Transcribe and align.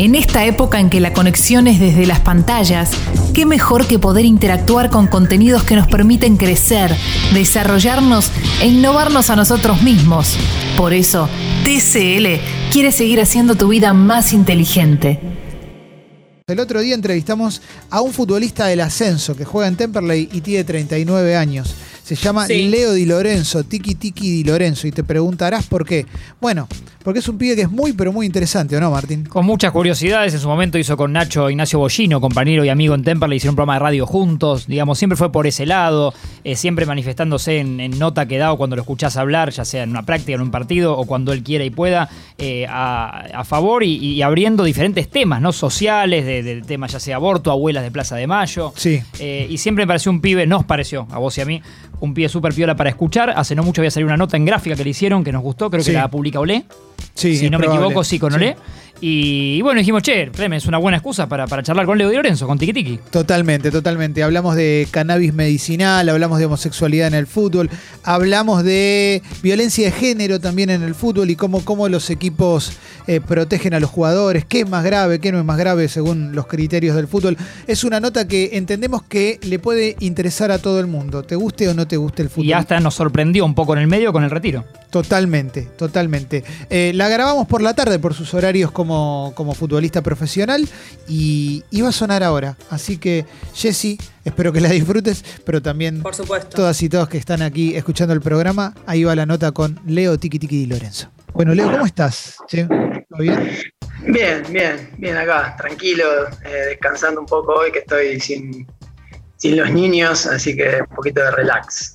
En 0.00 0.14
esta 0.14 0.46
época 0.46 0.80
en 0.80 0.88
que 0.88 0.98
la 0.98 1.12
conexión 1.12 1.66
es 1.66 1.78
desde 1.78 2.06
las 2.06 2.20
pantallas, 2.20 2.90
qué 3.34 3.44
mejor 3.44 3.86
que 3.86 3.98
poder 3.98 4.24
interactuar 4.24 4.88
con 4.88 5.06
contenidos 5.06 5.62
que 5.64 5.76
nos 5.76 5.88
permiten 5.88 6.38
crecer, 6.38 6.96
desarrollarnos 7.34 8.30
e 8.62 8.68
innovarnos 8.68 9.28
a 9.28 9.36
nosotros 9.36 9.82
mismos. 9.82 10.38
Por 10.78 10.94
eso, 10.94 11.28
TCL 11.64 12.40
quiere 12.72 12.92
seguir 12.92 13.20
haciendo 13.20 13.56
tu 13.56 13.68
vida 13.68 13.92
más 13.92 14.32
inteligente. 14.32 15.20
El 16.46 16.60
otro 16.60 16.80
día 16.80 16.94
entrevistamos 16.94 17.60
a 17.90 18.00
un 18.00 18.14
futbolista 18.14 18.68
del 18.68 18.80
ascenso 18.80 19.36
que 19.36 19.44
juega 19.44 19.68
en 19.68 19.76
Temperley 19.76 20.30
y 20.32 20.40
tiene 20.40 20.64
39 20.64 21.36
años. 21.36 21.74
Se 22.16 22.24
llama 22.24 22.46
Sí. 22.46 22.68
Leo 22.68 22.92
Di 22.92 23.06
Lorenzo, 23.06 23.64
Tiki 23.64 23.94
Tiki 23.94 24.30
Di 24.30 24.44
Lorenzo. 24.44 24.86
Y 24.86 24.92
te 24.92 25.04
preguntarás 25.04 25.66
por 25.66 25.84
qué. 25.86 26.06
Bueno, 26.40 26.66
porque 27.04 27.20
es 27.20 27.28
un 27.28 27.38
pibe 27.38 27.56
que 27.56 27.62
es 27.62 27.70
muy, 27.70 27.92
pero 27.92 28.12
muy 28.12 28.26
interesante, 28.26 28.76
¿o 28.76 28.80
no, 28.80 28.90
Martín? 28.90 29.24
Con 29.24 29.46
muchas 29.46 29.72
curiosidades, 29.72 30.34
en 30.34 30.40
su 30.40 30.48
momento 30.48 30.76
hizo 30.76 30.96
con 30.96 31.12
Nacho 31.12 31.48
Ignacio 31.48 31.78
Bollino, 31.78 32.20
compañero 32.20 32.64
y 32.64 32.68
amigo 32.68 32.94
en 32.94 33.04
Temperley, 33.04 33.36
hicieron 33.38 33.52
un 33.52 33.56
programa 33.56 33.74
de 33.74 33.78
radio 33.80 34.06
juntos, 34.06 34.66
digamos, 34.66 34.98
siempre 34.98 35.16
fue 35.16 35.32
por 35.32 35.46
ese 35.46 35.64
lado, 35.64 36.12
eh, 36.44 36.56
siempre 36.56 36.84
manifestándose 36.84 37.58
en, 37.58 37.80
en 37.80 37.98
nota 37.98 38.26
que 38.26 38.36
da 38.36 38.52
o 38.52 38.58
cuando 38.58 38.76
lo 38.76 38.82
escuchás 38.82 39.16
hablar, 39.16 39.50
ya 39.50 39.64
sea 39.64 39.82
en 39.84 39.90
una 39.90 40.04
práctica, 40.04 40.34
en 40.34 40.42
un 40.42 40.50
partido 40.50 40.96
o 40.98 41.06
cuando 41.06 41.32
él 41.32 41.42
quiera 41.42 41.64
y 41.64 41.70
pueda, 41.70 42.10
eh, 42.36 42.66
a, 42.68 43.24
a 43.32 43.44
favor 43.44 43.82
y, 43.82 43.94
y 43.96 44.20
abriendo 44.22 44.64
diferentes 44.64 45.08
temas, 45.08 45.40
¿no? 45.40 45.52
Sociales, 45.52 46.26
de, 46.26 46.42
de 46.42 46.60
temas 46.62 46.92
ya 46.92 47.00
sea 47.00 47.16
aborto, 47.16 47.50
abuelas 47.50 47.82
de 47.82 47.90
Plaza 47.90 48.16
de 48.16 48.26
Mayo. 48.26 48.74
Sí. 48.76 49.00
Eh, 49.20 49.46
y 49.48 49.56
siempre 49.56 49.84
me 49.84 49.88
pareció 49.88 50.10
un 50.12 50.20
pibe, 50.20 50.46
nos 50.46 50.64
pareció, 50.64 51.06
a 51.10 51.18
vos 51.18 51.36
y 51.38 51.40
a 51.40 51.44
mí, 51.46 51.62
un 52.00 52.14
pibe 52.14 52.28
súper 52.28 52.52
piola 52.54 52.74
para 52.76 52.90
escuchar. 52.90 53.30
Hace 53.36 53.54
no 53.54 53.62
mucho 53.62 53.80
había 53.80 53.90
salido 53.90 54.08
una 54.08 54.16
nota 54.16 54.36
en 54.36 54.44
gráfica 54.44 54.74
que 54.76 54.84
le 54.84 54.90
hicieron, 54.90 55.22
que 55.24 55.32
nos 55.32 55.42
gustó, 55.42 55.70
creo 55.70 55.82
Sí. 55.82 55.90
que 55.92 55.98
la 55.98 56.08
publica 56.08 56.40
Olé 56.40 56.64
Sí, 57.14 57.36
si 57.36 57.50
no 57.50 57.58
me 57.58 57.64
probable. 57.64 57.84
equivoco, 57.86 58.04
sí, 58.04 58.18
con 58.18 58.32
Olé. 58.32 58.56
Y, 59.00 59.56
y 59.56 59.62
bueno, 59.62 59.78
dijimos, 59.78 60.02
che, 60.02 60.30
es 60.30 60.66
una 60.66 60.78
buena 60.78 60.98
excusa 60.98 61.28
para, 61.28 61.46
para 61.46 61.62
charlar 61.62 61.86
con 61.86 61.96
Leo 61.96 62.10
Di 62.10 62.16
Lorenzo, 62.16 62.46
con 62.46 62.58
Tiki 62.58 62.72
Tiki. 62.72 63.00
Totalmente, 63.10 63.70
totalmente. 63.70 64.22
Hablamos 64.22 64.56
de 64.56 64.86
cannabis 64.90 65.32
medicinal, 65.32 66.08
hablamos 66.08 66.38
de 66.38 66.46
homosexualidad 66.46 67.08
en 67.08 67.14
el 67.14 67.26
fútbol, 67.26 67.70
hablamos 68.02 68.62
de 68.64 69.22
violencia 69.42 69.86
de 69.86 69.92
género 69.92 70.40
también 70.40 70.70
en 70.70 70.82
el 70.82 70.94
fútbol 70.94 71.30
y 71.30 71.36
cómo, 71.36 71.64
cómo 71.64 71.88
los 71.88 72.10
equipos 72.10 72.72
eh, 73.06 73.20
protegen 73.20 73.74
a 73.74 73.80
los 73.80 73.90
jugadores, 73.90 74.44
qué 74.44 74.60
es 74.60 74.68
más 74.68 74.84
grave, 74.84 75.18
qué 75.18 75.32
no 75.32 75.38
es 75.38 75.44
más 75.44 75.58
grave 75.58 75.88
según 75.88 76.34
los 76.34 76.46
criterios 76.46 76.94
del 76.96 77.08
fútbol. 77.08 77.36
Es 77.66 77.84
una 77.84 78.00
nota 78.00 78.28
que 78.28 78.50
entendemos 78.52 79.02
que 79.02 79.38
le 79.42 79.58
puede 79.58 79.96
interesar 80.00 80.50
a 80.50 80.58
todo 80.58 80.78
el 80.80 80.86
mundo, 80.86 81.22
te 81.22 81.36
guste 81.36 81.68
o 81.68 81.74
no 81.74 81.86
te 81.86 81.96
guste 81.96 82.22
el 82.22 82.28
fútbol. 82.28 82.46
Y 82.46 82.52
hasta 82.52 82.78
nos 82.80 82.94
sorprendió 82.94 83.44
un 83.44 83.54
poco 83.54 83.74
en 83.74 83.80
el 83.80 83.86
medio 83.86 84.12
con 84.12 84.24
el 84.24 84.30
retiro. 84.30 84.64
Totalmente, 84.90 85.62
totalmente. 85.78 86.42
Eh, 86.68 86.92
la 86.94 87.08
grabamos 87.08 87.46
por 87.46 87.62
la 87.62 87.74
tarde 87.74 87.98
por 88.00 88.12
sus 88.12 88.34
horarios 88.34 88.72
como, 88.72 88.89
como 89.34 89.54
futbolista 89.54 90.02
profesional 90.02 90.68
y 91.08 91.62
iba 91.70 91.88
a 91.88 91.92
sonar 91.92 92.22
ahora. 92.22 92.56
Así 92.70 92.98
que, 92.98 93.24
Jessy, 93.54 93.98
espero 94.24 94.52
que 94.52 94.60
la 94.60 94.68
disfrutes, 94.70 95.24
pero 95.44 95.62
también 95.62 96.02
Por 96.02 96.14
supuesto. 96.14 96.56
todas 96.56 96.82
y 96.82 96.88
todos 96.88 97.08
que 97.08 97.18
están 97.18 97.42
aquí 97.42 97.76
escuchando 97.76 98.12
el 98.14 98.20
programa, 98.20 98.74
ahí 98.86 99.04
va 99.04 99.14
la 99.14 99.26
nota 99.26 99.52
con 99.52 99.78
Leo 99.86 100.18
Tiki 100.18 100.38
Tiki 100.38 100.58
Di 100.58 100.66
Lorenzo. 100.66 101.08
Bueno, 101.32 101.54
Leo, 101.54 101.70
¿cómo 101.70 101.86
estás? 101.86 102.36
¿Todo 102.48 103.20
bien? 103.20 103.50
Bien, 104.06 104.42
bien, 104.50 104.90
bien 104.98 105.16
acá, 105.16 105.54
tranquilo, 105.58 106.04
eh, 106.44 106.66
descansando 106.70 107.20
un 107.20 107.26
poco 107.26 107.52
hoy 107.54 107.70
que 107.70 107.80
estoy 107.80 108.18
sin, 108.18 108.66
sin 109.36 109.56
los 109.56 109.70
niños, 109.70 110.26
así 110.26 110.56
que 110.56 110.80
un 110.88 110.96
poquito 110.96 111.20
de 111.22 111.30
relax. 111.30 111.92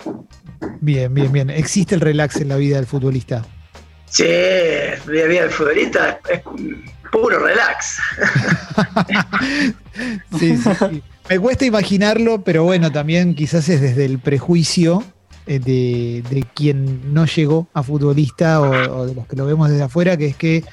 Bien, 0.81 1.13
bien, 1.13 1.31
bien. 1.31 1.49
¿Existe 1.49 1.95
el 1.95 2.02
relax 2.02 2.37
en 2.37 2.49
la 2.49 2.57
vida 2.57 2.77
del 2.77 2.85
futbolista? 2.85 3.43
Sí, 4.16 4.23
el 4.23 5.11
día 5.11 5.25
a 5.25 5.27
día 5.27 5.41
del 5.41 5.52
futbolista 5.52 6.21
es, 6.30 6.41
puro 7.11 7.38
relax. 7.39 7.97
Sí, 10.38 10.58
sí, 10.58 10.69
sí. 10.77 11.03
Me 11.30 11.39
cuesta 11.39 11.66
imaginarlo, 11.66 12.41
pero 12.41 12.63
bueno, 12.66 12.91
también 12.91 13.33
quizás 13.33 13.69
es 13.69 13.80
desde 13.80 14.03
el 14.03 14.19
prejuicio 14.19 15.03
eh, 15.47 15.59
de, 15.59 16.21
de 16.30 16.45
quien 16.53 17.14
no 17.14 17.26
llegó 17.26 17.67
a 17.73 17.81
futbolista 17.81 18.61
o, 18.61 18.99
o 18.99 19.05
de 19.05 19.15
los 19.15 19.26
que 19.26 19.36
lo 19.36 19.45
vemos 19.45 19.70
desde 19.70 19.83
afuera, 19.83 20.17
que 20.17 20.27
es 20.27 20.36
que 20.36 20.64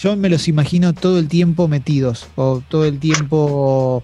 yo 0.00 0.16
me 0.16 0.28
los 0.28 0.48
imagino 0.48 0.92
todo 0.92 1.18
el 1.18 1.28
tiempo 1.28 1.68
metidos 1.68 2.28
o 2.36 2.62
todo 2.68 2.84
el 2.84 2.98
tiempo 2.98 4.02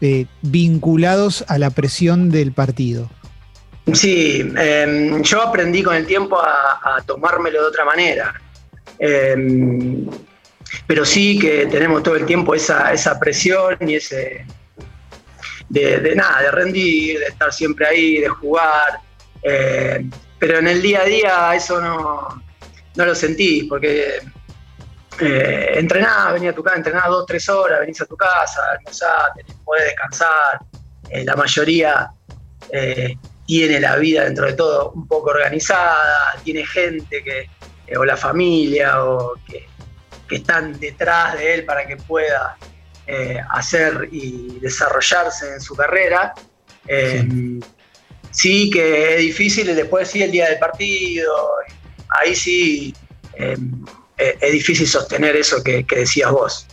eh, 0.00 0.26
vinculados 0.42 1.44
a 1.46 1.58
la 1.58 1.70
presión 1.70 2.30
del 2.30 2.50
partido. 2.50 3.08
Sí, 3.92 4.52
eh, 4.56 5.18
yo 5.22 5.42
aprendí 5.42 5.82
con 5.82 5.96
el 5.96 6.06
tiempo 6.06 6.40
a, 6.40 7.02
tomármelo 7.06 7.62
de 7.62 7.66
otra 7.66 7.84
manera. 7.84 8.34
Eh, 8.98 10.06
pero 10.86 11.04
sí 11.04 11.38
que 11.38 11.66
tenemos 11.66 12.02
todo 12.02 12.16
el 12.16 12.24
tiempo 12.24 12.54
esa, 12.54 12.92
esa 12.92 13.18
presión 13.18 13.76
y 13.80 13.96
ese 13.96 14.46
de, 15.68 16.14
nada, 16.14 16.42
de 16.42 16.50
rendir, 16.50 17.18
de 17.18 17.26
estar 17.26 17.52
siempre 17.52 17.86
ahí, 17.86 18.18
de 18.18 18.28
jugar. 18.28 19.00
Eh, 19.42 20.04
pero 20.38 20.58
en 20.58 20.68
el 20.68 20.82
día 20.82 21.02
a 21.02 21.04
día 21.04 21.54
eso 21.54 21.80
no, 21.80 22.42
no 22.96 23.04
lo 23.04 23.14
sentís, 23.14 23.64
porque 23.68 24.20
eh, 25.20 25.72
entrenás, 25.74 26.34
a 26.34 26.52
tu 26.52 26.62
casa, 26.62 26.76
entrenás 26.76 27.06
dos, 27.06 27.26
tres 27.26 27.48
horas, 27.48 27.80
venís 27.80 28.00
a 28.00 28.06
tu 28.06 28.16
casa, 28.16 28.60
almorzás, 28.72 29.30
podés 29.64 29.84
descansar. 29.84 30.60
Eh, 31.10 31.24
la 31.24 31.36
mayoría 31.36 32.10
eh, 32.70 33.16
tiene 33.46 33.80
la 33.80 33.96
vida 33.96 34.24
dentro 34.24 34.46
de 34.46 34.54
todo 34.54 34.92
un 34.92 35.06
poco 35.06 35.30
organizada, 35.30 36.40
tiene 36.44 36.64
gente 36.66 37.22
que, 37.22 37.48
eh, 37.86 37.96
o 37.96 38.04
la 38.04 38.16
familia, 38.16 39.04
o 39.04 39.34
que, 39.46 39.66
que 40.28 40.36
están 40.36 40.78
detrás 40.78 41.38
de 41.38 41.54
él 41.54 41.64
para 41.64 41.86
que 41.86 41.96
pueda 41.96 42.56
eh, 43.06 43.40
hacer 43.50 44.08
y 44.12 44.58
desarrollarse 44.60 45.54
en 45.54 45.60
su 45.60 45.74
carrera. 45.74 46.34
Eh, 46.86 47.28
sí. 48.30 48.70
que 48.70 49.14
es 49.14 49.20
difícil 49.20 49.70
y 49.70 49.74
después 49.74 50.08
sí 50.08 50.22
el 50.22 50.32
día 50.32 50.48
del 50.48 50.58
partido, 50.58 51.32
ahí 52.20 52.34
sí 52.34 52.94
es 53.36 54.52
difícil 54.52 54.86
sostener 54.86 55.36
eso 55.36 55.62
que, 55.62 55.84
que 55.84 55.96
decías 55.96 56.30
vos. 56.30 56.66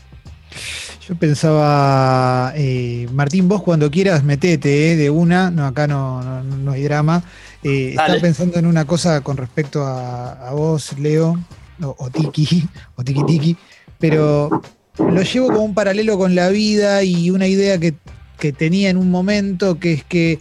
Yo 1.10 1.16
pensaba, 1.16 2.54
eh, 2.56 3.08
Martín, 3.12 3.50
vos 3.50 3.64
cuando 3.64 3.90
quieras 3.90 4.24
metete 4.24 4.92
eh, 4.92 4.96
de 4.96 5.10
una, 5.10 5.50
no, 5.50 5.66
acá 5.66 5.88
no, 5.88 6.22
no, 6.22 6.44
no 6.44 6.72
hay 6.72 6.84
drama. 6.84 7.24
Eh, 7.64 7.96
estaba 7.98 8.20
pensando 8.20 8.60
en 8.60 8.68
una 8.68 8.86
cosa 8.86 9.22
con 9.22 9.36
respecto 9.36 9.84
a, 9.84 10.34
a 10.34 10.52
vos, 10.54 11.00
Leo, 11.00 11.44
o, 11.82 11.96
o 11.98 12.10
Tiki, 12.12 12.64
o 12.96 13.04
Tiki 13.04 13.24
Tiki, 13.26 13.58
pero 13.98 14.62
lo 15.00 15.22
llevo 15.24 15.48
como 15.48 15.64
un 15.64 15.74
paralelo 15.74 16.16
con 16.20 16.36
la 16.36 16.50
vida 16.50 17.02
y 17.02 17.32
una 17.32 17.48
idea 17.48 17.80
que, 17.80 17.96
que 18.38 18.54
tenía 18.54 18.92
en 18.92 18.98
un 18.98 19.10
momento, 19.10 19.80
que 19.80 19.94
es 19.94 20.04
que 20.04 20.38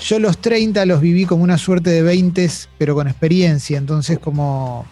yo 0.00 0.18
los 0.18 0.38
30 0.38 0.84
los 0.86 1.00
viví 1.00 1.26
como 1.26 1.44
una 1.44 1.58
suerte 1.58 1.90
de 1.90 2.02
20, 2.02 2.50
pero 2.76 2.96
con 2.96 3.06
experiencia, 3.06 3.78
entonces 3.78 4.18
como 4.18 4.84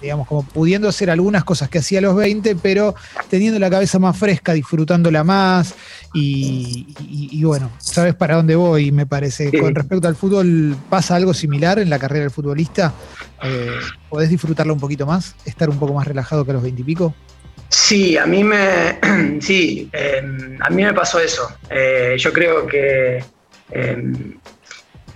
digamos, 0.00 0.26
como 0.26 0.42
pudiendo 0.42 0.88
hacer 0.88 1.10
algunas 1.10 1.44
cosas 1.44 1.68
que 1.68 1.78
hacía 1.78 1.98
a 1.98 2.02
los 2.02 2.16
20, 2.16 2.56
pero 2.56 2.94
teniendo 3.28 3.58
la 3.58 3.70
cabeza 3.70 3.98
más 3.98 4.16
fresca, 4.18 4.52
disfrutándola 4.52 5.24
más 5.24 5.74
y, 6.14 6.86
y- 7.00 7.28
y 7.32 7.44
bueno, 7.44 7.70
sabes 7.78 8.14
para 8.14 8.36
dónde 8.36 8.56
voy, 8.56 8.92
me 8.92 9.06
parece. 9.06 9.50
Sí. 9.50 9.58
Con 9.58 9.74
respecto 9.74 10.08
al 10.08 10.16
fútbol, 10.16 10.76
¿pasa 10.90 11.16
algo 11.16 11.34
similar 11.34 11.78
en 11.78 11.90
la 11.90 11.98
carrera 11.98 12.22
del 12.22 12.30
futbolista? 12.30 12.92
Eh, 13.42 13.70
¿Podés 14.08 14.30
disfrutarlo 14.30 14.72
un 14.74 14.80
poquito 14.80 15.06
más? 15.06 15.34
¿Estar 15.44 15.68
un 15.68 15.78
poco 15.78 15.94
más 15.94 16.06
relajado 16.06 16.44
que 16.44 16.50
a 16.52 16.54
los 16.54 16.62
20 16.62 16.80
y 16.82 16.84
pico? 16.84 17.14
Sí, 17.68 18.16
a 18.16 18.26
mí 18.26 18.44
me, 18.44 18.98
sí, 19.40 19.88
eh, 19.92 20.22
a 20.60 20.70
mí 20.70 20.84
me 20.84 20.94
pasó 20.94 21.18
eso. 21.20 21.48
Eh, 21.70 22.16
yo 22.18 22.32
creo 22.32 22.66
que 22.66 23.24
eh, 23.72 24.34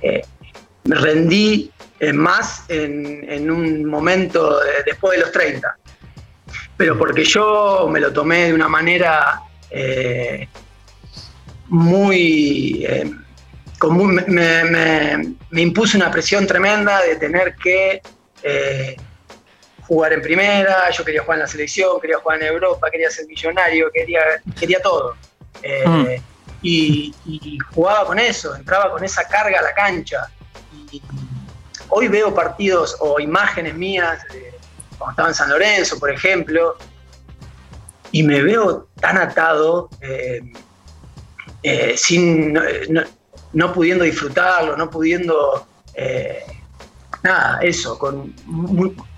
eh, 0.03 0.23
me 0.85 0.97
rendí 0.97 1.71
eh, 2.01 2.13
más 2.13 2.65
en, 2.69 3.25
en 3.31 3.51
un 3.51 3.85
momento 3.85 4.59
de- 4.61 4.83
después 4.87 5.19
de 5.19 5.25
los 5.25 5.33
30. 5.33 5.77
Pero 6.77 6.97
porque 6.99 7.25
yo 7.25 7.89
me 7.91 8.01
lo 8.01 8.13
tomé 8.13 8.47
de 8.47 8.55
una 8.55 8.69
manera 8.69 9.41
eh, 9.71 10.49
muy... 11.69 12.85
eh, 12.89 13.11
me, 14.27 14.65
me- 15.51 15.63
impuso 15.63 15.97
una 15.97 16.11
presión 16.11 16.47
tremenda 16.47 17.01
de 17.03 17.17
tener 17.17 17.55
que... 17.57 18.03
eh, 18.43 18.97
jugar 19.83 20.13
en 20.13 20.23
primera, 20.23 20.89
yo 20.91 21.05
quería 21.05 21.23
jugar 21.23 21.39
en 21.39 21.43
la 21.43 21.49
selección, 21.49 22.01
quería 22.01 22.19
jugar 22.19 22.41
en 22.41 22.47
Europa, 22.47 22.89
quería 22.93 23.11
ser 23.11 23.27
millonario, 23.27 23.91
quería, 23.93 24.21
quería 24.59 24.81
todo. 24.81 25.17
Mm. 25.85 26.05
y, 26.63 27.13
y 27.27 27.59
jugaba 27.75 28.07
con 28.07 28.19
eso, 28.21 28.55
entraba 28.55 28.91
con 28.93 29.03
esa 29.03 29.25
carga 29.27 29.59
a 29.59 29.63
la 29.63 29.75
cancha. 29.75 30.29
Y 30.93 31.03
hoy 31.91 32.09
veo 32.09 32.35
partidos 32.35 32.97
o 33.01 33.21
imágenes 33.21 33.75
mías, 33.75 34.21
cuando 34.99 35.11
estaba 35.13 35.29
en 35.29 35.35
San 35.35 35.51
Lorenzo, 35.51 35.99
por 35.99 36.11
ejemplo, 36.11 36.77
y 38.13 38.23
me 38.23 38.43
veo 38.43 38.89
tan 39.01 39.17
atado, 39.19 39.89
eh, 40.01 40.41
eh, 41.63 41.95
sin, 41.97 42.59
no, 43.53 43.73
pudiendo 43.73 44.05
disfrutarlo, 44.05 44.77
no 44.77 44.91
pudiendo... 44.91 45.67
eh, 45.95 46.45
nada, 47.23 47.59
eso, 47.63 47.99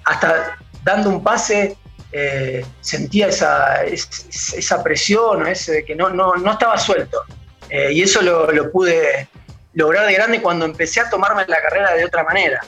hasta 0.05 0.59
dando 0.83 1.11
un 1.11 1.23
pase 1.23 1.77
sentía 2.81 3.29
esa, 3.29 3.85
esa 3.85 4.83
presión, 4.83 5.47
ese 5.47 5.85
que 5.85 5.95
no, 5.95 6.11
no, 6.11 6.35
no 6.35 6.53
estaba 6.53 6.77
suelto. 6.79 7.23
Y 7.71 8.03
eso 8.03 8.21
lo, 8.21 8.71
pude 8.71 9.29
lograr 9.75 10.07
de 10.07 10.15
grande 10.15 10.43
cuando 10.43 10.65
empecé 10.65 11.01
a 11.01 11.11
tomarme 11.11 11.45
la 11.47 11.61
carrera 11.61 11.95
de 11.95 12.05
otra 12.05 12.25
manera. 12.25 12.61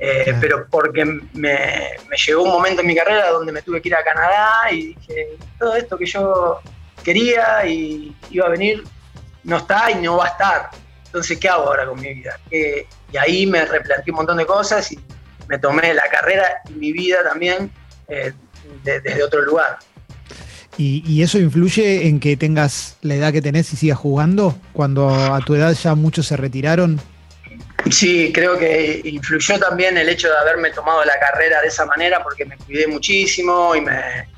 Eh, 0.00 0.32
pero 0.40 0.66
porque 0.70 1.04
me, 1.04 1.96
llegó 2.24 2.44
un 2.44 2.50
momento 2.50 2.82
en 2.82 2.86
mi 2.86 2.94
carrera 2.94 3.30
donde 3.30 3.50
me 3.50 3.62
tuve 3.62 3.82
que 3.82 3.88
ir 3.88 3.96
a 3.96 4.04
Canadá 4.04 4.70
y 4.70 4.94
dije, 4.94 5.36
todo 5.58 5.74
esto 5.74 5.98
que 5.98 6.06
yo 6.06 6.60
quería 7.02 7.66
y 7.66 8.14
iba 8.30 8.46
a 8.46 8.50
venir 8.50 8.84
no 9.42 9.56
está 9.56 9.90
y 9.90 9.96
no 9.96 10.18
va 10.18 10.26
a 10.26 10.28
estar. 10.28 10.70
Entonces, 11.06 11.38
¿qué 11.38 11.48
hago 11.48 11.64
ahora 11.64 11.86
con 11.86 12.00
mi 12.00 12.14
vida? 12.14 12.38
y 12.50 13.16
ahí 13.16 13.46
me 13.46 13.64
replanteé 13.64 14.12
un 14.12 14.16
montón 14.16 14.36
de 14.36 14.46
cosas 14.46 14.92
y 14.92 15.00
me 15.48 15.58
tomé 15.58 15.94
la 15.94 16.06
carrera 16.10 16.60
y 16.68 16.72
mi 16.74 16.92
vida 16.92 17.24
también 17.24 17.72
desde 18.84 19.22
otro 19.22 19.40
lugar. 19.40 19.78
¿Y, 20.80 21.22
eso 21.22 21.38
influye 21.38 22.06
en 22.06 22.20
que 22.20 22.36
tengas 22.36 22.98
la 23.02 23.16
edad 23.16 23.32
que 23.32 23.42
tenés 23.42 23.72
y 23.72 23.76
sigas 23.76 23.98
jugando? 23.98 24.56
Cuando 24.72 25.08
a 25.10 25.40
tu 25.40 25.56
edad 25.56 25.72
ya 25.72 25.96
muchos 25.96 26.28
se 26.28 26.36
retiraron. 26.36 27.00
Sí, 27.90 28.30
creo 28.32 28.56
que 28.56 29.00
influyó 29.04 29.58
también 29.58 29.98
el 29.98 30.08
hecho 30.08 30.28
de 30.28 30.36
haberme 30.36 30.70
tomado 30.70 31.04
la 31.04 31.18
carrera 31.18 31.60
de 31.62 31.68
esa 31.68 31.84
manera 31.84 32.22
porque 32.22 32.44
me 32.44 32.56
cuidé 32.58 32.86
muchísimo 32.86 33.74
y 33.74 33.80
me. 33.80 34.28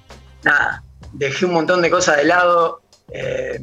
Nada, 0.43 0.83
dejé 1.13 1.45
un 1.45 1.53
montón 1.53 1.83
de 1.83 1.91
cosas 1.91 2.17
de 2.17 2.25
lado. 2.25 2.81
Eh, 3.13 3.61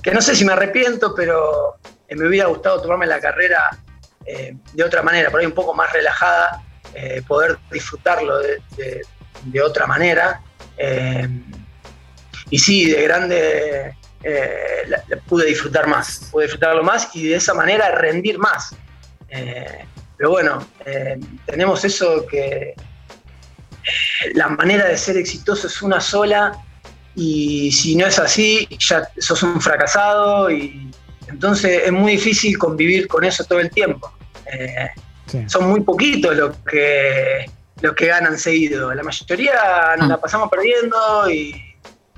que 0.00 0.12
no 0.12 0.22
sé 0.22 0.36
si 0.36 0.44
me 0.44 0.52
arrepiento, 0.52 1.12
pero 1.12 1.76
me 2.08 2.28
hubiera 2.28 2.46
gustado 2.46 2.80
tomarme 2.80 3.06
la 3.06 3.18
carrera 3.18 3.68
eh, 4.26 4.54
de 4.74 4.84
otra 4.84 5.02
manera, 5.02 5.28
por 5.28 5.40
ahí 5.40 5.46
un 5.46 5.52
poco 5.52 5.74
más 5.74 5.92
relajada, 5.92 6.62
eh, 6.94 7.20
poder 7.26 7.58
disfrutarlo 7.72 8.38
de, 8.38 8.62
de 9.44 9.60
otra 9.60 9.88
manera. 9.88 10.40
Y 12.50 12.58
sí, 12.58 12.90
de 12.90 13.02
grande 13.02 13.94
eh, 14.22 14.90
pude 15.28 15.46
disfrutar 15.46 15.86
más, 15.86 16.28
pude 16.30 16.44
disfrutarlo 16.44 16.82
más 16.82 17.08
y 17.14 17.28
de 17.28 17.36
esa 17.36 17.54
manera 17.54 17.94
rendir 17.94 18.38
más. 18.38 18.74
Eh, 19.28 19.84
pero 20.16 20.30
bueno, 20.30 20.66
eh, 20.84 21.18
tenemos 21.46 21.84
eso 21.84 22.26
que 22.26 22.74
la 24.34 24.48
manera 24.48 24.86
de 24.86 24.98
ser 24.98 25.16
exitoso 25.16 25.68
es 25.68 25.80
una 25.80 26.00
sola 26.00 26.62
y 27.14 27.72
si 27.72 27.96
no 27.96 28.06
es 28.06 28.18
así, 28.18 28.68
ya 28.78 29.08
sos 29.18 29.42
un 29.42 29.60
fracasado 29.60 30.50
y 30.50 30.90
entonces 31.28 31.82
es 31.86 31.92
muy 31.92 32.12
difícil 32.12 32.58
convivir 32.58 33.08
con 33.08 33.24
eso 33.24 33.44
todo 33.44 33.60
el 33.60 33.70
tiempo. 33.70 34.12
Son 35.46 35.70
muy 35.70 35.80
poquitos 35.80 36.36
los 36.36 36.56
que 36.68 37.46
los 37.80 37.94
que 37.94 38.06
ganan 38.06 38.36
seguido. 38.36 38.92
La 38.92 39.02
mayoría 39.02 39.94
nos 39.96 40.08
la 40.08 40.20
pasamos 40.20 40.50
perdiendo 40.50 41.30
y 41.30 41.69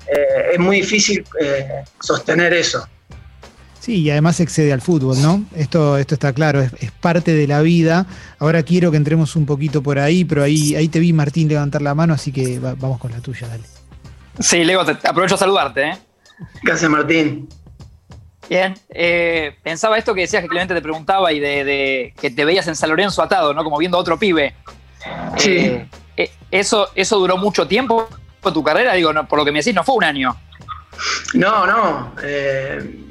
eh, 0.07 0.51
es 0.53 0.59
muy 0.59 0.77
difícil 0.77 1.23
eh, 1.39 1.83
sostener 1.99 2.53
eso. 2.53 2.87
Sí, 3.83 4.01
y 4.01 4.11
además 4.11 4.39
excede 4.39 4.71
al 4.71 4.79
fútbol, 4.79 5.21
¿no? 5.21 5.43
Esto, 5.57 5.97
esto 5.97 6.13
está 6.13 6.31
claro, 6.31 6.61
es, 6.61 6.71
parte 7.01 7.33
de 7.33 7.47
la 7.47 7.61
vida. 7.61 8.05
Ahora 8.39 8.63
quiero 8.63 8.91
que 8.91 8.97
entremos 8.97 9.35
un 9.35 9.45
poquito 9.45 9.83
por 9.83 9.99
ahí, 9.99 10.23
pero 10.23 10.41
ahí, 10.41 10.73
ahí 10.75 10.87
te 10.87 10.99
vi, 10.99 11.11
Martín, 11.11 11.49
levantar 11.49 11.81
la 11.81 11.93
mano, 11.93 12.13
así 12.13 12.31
que 12.31 12.59
vamos 12.59 12.97
con 12.97 13.11
la 13.11 13.19
tuya, 13.19 13.45
dale. 13.45 13.63
Sí, 14.39 14.63
Lego, 14.63 14.85
te, 14.85 15.05
aprovecho 15.05 15.35
a 15.35 15.37
saludarte. 15.37 15.83
¿eh? 15.83 15.97
Gracias, 16.61 16.89
Martín. 16.89 17.49
Bien, 18.49 18.73
eh, 18.87 19.57
pensaba 19.63 19.97
esto 19.97 20.13
que 20.13 20.21
decías 20.21 20.41
que 20.41 20.47
Clemente 20.47 20.73
te 20.73 20.81
preguntaba 20.81 21.33
y 21.33 21.41
de, 21.41 22.13
que 22.21 22.31
te 22.31 22.45
veías 22.45 22.65
en 22.69 22.77
San 22.77 22.89
Lorenzo 22.89 23.21
atado, 23.21 23.53
¿no? 23.53 23.65
Como 23.65 23.77
viendo 23.77 23.97
a 23.97 23.99
otro 23.99 24.17
pibe. 24.17 24.55
Sí. 25.35 25.81
eso, 26.51 26.87
¿Eso 26.95 27.19
duró 27.19 27.35
mucho 27.35 27.67
tiempo? 27.67 28.07
Tu 28.51 28.63
carrera? 28.63 28.93
Digo, 28.93 29.13
por 29.29 29.39
lo 29.39 29.45
que 29.45 29.51
me 29.51 29.59
decís, 29.59 29.73
no 29.73 29.83
fue 29.83 29.95
un 29.95 30.03
año. 30.03 30.35
No, 31.33 31.65
no. 31.65 32.15
Eh, 32.21 33.05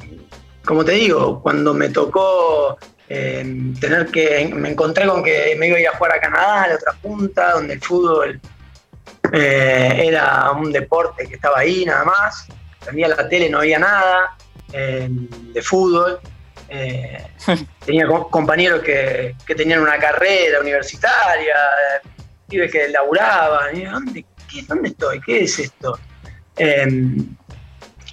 como 0.64 0.84
te 0.84 0.92
digo, 0.92 1.40
cuando 1.42 1.74
me 1.74 1.88
tocó 1.88 2.78
eh, 3.08 3.44
tener 3.80 4.06
que. 4.06 4.50
Me 4.54 4.70
encontré 4.70 5.06
con 5.06 5.22
que 5.22 5.56
me 5.58 5.68
iba 5.68 5.76
a 5.76 5.80
ir 5.80 5.88
a 5.88 5.96
jugar 5.96 6.12
a 6.12 6.20
Canadá, 6.20 6.62
a 6.64 6.68
la 6.68 6.74
otra 6.76 6.92
punta, 7.00 7.52
donde 7.52 7.74
el 7.74 7.80
fútbol 7.80 8.40
eh, 9.32 10.02
era 10.04 10.50
un 10.52 10.72
deporte 10.72 11.26
que 11.26 11.34
estaba 11.34 11.58
ahí 11.58 11.84
nada 11.84 12.04
más. 12.04 12.46
Prendía 12.80 13.08
la 13.08 13.28
tele, 13.28 13.48
no 13.48 13.58
había 13.58 13.78
nada 13.78 14.36
de 14.70 15.62
fútbol. 15.62 16.20
tenía 17.84 18.06
compañeros 18.06 18.80
que, 18.82 19.36
tenían 19.46 19.80
una 19.80 19.98
carrera 19.98 20.60
universitaria, 20.60 21.54
pibes 22.48 22.72
que 22.72 22.88
laburaban. 22.88 23.76
Y, 23.76 24.24
¿Dónde 24.52 24.66
¿dónde 24.68 24.88
estoy? 24.90 25.20
¿Qué 25.20 25.44
es 25.44 25.58
esto? 25.58 25.98
Em, 26.56 27.34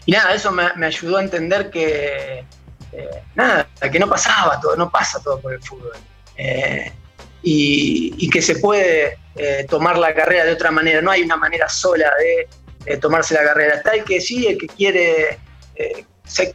y 0.05 0.11
nada, 0.11 0.33
eso 0.33 0.51
me, 0.51 0.85
ayudó 0.85 1.17
a 1.17 1.23
entender 1.23 1.69
que 1.69 2.43
eh, 2.91 3.23
nada, 3.35 3.67
que 3.91 3.99
no 3.99 4.09
pasaba 4.09 4.59
todo, 4.59 4.75
no 4.75 4.89
pasa 4.89 5.21
todo 5.21 5.39
por 5.39 5.53
el 5.53 5.61
fútbol. 5.61 5.91
Eh, 6.37 6.91
y, 7.41 8.29
que 8.29 8.41
se 8.41 8.55
puede 8.55 9.17
eh, 9.35 9.65
tomar 9.69 9.97
la 9.97 10.13
carrera 10.13 10.45
de 10.45 10.53
otra 10.53 10.71
manera. 10.71 11.01
No 11.01 11.11
hay 11.11 11.21
una 11.21 11.35
manera 11.35 11.67
sola 11.69 12.11
de 12.85 12.97
tomarse 12.97 13.33
la 13.33 13.43
carrera. 13.43 13.75
Está 13.75 13.91
el 13.91 14.03
que 14.03 14.19
sí, 14.21 14.47
el 14.47 14.57
que 14.57 14.67
quiere 14.67 15.37
ser 16.23 16.53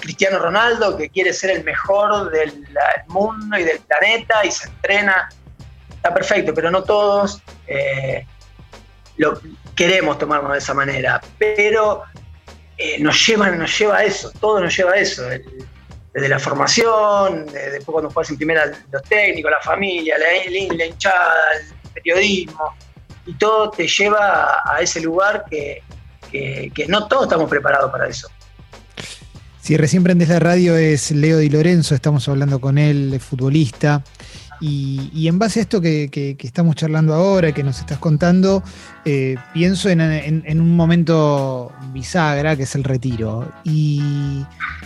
Cristiano 0.00 0.38
Ronaldo, 0.38 0.96
que 0.96 1.08
quiere 1.08 1.32
ser 1.32 1.50
el 1.50 1.64
mejor 1.64 2.30
del 2.30 2.66
mundo 3.08 3.58
y 3.58 3.64
del 3.64 3.80
planeta 3.80 4.44
y 4.44 4.50
se 4.50 4.68
entrena. 4.68 5.28
Está 5.90 6.14
perfecto, 6.14 6.54
pero 6.54 6.70
no 6.70 6.82
todos 6.84 7.42
lo 9.18 9.40
queremos 9.74 10.18
tomarnos 10.18 10.52
de 10.52 10.58
esa 10.58 10.74
manera, 10.74 11.20
pero 11.38 12.02
eh, 12.76 12.98
nos, 13.00 13.26
lleva, 13.26 13.50
nos 13.50 13.78
lleva 13.78 13.98
a 13.98 14.04
eso, 14.04 14.30
todo 14.40 14.60
nos 14.60 14.76
lleva 14.76 14.92
a 14.92 14.96
eso. 14.96 15.24
desde 15.28 16.28
la 16.28 16.38
formación, 16.38 17.46
después 17.46 17.86
cuando 17.86 18.10
juegas 18.10 18.30
en 18.30 18.36
primera 18.36 18.72
los 18.90 19.02
técnicos, 19.02 19.50
la 19.50 19.60
familia, 19.60 20.16
la, 20.18 20.86
hinchada, 20.86 21.34
el 21.84 21.90
periodismo, 21.92 22.74
y 23.26 23.34
todo 23.34 23.70
te 23.70 23.86
lleva 23.86 24.62
a, 24.64 24.80
ese 24.80 25.00
lugar 25.00 25.44
que, 25.50 25.82
que, 26.30 26.86
no 26.88 27.06
todos 27.06 27.24
estamos 27.24 27.48
preparados 27.48 27.90
para 27.90 28.08
eso. 28.08 28.28
Si 29.60 29.76
recién 29.76 30.02
prendes 30.02 30.28
la 30.28 30.38
radio 30.38 30.76
es 30.76 31.10
Leo 31.10 31.38
Di 31.38 31.50
Lorenzo, 31.50 31.94
estamos 31.94 32.26
hablando 32.28 32.58
con 32.60 32.78
él, 32.78 33.20
futbolista. 33.20 34.02
Y, 34.60 35.28
en 35.28 35.38
base 35.38 35.60
a 35.60 35.62
esto 35.62 35.80
que, 35.80 36.36
estamos 36.40 36.74
charlando 36.76 37.14
ahora, 37.14 37.52
que 37.52 37.62
nos 37.62 37.78
estás 37.78 37.98
contando, 37.98 38.62
eh, 39.04 39.36
pienso 39.52 39.88
en, 39.88 40.60
un 40.60 40.76
momento 40.76 41.72
bisagra, 41.92 42.56
que 42.56 42.64
es 42.64 42.74
el 42.74 42.84
retiro. 42.84 43.50
Y 43.64 44.44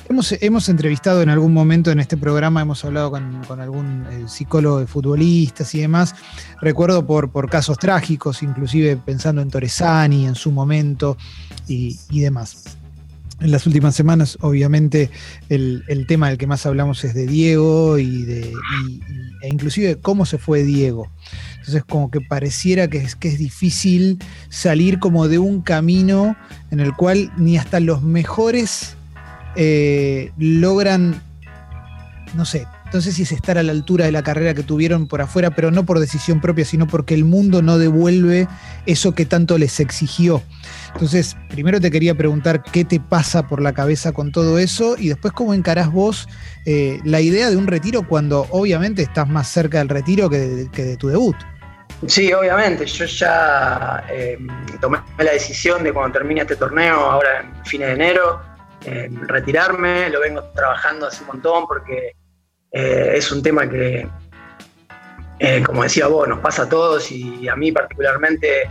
hemos, 0.09 0.69
entrevistado 0.69 1.23
en 1.23 1.31
algún 1.31 1.55
momento 1.55 1.91
en 1.91 2.01
este 2.01 2.17
programa, 2.17 2.61
hemos 2.61 2.85
hablado 2.85 3.11
con, 3.11 3.61
algún 3.61 4.07
eh, 4.11 4.25
psicólogo 4.27 4.81
de 4.81 4.87
futbolistas 4.87 5.75
y 5.75 5.81
demás. 5.81 6.15
Recuerdo 6.61 7.07
por, 7.07 7.31
por 7.31 7.49
casos 7.49 7.79
trágicos, 7.79 8.43
inclusive 8.43 8.97
pensando 8.97 9.41
en 9.41 9.51
Torresani 9.51 10.27
en 10.27 10.35
su 10.35 10.51
momento 10.51 11.17
y 11.67 12.21
demás. 12.21 12.82
En 13.43 13.51
las 13.51 13.67
últimas 13.67 13.97
semanas, 13.97 14.39
obviamente, 14.41 15.11
el, 15.49 16.05
tema 16.07 16.29
del 16.29 16.39
que 16.39 16.47
más 16.47 16.65
hablamos 16.65 17.03
es 17.03 17.13
de 17.13 17.27
Diego 17.27 17.99
y 17.99 18.23
de 18.23 18.53
e 19.43 19.49
inclusive 19.49 19.97
cómo 19.97 20.27
se 20.27 20.39
fue 20.39 20.63
Diego. 20.63 21.11
Entonces, 21.59 21.83
como 21.85 22.09
que 22.11 22.21
pareciera 22.21 22.89
que 22.89 22.99
es, 22.99 23.17
que 23.17 23.29
es 23.29 23.39
difícil 23.39 24.19
salir 24.49 25.01
como 25.01 25.27
de 25.27 25.41
un 25.41 25.61
camino 25.61 26.37
en 26.71 26.79
el 26.79 26.95
cual 26.95 27.33
ni 27.37 27.59
hasta 27.59 27.81
los 27.81 28.03
mejores 28.03 28.95
eh, 29.57 30.31
logran, 30.39 31.21
no 32.37 32.45
sé, 32.45 32.67
no 32.93 33.01
sé 33.01 33.13
si 33.13 33.23
es 33.23 33.33
estar 33.33 33.57
a 33.57 33.63
la 33.63 33.73
altura 33.73 34.05
de 34.05 34.13
la 34.13 34.23
carrera 34.23 34.55
que 34.55 34.63
tuvieron 34.63 35.07
por 35.07 35.23
afuera, 35.23 35.51
pero 35.51 35.71
no 35.71 35.85
por 35.85 35.99
decisión 35.99 36.41
propia, 36.41 36.65
sino 36.65 36.87
porque 36.87 37.15
el 37.15 37.25
mundo 37.25 37.63
no 37.63 37.79
devuelve 37.79 38.49
eso 38.87 39.15
que 39.15 39.25
tanto 39.25 39.57
les 39.57 39.81
exigió. 39.81 40.43
Entonces, 40.93 41.37
primero 41.49 41.81
te 41.81 41.91
quería 41.91 42.15
preguntar 42.15 42.63
qué 42.63 42.85
te 42.85 43.01
pasa 43.01 43.49
por 43.49 43.63
la 43.63 43.73
cabeza 43.73 44.13
con 44.13 44.31
todo 44.31 44.59
eso 44.59 44.97
y 44.99 45.09
después 45.09 45.33
cómo 45.33 45.55
encarás 45.55 45.91
vos 45.91 46.29
eh, 46.67 47.01
la 47.05 47.21
idea 47.21 47.49
de 47.49 47.57
un 47.57 47.67
retiro 47.67 48.07
cuando 48.07 48.47
obviamente 48.51 49.03
estás 49.03 49.29
más 49.29 49.49
cerca 49.49 49.79
del 49.79 49.89
retiro 49.89 50.29
que 50.29 50.39
de, 50.39 50.97
tu 50.97 51.09
debut. 51.09 51.37
Sí, 52.07 52.33
obviamente. 52.33 52.85
Yo 52.85 53.07
ya 53.07 54.05
eh, 54.11 54.39
tomé 54.81 54.99
la 55.19 55.33
decisión 55.33 55.83
de 55.83 55.93
cuando 55.93 56.19
termine 56.19 56.43
este 56.43 56.57
torneo, 56.57 56.97
ahora 56.97 57.41
en 57.41 57.65
fines 57.65 57.89
de 57.89 57.95
enero, 57.95 58.41
retirarme. 59.29 60.11
Lo 60.11 60.21
vengo 60.21 60.43
trabajando 60.55 61.07
hace 61.07 61.23
un 61.23 61.29
montón 61.29 61.67
porque 61.67 62.17
eh, 62.73 63.13
es 63.15 63.31
un 63.31 63.43
tema 63.43 63.69
que, 63.69 64.09
como 65.67 65.83
decía 65.83 66.07
vos, 66.07 66.29
nos 66.29 66.41
pasa 66.41 66.63
a 66.63 66.69
todos 66.69 67.11
y 67.11 67.49
a 67.49 67.57
mí 67.57 67.73
particularmente 67.73 68.69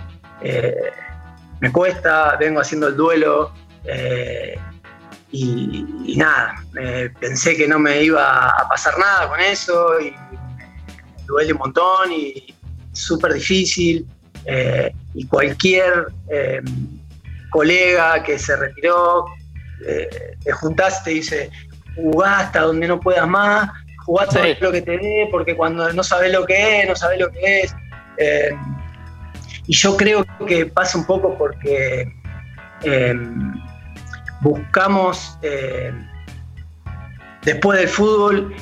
me 1.61 1.71
cuesta, 1.71 2.35
vengo 2.37 2.59
haciendo 2.59 2.87
el 2.87 2.97
duelo 2.97 3.53
eh, 3.85 4.57
y, 5.31 6.15
nada, 6.17 6.55
pensé 7.19 7.55
que 7.55 7.67
no 7.67 7.79
me 7.79 8.03
iba 8.03 8.49
a 8.49 8.67
pasar 8.67 8.97
nada 8.97 9.29
con 9.29 9.39
eso 9.39 9.99
y 10.01 10.13
duele 11.25 11.53
un 11.53 11.59
montón 11.59 12.11
y 12.11 12.53
súper 12.91 13.33
difícil. 13.33 14.05
eh, 14.45 14.91
y 15.13 15.27
cualquier 15.27 16.07
eh, 16.29 16.61
colega 17.49 18.23
que 18.23 18.39
se 18.39 18.55
retiró, 18.55 19.25
te 19.79 20.51
juntás, 20.51 21.03
te 21.03 21.11
dice, 21.11 21.51
jugá 21.95 22.39
hasta 22.39 22.61
donde 22.61 22.87
no 22.87 22.99
puedas 22.99 23.27
más, 23.27 23.69
jugá 24.05 24.25
todo 24.27 24.43
lo 24.59 24.71
que 24.71 24.81
te 24.81 24.97
dé, 24.97 25.27
porque 25.31 25.55
cuando 25.55 25.91
no 25.93 26.03
sabes 26.03 26.31
lo 26.31 26.45
que 26.45 26.81
es, 26.81 26.89
no 26.89 26.95
sabes 26.95 27.19
lo 27.19 27.31
que 27.31 27.61
es. 27.61 27.75
y 29.67 29.73
yo 29.73 29.97
creo 29.97 30.25
que 30.47 30.65
pasa 30.65 30.97
un 30.97 31.05
poco 31.05 31.37
porque 31.37 32.11
buscamos 34.41 35.37
después 37.43 37.79
del 37.79 37.87
fútbol 37.87 38.55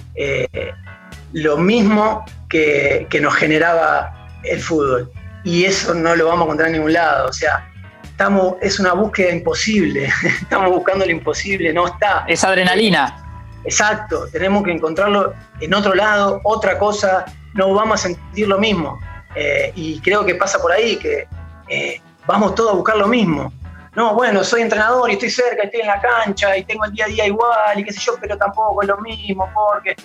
lo 1.34 1.58
mismo 1.58 2.26
que, 2.50 3.08
nos 3.22 3.36
generaba 3.36 4.28
el 4.44 4.60
fútbol. 4.60 5.12
Y 5.44 5.66
eso 5.66 5.94
no 5.94 6.16
lo 6.16 6.28
vamos 6.28 6.42
a 6.42 6.44
encontrar 6.46 6.68
en 6.70 6.74
ningún 6.74 6.94
lado. 6.94 7.30
O 7.30 7.34
sea, 7.34 7.70
estamos, 8.04 8.56
es 8.62 8.80
una 8.80 8.94
búsqueda 8.94 9.32
imposible. 9.32 10.10
estamos 10.42 10.72
buscando 10.72 11.06
lo 11.06 11.12
imposible, 11.12 11.72
no 11.72 11.88
está. 11.88 12.26
Es 12.28 12.44
adrenalina. 12.44 13.19
Exacto, 13.64 14.28
tenemos 14.32 14.64
que 14.64 14.72
encontrarlo 14.72 15.34
en 15.60 15.74
otro 15.74 15.94
lado, 15.94 16.40
otra 16.44 16.78
cosa, 16.78 17.26
no 17.54 17.74
vamos 17.74 18.00
a 18.00 18.08
sentir 18.08 18.48
lo 18.48 18.58
mismo. 18.58 19.00
Eh, 19.36 19.72
y 19.76 20.00
creo 20.00 20.26
que 20.26 20.36
pasa 20.36 20.60
por 20.60 20.72
ahí, 20.72 20.98
que 20.98 21.28
eh, 21.68 22.02
vamos 22.26 22.56
todos 22.56 22.72
a 22.72 22.76
buscar 22.76 22.98
lo 22.98 23.08
mismo. 23.08 23.52
No, 23.96 24.14
bueno, 24.14 24.44
soy 24.44 24.62
entrenador 24.62 25.10
y 25.10 25.14
estoy 25.14 25.30
cerca, 25.30 25.64
estoy 25.64 25.82
en 25.82 25.88
la 25.88 26.00
cancha 26.00 26.56
y 26.56 26.64
tengo 26.64 26.86
el 26.86 26.92
día 26.94 27.06
a 27.06 27.08
día 27.08 27.26
igual 27.28 27.80
y 27.80 27.84
qué 27.84 27.92
sé 27.92 28.00
yo, 28.00 28.16
pero 28.20 28.38
tampoco 28.38 28.82
es 28.82 28.88
lo 28.88 28.98
mismo 28.98 29.50
porque 29.54 29.96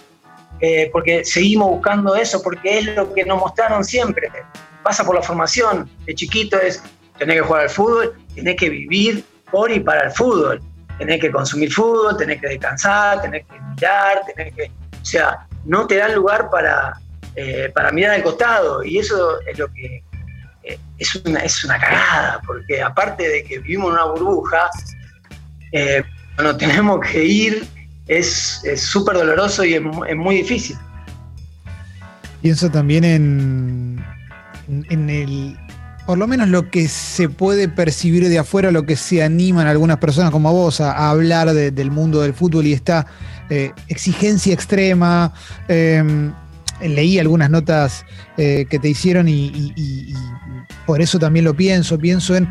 eh, 0.61 0.89
porque 0.93 1.25
seguimos 1.25 1.69
buscando 1.69 2.15
eso, 2.15 2.41
porque 2.43 2.79
es 2.79 2.87
lo 2.87 3.13
que 3.13 3.25
nos 3.25 3.39
mostraron 3.39 3.85
siempre. 3.85 4.31
Pasa 4.83 5.05
por 5.05 5.15
la 5.15 5.23
formación, 5.23 5.91
de 6.07 6.15
chiquito 6.15 6.59
es, 6.59 6.83
tener 7.19 7.37
que 7.37 7.43
jugar 7.43 7.63
al 7.63 7.71
fútbol, 7.71 8.15
tenés 8.35 8.57
que 8.57 8.71
vivir 8.71 9.25
por 9.51 9.71
y 9.71 9.81
para 9.81 10.07
el 10.07 10.13
fútbol, 10.13 10.63
tenés 10.99 11.21
que 11.21 11.31
consumir 11.31 11.73
fútbol, 11.73 12.17
tenés 12.17 12.41
que 12.41 12.49
descansar, 12.49 13.23
tenés 13.23 13.45
que 13.47 13.61
mirar, 13.61 14.23
tenés 14.35 14.55
que... 14.55 14.71
O 15.01 15.05
sea, 15.05 15.47
no 15.65 15.87
te 15.87 15.97
dan 15.97 16.15
lugar 16.15 16.49
para, 16.51 16.99
eh, 17.37 17.71
para 17.75 17.93
mirar 17.93 18.13
al 18.13 18.23
costado, 18.23 18.83
y 18.85 18.99
eso 18.99 19.41
es 19.47 19.59
lo 19.59 19.73
que... 19.73 20.03
Eh, 20.63 20.79
es, 20.99 21.15
una, 21.17 21.41
es 21.41 21.63
una 21.65 21.79
cagada, 21.79 22.41
porque 22.47 22.83
aparte 22.83 23.29
de 23.29 23.45
que 23.45 23.59
vivimos 23.59 23.89
en 23.89 23.93
una 23.95 24.05
burbuja, 24.05 24.71
no 26.39 26.57
tenemos 26.57 27.01
que 27.01 27.25
ir 27.25 27.69
es 28.07 28.63
súper 28.77 29.17
doloroso 29.17 29.65
y 29.65 29.75
es, 29.75 29.83
muy 29.83 30.37
difícil. 30.37 30.77
Pienso 32.43 32.71
también 32.71 33.05
en, 33.05 34.05
en, 34.69 35.11
el, 35.11 35.57
por 36.07 36.19
lo 36.19 36.27
menos 36.27 36.49
lo 36.49 36.71
que 36.71 36.89
se 36.89 37.29
puede 37.29 37.69
percibir 37.69 38.29
de 38.29 38.39
afuera, 38.39 38.71
lo 38.71 38.85
que 38.85 38.97
se 38.97 39.23
animan 39.23 39.67
algunas 39.67 39.99
personas 39.99 40.31
como 40.31 40.53
vos 40.53 40.81
a, 40.81 41.11
hablar 41.11 41.53
del 41.55 41.91
mundo 41.91 42.21
del 42.21 42.35
fútbol 42.35 42.67
y 42.67 42.73
esta 42.73 43.07
eh, 43.49 43.73
exigencia 43.89 44.53
extrema. 44.53 45.33
Em, 45.69 46.33
leí 46.83 47.19
algunas 47.19 47.51
notas 47.51 48.05
eh, 48.37 48.67
que 48.69 48.79
te 48.79 48.89
hicieron 48.89 49.29
y, 49.29 50.15
por 50.87 51.01
eso 51.01 51.19
también 51.19 51.47
lo 51.47 51.55
pienso. 51.55 51.99
Pienso 51.99 52.37
en 52.37 52.49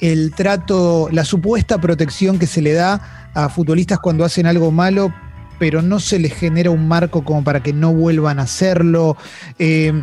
el 0.00 0.32
trato, 0.34 1.08
la 1.12 1.24
supuesta 1.24 1.78
protección 1.78 2.38
que 2.38 2.46
se 2.46 2.60
le 2.60 2.72
da 2.72 3.30
a 3.34 3.48
futbolistas 3.48 4.00
cuando 4.00 4.24
hacen 4.24 4.46
algo 4.46 4.72
malo, 4.72 5.14
pero 5.60 5.80
no 5.80 6.00
se 6.00 6.18
les 6.18 6.34
genera 6.34 6.70
un 6.70 6.88
marco 6.88 7.22
como 7.22 7.44
para 7.44 7.62
que 7.62 7.72
no 7.72 7.92
vuelvan 7.92 8.40
a 8.40 8.42
hacerlo. 8.42 9.16
Eh, 9.60 10.02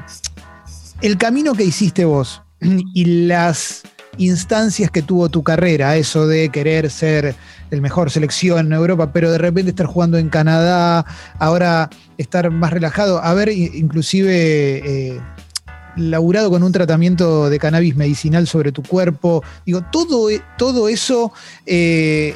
el 1.01 1.17
camino 1.17 1.53
que 1.53 1.65
hiciste 1.65 2.05
vos 2.05 2.43
y 2.93 3.05
las 3.27 3.83
instancias 4.17 4.91
que 4.91 5.01
tuvo 5.01 5.29
tu 5.29 5.43
carrera, 5.43 5.95
eso 5.97 6.27
de 6.27 6.49
querer 6.49 6.89
ser 6.89 7.35
el 7.71 7.81
mejor 7.81 8.11
selección 8.11 8.67
en 8.67 8.73
Europa, 8.73 9.11
pero 9.11 9.31
de 9.31 9.37
repente 9.37 9.71
estar 9.71 9.87
jugando 9.87 10.17
en 10.17 10.29
Canadá, 10.29 11.05
ahora 11.39 11.89
estar 12.17 12.49
más 12.51 12.71
relajado, 12.71 13.19
haber 13.23 13.49
inclusive 13.49 15.13
eh, 15.15 15.19
laburado 15.95 16.49
con 16.49 16.63
un 16.63 16.71
tratamiento 16.71 17.49
de 17.49 17.59
cannabis 17.59 17.95
medicinal 17.95 18.47
sobre 18.47 18.71
tu 18.71 18.83
cuerpo. 18.83 19.43
Digo, 19.65 19.81
todo, 19.91 20.29
e, 20.29 20.41
todo 20.57 20.89
eso 20.89 21.31
eh, 21.65 22.35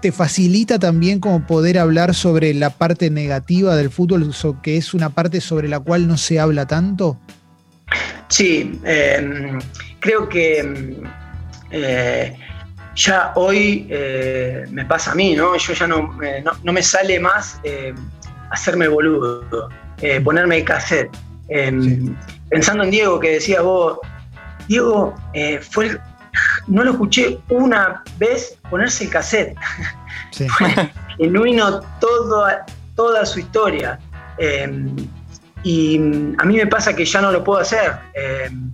te 0.00 0.12
facilita 0.12 0.78
también 0.78 1.20
como 1.20 1.46
poder 1.46 1.78
hablar 1.78 2.14
sobre 2.14 2.54
la 2.54 2.70
parte 2.70 3.10
negativa 3.10 3.76
del 3.76 3.90
fútbol, 3.90 4.30
que 4.62 4.76
es 4.76 4.94
una 4.94 5.10
parte 5.10 5.40
sobre 5.40 5.68
la 5.68 5.80
cual 5.80 6.08
no 6.08 6.16
se 6.16 6.40
habla 6.40 6.66
tanto. 6.66 7.18
Sí, 8.28 8.80
em, 8.84 9.58
creo 10.00 10.28
que 10.28 10.58
em, 10.58 11.02
eh, 11.70 12.36
ya 12.94 13.32
hoy 13.34 13.86
eh, 13.90 14.64
me 14.70 14.84
pasa 14.84 15.12
a 15.12 15.14
mí, 15.14 15.34
¿no? 15.34 15.56
Yo 15.56 15.72
ya 15.72 15.86
no, 15.86 16.16
no, 16.62 16.72
me 16.72 16.82
sale 16.82 17.18
más 17.20 17.60
hacerme 18.50 18.88
boludo, 18.88 19.68
ponerme 20.22 20.58
el 20.58 20.64
cassette. 20.64 21.10
Em, 21.48 22.16
pensando 22.48 22.84
en 22.84 22.90
Diego, 22.90 23.20
que 23.20 23.32
decía 23.32 23.60
vos, 23.60 23.98
Diego 24.68 25.14
eh, 25.34 25.60
fue 25.60 25.98
no 26.66 26.82
lo 26.82 26.92
escuché 26.92 27.38
una 27.48 28.02
vez 28.18 28.58
ponerse 28.70 29.04
el 29.04 29.10
cassette. 29.10 29.56
Sí. 30.30 30.46
genuino 31.18 31.80
toda 32.96 33.26
su 33.26 33.38
historia. 33.40 33.98
Em, 35.64 36.32
y 36.32 36.36
a 36.38 36.44
mí 36.44 36.56
me 36.56 36.66
pasa 36.66 36.94
que 36.94 37.04
ya 37.04 37.20
no 37.20 37.32
lo 37.32 37.42
puedo 37.42 37.60
hacer. 37.60 37.92
Em, 38.14 38.70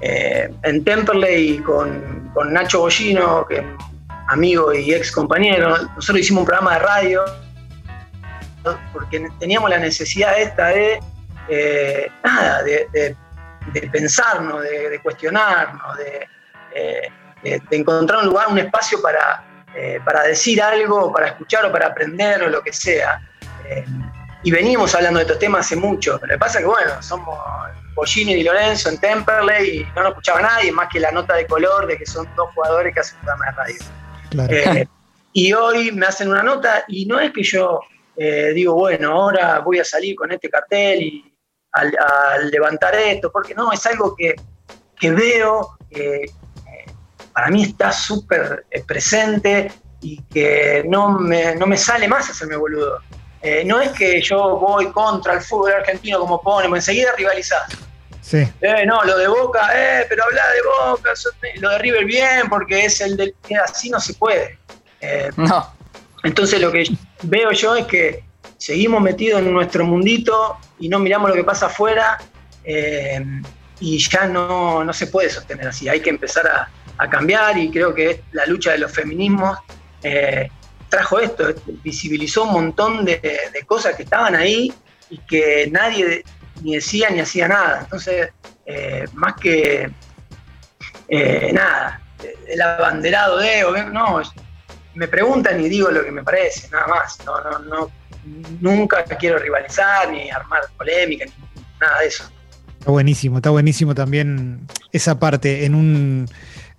eh, 0.00 0.50
en 0.62 0.84
Temperley 0.84 1.58
con, 1.58 2.30
con 2.32 2.52
Nacho 2.52 2.80
Bollino, 2.80 3.46
que 3.46 3.64
amigo 4.28 4.72
y 4.72 4.94
ex 4.94 5.10
compañero, 5.10 5.76
nosotros 5.96 6.20
hicimos 6.20 6.42
un 6.42 6.46
programa 6.46 6.74
de 6.74 6.78
radio 6.80 7.24
porque 8.92 9.26
teníamos 9.38 9.70
la 9.70 9.78
necesidad 9.78 10.38
esta 10.38 10.68
de 10.68 11.00
eh, 11.48 12.10
nada, 12.22 12.62
de, 12.62 13.16
pensarnos, 13.90 14.62
de, 14.62 15.00
cuestionarnos, 15.02 15.98
eh, 16.74 17.10
de, 17.42 17.62
encontrar 17.70 18.20
un 18.20 18.26
lugar, 18.26 18.48
un 18.48 18.58
espacio 18.58 19.00
para, 19.00 19.44
eh, 19.74 20.00
para 20.04 20.24
decir 20.24 20.60
algo, 20.60 21.12
para 21.12 21.28
escuchar 21.28 21.64
o 21.66 21.72
para 21.72 21.86
aprender 21.88 22.42
o 22.42 22.48
lo 22.48 22.62
que 22.62 22.72
sea. 22.72 23.22
Y 24.42 24.50
venimos 24.50 24.94
hablando 24.94 25.18
de 25.18 25.24
estos 25.24 25.38
temas 25.38 25.66
hace 25.66 25.76
mucho. 25.76 26.18
Lo 26.22 26.28
que 26.28 26.38
pasa 26.38 26.58
es 26.58 26.64
que, 26.64 26.70
bueno, 26.70 27.02
somos 27.02 27.38
Pollini 27.94 28.34
y 28.34 28.44
Lorenzo 28.44 28.88
en 28.88 28.98
Temperley 28.98 29.78
y 29.78 29.84
no 29.94 30.02
nos 30.02 30.10
escuchaba 30.10 30.40
nadie, 30.40 30.72
más 30.72 30.88
que 30.90 31.00
la 31.00 31.10
nota 31.10 31.34
de 31.34 31.46
color 31.46 31.86
de 31.86 31.96
que 31.96 32.06
son 32.06 32.28
dos 32.36 32.48
jugadores 32.54 32.94
que 32.94 33.00
hacen 33.00 33.18
programa 33.18 33.46
de 33.46 33.52
radio. 34.32 34.88
y 35.32 35.52
hoy 35.52 35.92
me 35.92 36.06
hacen 36.06 36.30
una 36.30 36.42
nota 36.42 36.84
y 36.88 37.06
no 37.06 37.18
es 37.18 37.32
que 37.32 37.42
yo 37.42 37.80
digo, 38.54 38.74
bueno, 38.74 39.12
ahora 39.12 39.60
voy 39.60 39.78
a 39.78 39.84
salir 39.84 40.16
con 40.16 40.32
este 40.32 40.50
cartel 40.50 41.02
y 41.02 41.28
al, 41.72 42.50
levantar 42.50 42.94
esto, 42.94 43.30
porque 43.30 43.54
no, 43.54 43.72
es 43.72 43.84
algo 43.86 44.14
que, 44.16 44.34
veo, 45.10 45.76
que 45.90 46.24
eh, 46.24 46.32
para 47.32 47.48
mí 47.48 47.62
está 47.64 47.92
súper 47.92 48.66
eh, 48.70 48.82
presente 48.84 49.70
y 50.00 50.22
que 50.24 50.84
no 50.88 51.18
me, 51.18 51.54
no 51.56 51.66
me 51.66 51.76
sale 51.76 52.08
más 52.08 52.30
hacerme 52.30 52.56
boludo. 52.56 52.98
Eh, 53.42 53.62
no 53.64 53.80
es 53.80 53.90
que 53.92 54.20
yo 54.20 54.56
voy 54.56 54.90
contra 54.90 55.34
el 55.34 55.40
fútbol 55.40 55.72
argentino 55.72 56.18
como 56.18 56.40
pone, 56.40 56.66
enseguida 56.66 57.12
rivalizás. 57.16 57.68
Sí. 58.20 58.46
no, 58.84 59.02
lo 59.04 59.16
de 59.16 59.26
Boca, 59.26 59.70
eh, 59.74 60.04
pero 60.08 60.24
habla 60.24 60.42
de 60.50 60.90
Boca, 60.92 61.10
lo 61.60 61.70
de 61.70 61.78
River 61.78 62.04
bien, 62.04 62.48
porque 62.48 62.84
es 62.84 63.00
el 63.00 63.16
del. 63.16 63.34
Así 63.64 63.88
no 63.88 64.00
se 64.00 64.14
puede. 64.14 64.58
no. 65.36 65.78
Entonces 66.24 66.60
lo 66.60 66.72
que 66.72 66.84
veo 67.22 67.52
yo 67.52 67.76
es 67.76 67.86
que 67.86 68.24
seguimos 68.56 69.00
metidos 69.00 69.40
en 69.40 69.52
nuestro 69.52 69.84
mundito 69.84 70.56
y 70.78 70.88
no 70.88 70.98
miramos 70.98 71.30
lo 71.30 71.36
que 71.36 71.44
pasa 71.44 71.66
afuera 71.66 72.18
eh, 72.64 73.24
y 73.80 73.98
ya 73.98 74.26
no, 74.26 74.92
se 74.92 75.06
puede 75.06 75.30
sostener 75.30 75.68
así. 75.68 75.88
Hay 75.88 76.00
que 76.00 76.10
empezar 76.10 76.46
a, 76.46 76.68
cambiar 77.08 77.56
y 77.56 77.70
creo 77.70 77.94
que 77.94 78.24
la 78.32 78.44
lucha 78.46 78.72
de 78.72 78.78
los 78.78 78.90
feminismos 78.90 79.56
eh, 80.02 80.48
trajo 80.88 81.20
esto, 81.20 81.54
visibilizó 81.82 82.44
un 82.44 82.52
montón 82.52 83.04
de, 83.04 83.20
cosas 83.66 83.94
que 83.96 84.02
estaban 84.02 84.34
ahí 84.34 84.72
y 85.10 85.18
que 85.18 85.68
nadie 85.70 86.24
ni 86.62 86.74
decía 86.74 87.10
ni 87.10 87.20
hacía 87.20 87.48
nada. 87.48 87.80
Entonces, 87.82 88.30
eh, 88.66 89.04
más 89.12 89.34
que 89.34 89.90
nada, 91.52 92.00
el 92.46 92.60
abanderado 92.60 93.38
de, 93.38 93.62
no, 93.92 94.22
me 94.94 95.08
preguntan 95.08 95.60
y 95.60 95.68
digo 95.68 95.90
lo 95.90 96.04
que 96.04 96.10
me 96.10 96.22
parece, 96.22 96.68
nada 96.70 96.86
más. 96.86 97.18
No, 97.24 97.40
no, 97.42 97.58
no 97.60 97.90
nunca 98.60 99.04
quiero 99.04 99.38
rivalizar 99.38 100.10
ni 100.10 100.30
armar 100.30 100.62
polémica, 100.76 101.24
ni 101.24 101.62
nada 101.80 102.00
de 102.00 102.06
eso. 102.06 102.24
Está 102.78 102.90
buenísimo, 102.90 103.38
está 103.38 103.50
buenísimo 103.50 103.94
también 103.94 104.66
esa 104.92 105.18
parte. 105.18 105.64
En 105.64 105.74
un 105.74 106.28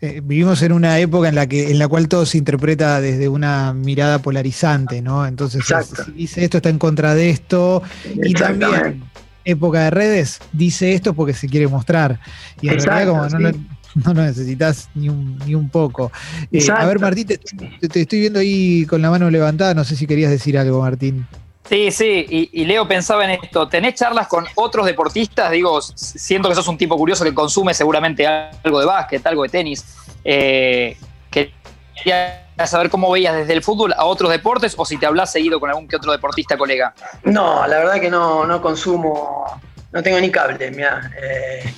eh, 0.02 0.22
vivimos 0.24 0.62
en 0.62 0.72
una 0.72 0.98
época 1.00 1.28
en 1.28 1.36
la 1.36 1.48
que 1.48 1.72
en 1.72 1.80
la 1.80 1.88
cual 1.88 2.08
todo 2.08 2.26
se 2.26 2.38
interpreta 2.38 3.02
desde 3.02 3.28
una 3.28 3.74
mirada 3.74 4.20
polarizante, 4.20 5.02
¿no? 5.02 5.28
Entonces, 5.28 5.64
si 5.66 6.12
dice 6.14 6.44
esto 6.44 6.58
está 6.58 6.70
en 6.70 6.80
contra 6.80 7.16
de 7.16 7.30
esto 7.30 7.84
y 8.06 8.34
también 8.34 9.04
época 9.44 9.86
de 9.86 9.90
redes, 9.90 10.40
dice 10.54 10.94
esto 10.94 11.14
porque 11.14 11.34
se 11.34 11.48
quiere 11.48 11.68
mostrar. 11.68 12.20
Y 12.62 12.70
en 12.70 12.80
realidad 12.80 13.08
como 13.08 13.28
no, 14.06 14.14
lo, 14.14 14.24
necesitas 14.24 14.90
ni 14.96 15.10
un, 15.10 15.38
ni 15.46 15.56
un 15.56 15.70
poco. 15.70 16.12
Eh, 16.52 16.66
a 16.72 16.86
ver, 16.86 17.00
Martín, 17.00 17.28
te, 17.28 18.02
estoy 18.02 18.20
viendo 18.20 18.40
ahí 18.40 18.86
con 18.86 19.02
la 19.02 19.10
mano 19.10 19.30
levantada, 19.30 19.74
no 19.74 19.84
sé 19.84 19.96
si 19.96 20.08
querías 20.08 20.32
decir 20.32 20.58
algo, 20.58 20.82
Martín. 20.82 21.26
Sí, 21.66 21.92
sí, 21.92 22.50
y, 22.52 22.66
Leo 22.66 22.88
pensaba 22.88 23.26
en 23.26 23.32
esto. 23.32 23.68
¿Tenés 23.68 23.96
charlas 23.96 24.28
con 24.28 24.46
otros 24.56 24.86
deportistas? 24.88 25.52
Digo, 25.52 25.80
siento 25.82 26.50
que 26.50 26.56
sos 26.56 26.68
un 26.68 26.78
tipo 26.78 26.98
curioso 26.98 27.24
que 27.24 27.34
consume 27.34 27.74
seguramente 27.74 28.26
algo 28.26 28.80
de 28.80 28.86
básquet, 28.86 29.26
algo 29.28 29.44
de 29.44 29.50
tenis. 29.50 29.86
Eh, 30.24 30.98
quería 31.30 32.48
saber 32.66 32.90
cómo 32.90 33.12
veías 33.12 33.36
desde 33.36 33.54
el 33.54 33.62
fútbol 33.62 33.94
a 33.94 34.06
otros 34.06 34.32
deportes 34.32 34.74
o 34.78 34.86
si 34.86 34.98
te 34.98 35.06
hablas 35.06 35.32
seguido 35.32 35.60
con 35.60 35.70
algún 35.70 35.88
que 35.88 35.98
otro 35.98 36.12
deportista 36.12 36.58
colega. 36.58 36.94
No, 37.24 37.68
la 37.68 37.78
verdad 37.78 38.00
que 38.00 38.10
no, 38.10 38.48
no 38.48 38.62
consumo, 38.62 39.62
no 39.92 40.02
tengo 40.02 40.20
ni 40.20 40.32
cable, 40.32 40.72
mira. 40.72 41.12
Eh, 41.22 41.74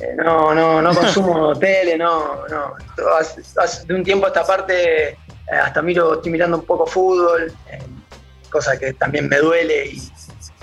eh, 0.00 0.14
no, 0.16 0.52
no, 0.52 0.82
no 0.82 0.94
consumo 0.94 1.54
tele, 1.58 1.96
no, 1.96 2.46
no. 2.48 2.74
de 3.86 3.94
un 3.94 4.04
tiempo 4.04 4.26
a 4.26 4.28
esta 4.28 4.44
parte 4.44 5.16
hasta 5.50 5.80
miro, 5.80 6.14
estoy 6.14 6.30
mirando 6.30 6.58
un 6.58 6.64
poco 6.64 6.86
fútbol 6.86 7.52
cosa 8.50 8.78
que 8.78 8.92
también 8.94 9.28
me 9.28 9.38
duele 9.38 9.86
y 9.86 10.12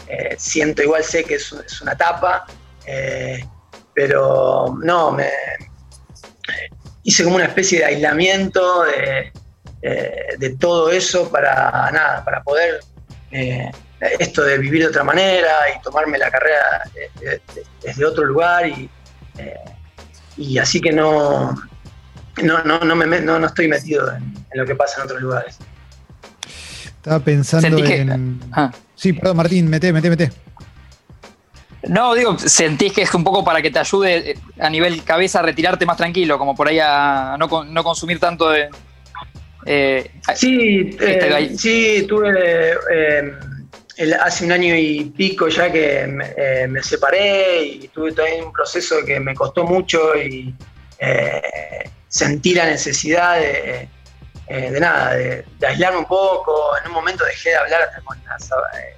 eh, 0.07 0.35
siento 0.37 0.83
igual, 0.83 1.03
sé 1.03 1.23
que 1.23 1.35
es, 1.35 1.51
una 1.81 1.93
etapa, 1.93 2.45
eh, 2.85 3.45
pero 3.93 4.77
no, 4.81 5.11
me 5.11 5.29
hice 7.03 7.23
como 7.23 7.35
una 7.35 7.45
especie 7.45 7.79
de 7.79 7.85
aislamiento 7.85 8.83
de, 8.83 9.31
de 10.37 10.49
todo 10.57 10.91
eso 10.91 11.29
para 11.29 11.89
nada, 11.91 12.23
para 12.23 12.43
poder 12.43 12.79
eh, 13.31 13.71
esto 14.19 14.43
de 14.43 14.57
vivir 14.57 14.83
de 14.83 14.89
otra 14.89 15.03
manera 15.03 15.53
y 15.75 15.81
tomarme 15.81 16.17
la 16.17 16.29
carrera 16.29 16.83
desde 17.81 18.05
otro 18.05 18.25
lugar 18.25 18.67
y, 18.67 18.89
y 20.37 20.57
así 20.57 20.79
que 20.79 20.91
no, 20.91 21.55
no, 22.43 22.63
no, 22.63 22.79
no, 22.79 22.95
me, 22.95 23.19
no, 23.21 23.39
no 23.39 23.47
estoy 23.47 23.67
metido 23.67 24.13
en 24.13 24.33
lo 24.53 24.65
que 24.65 24.75
pasa 24.75 24.99
en 25.01 25.05
otros 25.05 25.21
lugares. 25.21 25.57
Estaba 26.97 27.19
pensando 27.19 27.83
en. 27.85 28.39
Ah. 28.51 28.71
Sí, 28.95 29.13
perdón, 29.13 29.37
Martín, 29.37 29.69
mete, 29.69 29.93
mete, 29.93 30.09
mete. 30.09 30.31
No, 31.87 32.15
digo, 32.15 32.37
sentís 32.37 32.91
que 32.91 33.03
es 33.03 33.13
un 33.13 33.23
poco 33.23 33.43
para 33.43 33.61
que 33.61 33.71
te 33.71 33.79
ayude 33.79 34.31
eh, 34.31 34.37
a 34.59 34.69
nivel 34.69 35.03
cabeza 35.03 35.39
a 35.39 35.43
retirarte 35.43 35.85
más 35.85 35.97
tranquilo, 35.97 36.37
como 36.37 36.55
por 36.55 36.67
ahí 36.67 36.79
a 36.81 37.37
no, 37.39 37.63
no 37.63 37.83
consumir 37.83 38.19
tanto 38.19 38.49
de. 38.49 38.69
Eh, 39.65 40.11
sí, 40.35 40.89
este 40.99 41.43
eh, 41.43 41.57
sí, 41.57 42.05
tuve. 42.07 42.75
hace 44.21 44.45
un 44.45 44.51
año 44.51 44.75
y 44.75 45.05
pico 45.15 45.47
ya 45.49 45.71
que 45.71 46.07
me, 46.07 46.83
separé 46.83 47.63
y 47.63 47.87
tuve 47.89 48.11
también 48.13 48.45
un 48.45 48.53
proceso 48.53 48.97
que 49.05 49.19
me 49.19 49.33
costó 49.33 49.65
mucho 49.65 50.15
y 50.15 50.53
sentí 52.07 52.53
la 52.53 52.65
necesidad 52.65 53.39
de 53.39 53.89
eh, 54.47 54.71
de 54.71 54.79
nada, 54.79 55.13
de, 55.13 55.45
aislarme 55.67 55.99
un 55.99 56.05
poco. 56.05 56.77
En 56.77 56.87
un 56.87 56.93
momento 56.93 57.25
dejé 57.25 57.49
de 57.49 57.57
hablar 57.57 57.81
hasta 57.83 58.01
con 58.01 58.17
las, 58.25 58.49
eh, 58.51 58.95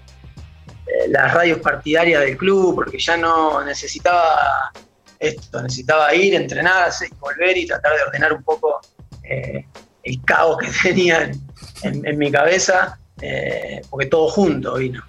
eh, 0.86 1.08
las 1.10 1.34
radios 1.34 1.60
partidarias 1.60 2.22
del 2.22 2.38
club 2.38 2.76
porque 2.76 3.00
ya 3.00 3.18
no 3.18 3.64
necesitaba 3.64 4.72
esto, 5.18 5.62
necesitaba 5.62 6.14
ir, 6.14 6.36
entrenar, 6.36 6.92
y 7.02 7.14
volver 7.16 7.58
y 7.58 7.68
tratar 7.68 7.96
de 7.96 8.04
ordenar 8.04 8.34
un 8.34 8.44
poco 8.44 8.80
el 9.22 10.24
caos 10.26 10.58
que 10.58 10.68
tenía 10.84 11.32
en, 11.84 12.18
mi 12.18 12.32
cabeza, 12.32 12.98
porque 13.90 14.08
todo 14.08 14.28
junto 14.30 14.76
vino. 14.76 15.04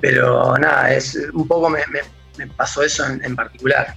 pero 0.00 0.56
nada, 0.56 0.92
es 0.94 1.18
un 1.34 1.46
poco 1.46 1.68
me, 1.68 1.80
pasó 2.56 2.82
eso 2.82 3.04
en 3.06 3.36
particular. 3.36 3.94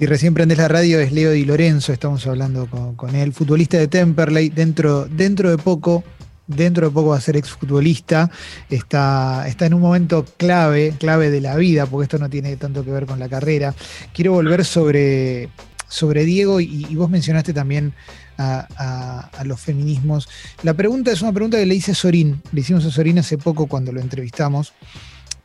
Y 0.00 0.06
recién 0.06 0.34
prendes 0.34 0.58
la 0.58 0.68
radio, 0.68 0.98
es 0.98 1.12
Leo 1.12 1.30
Di 1.30 1.44
Lorenzo, 1.44 1.92
estamos 1.92 2.26
hablando 2.26 2.68
con, 2.96 3.14
él, 3.14 3.32
futbolista 3.32 3.78
de 3.78 3.88
Temperley, 3.88 4.48
dentro, 4.48 5.04
dentro 5.06 5.50
de 5.50 5.58
poco, 5.58 6.02
dentro 6.46 6.88
de 6.88 6.92
poco 6.92 7.10
va 7.10 7.18
a 7.18 7.20
ser 7.20 7.36
exfutbolista, 7.36 8.30
está, 8.68 9.46
está 9.46 9.66
en 9.66 9.74
un 9.74 9.80
momento 9.80 10.24
clave, 10.38 10.94
clave 10.98 11.30
de 11.30 11.40
la 11.40 11.56
vida, 11.56 11.86
porque 11.86 12.04
esto 12.04 12.18
no 12.18 12.28
tiene 12.28 12.56
tanto 12.56 12.84
que 12.84 12.90
ver 12.90 13.06
con 13.06 13.20
la 13.20 13.28
carrera. 13.28 13.74
Quiero 14.12 14.32
volver 14.32 14.64
sobre, 14.64 15.50
sobre 15.88 16.24
Diego 16.24 16.58
y, 16.60 16.94
vos 16.96 17.10
mencionaste 17.10 17.52
también 17.52 17.92
a, 18.38 19.42
los 19.44 19.60
feminismos. 19.60 20.28
La 20.62 20.74
pregunta 20.74 21.12
es 21.12 21.22
una 21.22 21.32
pregunta 21.32 21.58
que 21.58 21.66
le 21.66 21.74
hice 21.74 21.92
a 21.92 21.94
Sorín, 21.94 22.42
le 22.50 22.62
hicimos 22.62 22.84
a 22.86 22.90
Sorín 22.90 23.18
hace 23.18 23.38
poco 23.38 23.66
cuando 23.66 23.92
lo 23.92 24.00
entrevistamos. 24.00 24.72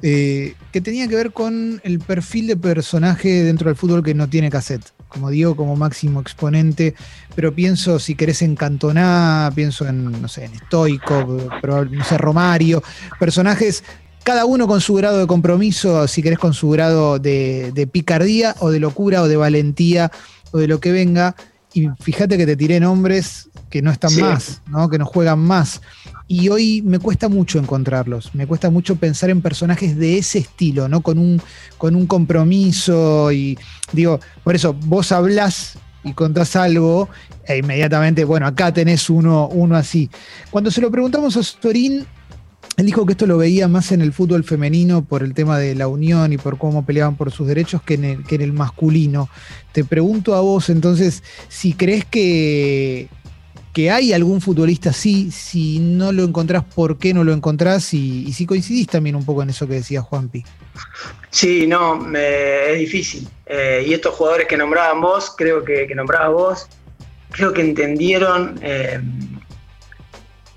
Eh, 0.03 0.53
que 0.71 0.79
tenía 0.79 1.07
que 1.07 1.15
ver 1.15 1.31
con 1.31 1.81
el 1.83 1.99
perfil 1.99 2.47
de 2.47 2.55
personaje 2.55 3.43
dentro 3.43 3.69
del 3.69 3.75
fútbol 3.75 4.03
que 4.03 4.13
no 4.13 4.29
tiene 4.29 4.49
cassette. 4.49 4.93
Como 5.07 5.29
digo, 5.29 5.55
como 5.55 5.75
máximo 5.75 6.19
exponente, 6.19 6.93
pero 7.33 7.55
pienso, 7.55 7.97
si 7.97 8.15
querés, 8.15 8.41
en 8.41 8.55
Cantona, 8.55 9.51
pienso 9.55 9.87
en, 9.87 10.21
no 10.21 10.27
sé, 10.27 10.45
en 10.45 10.55
Stoico, 10.55 11.49
no 11.89 12.03
sé, 12.03 12.17
Romario, 12.17 12.83
personajes 13.17 13.83
cada 14.27 14.43
uno 14.43 14.67
con 14.67 14.81
su 14.81 14.93
grado 14.95 15.19
de 15.19 15.25
compromiso, 15.25 16.05
si 16.05 16.21
querés 16.21 16.37
con 16.37 16.53
su 16.53 16.69
grado 16.69 17.17
de, 17.17 17.89
picardía 17.89 18.55
o 18.59 18.69
de 18.71 18.81
locura 18.81 19.21
o 19.21 19.29
de 19.29 19.37
valentía 19.37 20.11
o 20.51 20.57
de 20.57 20.67
lo 20.67 20.81
que 20.81 20.91
venga. 20.91 21.33
Y 21.73 21.87
fíjate 21.99 22.37
que 22.37 22.45
te 22.45 22.55
tiré 22.55 22.79
nombres 22.79 23.49
que 23.69 23.81
no 23.81 23.91
están 23.91 24.15
más, 24.19 24.61
¿no? 24.67 24.89
que 24.89 24.97
no 24.97 25.05
juegan 25.05 25.39
más. 25.39 25.81
Y 26.27 26.49
hoy 26.49 26.81
me 26.81 26.99
cuesta 26.99 27.29
mucho 27.29 27.59
encontrarlos, 27.59 28.33
me 28.33 28.47
cuesta 28.47 28.69
mucho 28.69 28.95
pensar 28.95 29.29
en 29.29 29.41
personajes 29.41 29.97
de 29.97 30.17
ese 30.17 30.39
estilo, 30.39 30.89
¿no? 30.89 31.01
Con 31.01 31.19
un, 31.19 31.41
con 31.77 31.95
un 31.95 32.05
compromiso 32.05 33.31
y 33.31 33.57
digo, 33.93 34.19
por 34.43 34.55
eso 34.55 34.73
vos 34.73 35.11
hablás 35.11 35.77
y 36.03 36.13
contás 36.13 36.55
algo 36.55 37.07
e 37.45 37.57
inmediatamente, 37.57 38.25
bueno, 38.25 38.45
acá 38.45 38.73
tenés 38.73 39.09
uno, 39.09 39.47
uno 39.47 39.75
así. 39.75 40.09
Cuando 40.49 40.69
se 40.69 40.81
lo 40.81 40.91
preguntamos 40.91 41.37
a 41.37 41.43
Sorín, 41.43 42.05
él 42.77 42.85
dijo 42.85 43.05
que 43.05 43.13
esto 43.13 43.25
lo 43.25 43.37
veía 43.37 43.67
más 43.67 43.91
en 43.91 44.01
el 44.01 44.13
fútbol 44.13 44.43
femenino 44.43 45.03
por 45.03 45.23
el 45.23 45.33
tema 45.33 45.57
de 45.57 45.73
la 45.73 45.87
unión 45.87 46.31
y 46.31 46.37
por 46.37 46.59
cómo 46.59 46.85
peleaban 46.85 47.15
por 47.15 47.31
sus 47.31 47.47
derechos 47.47 47.81
que 47.81 47.95
en 47.95 48.05
el, 48.05 48.23
que 48.23 48.35
en 48.35 48.41
el 48.41 48.53
masculino. 48.53 49.29
Te 49.71 49.83
pregunto 49.83 50.35
a 50.35 50.41
vos 50.41 50.69
entonces 50.69 51.23
si 51.49 51.73
crees 51.73 52.05
que, 52.05 53.09
que 53.77 53.91
hay 53.91 54.11
algún 54.11 54.41
futbolista 54.41 54.89
así, 54.89 55.29
si 55.29 55.77
no 55.77 56.11
lo 56.11 56.23
encontrás, 56.23 56.63
¿por 56.63 56.97
qué 56.97 57.13
no 57.13 57.23
lo 57.23 57.31
encontrás? 57.31 57.93
Y, 57.93 58.33
si 58.33 58.47
coincidís 58.47 58.87
también 58.87 59.15
un 59.15 59.23
poco 59.23 59.43
en 59.43 59.51
eso 59.51 59.67
que 59.67 59.75
decía 59.75 60.01
Juanpi. 60.01 60.43
Sí, 61.29 61.67
no, 61.67 61.99
es 62.15 62.79
difícil. 62.79 63.27
Eh, 63.45 63.85
y 63.87 63.93
estos 63.93 64.15
jugadores 64.15 64.47
que 64.47 64.57
nombraban 64.57 64.99
vos, 64.99 65.31
creo 65.37 65.63
que, 65.63 65.87
nombrabas 65.95 66.31
vos, 66.31 66.67
creo 67.29 67.53
que 67.53 67.61
entendieron 67.61 68.59
eh, 68.63 68.99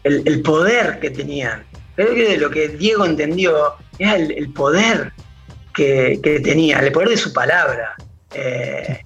el, 0.05 0.41
poder 0.41 0.99
que 0.99 1.11
tenían. 1.11 1.65
Creo 2.01 2.15
que 2.15 2.39
lo 2.39 2.49
que 2.49 2.69
Diego 2.69 3.05
entendió 3.05 3.75
era 3.99 4.17
el, 4.17 4.51
poder 4.55 5.13
que, 5.75 6.19
tenía, 6.43 6.79
el 6.79 6.93
poder 6.93 7.11
de 7.11 7.19
su 7.19 7.31
palabra. 7.31 7.95
Eh, 8.33 9.05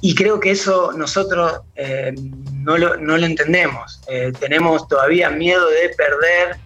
y 0.00 0.12
creo 0.16 0.40
que 0.40 0.50
eso 0.50 0.90
nosotros 0.96 1.60
eh, 1.76 2.12
no, 2.52 2.76
lo, 2.78 3.16
entendemos. 3.24 4.00
Eh, 4.08 4.32
tenemos 4.40 4.88
todavía 4.88 5.30
miedo 5.30 5.70
de 5.70 5.90
perder 5.90 6.56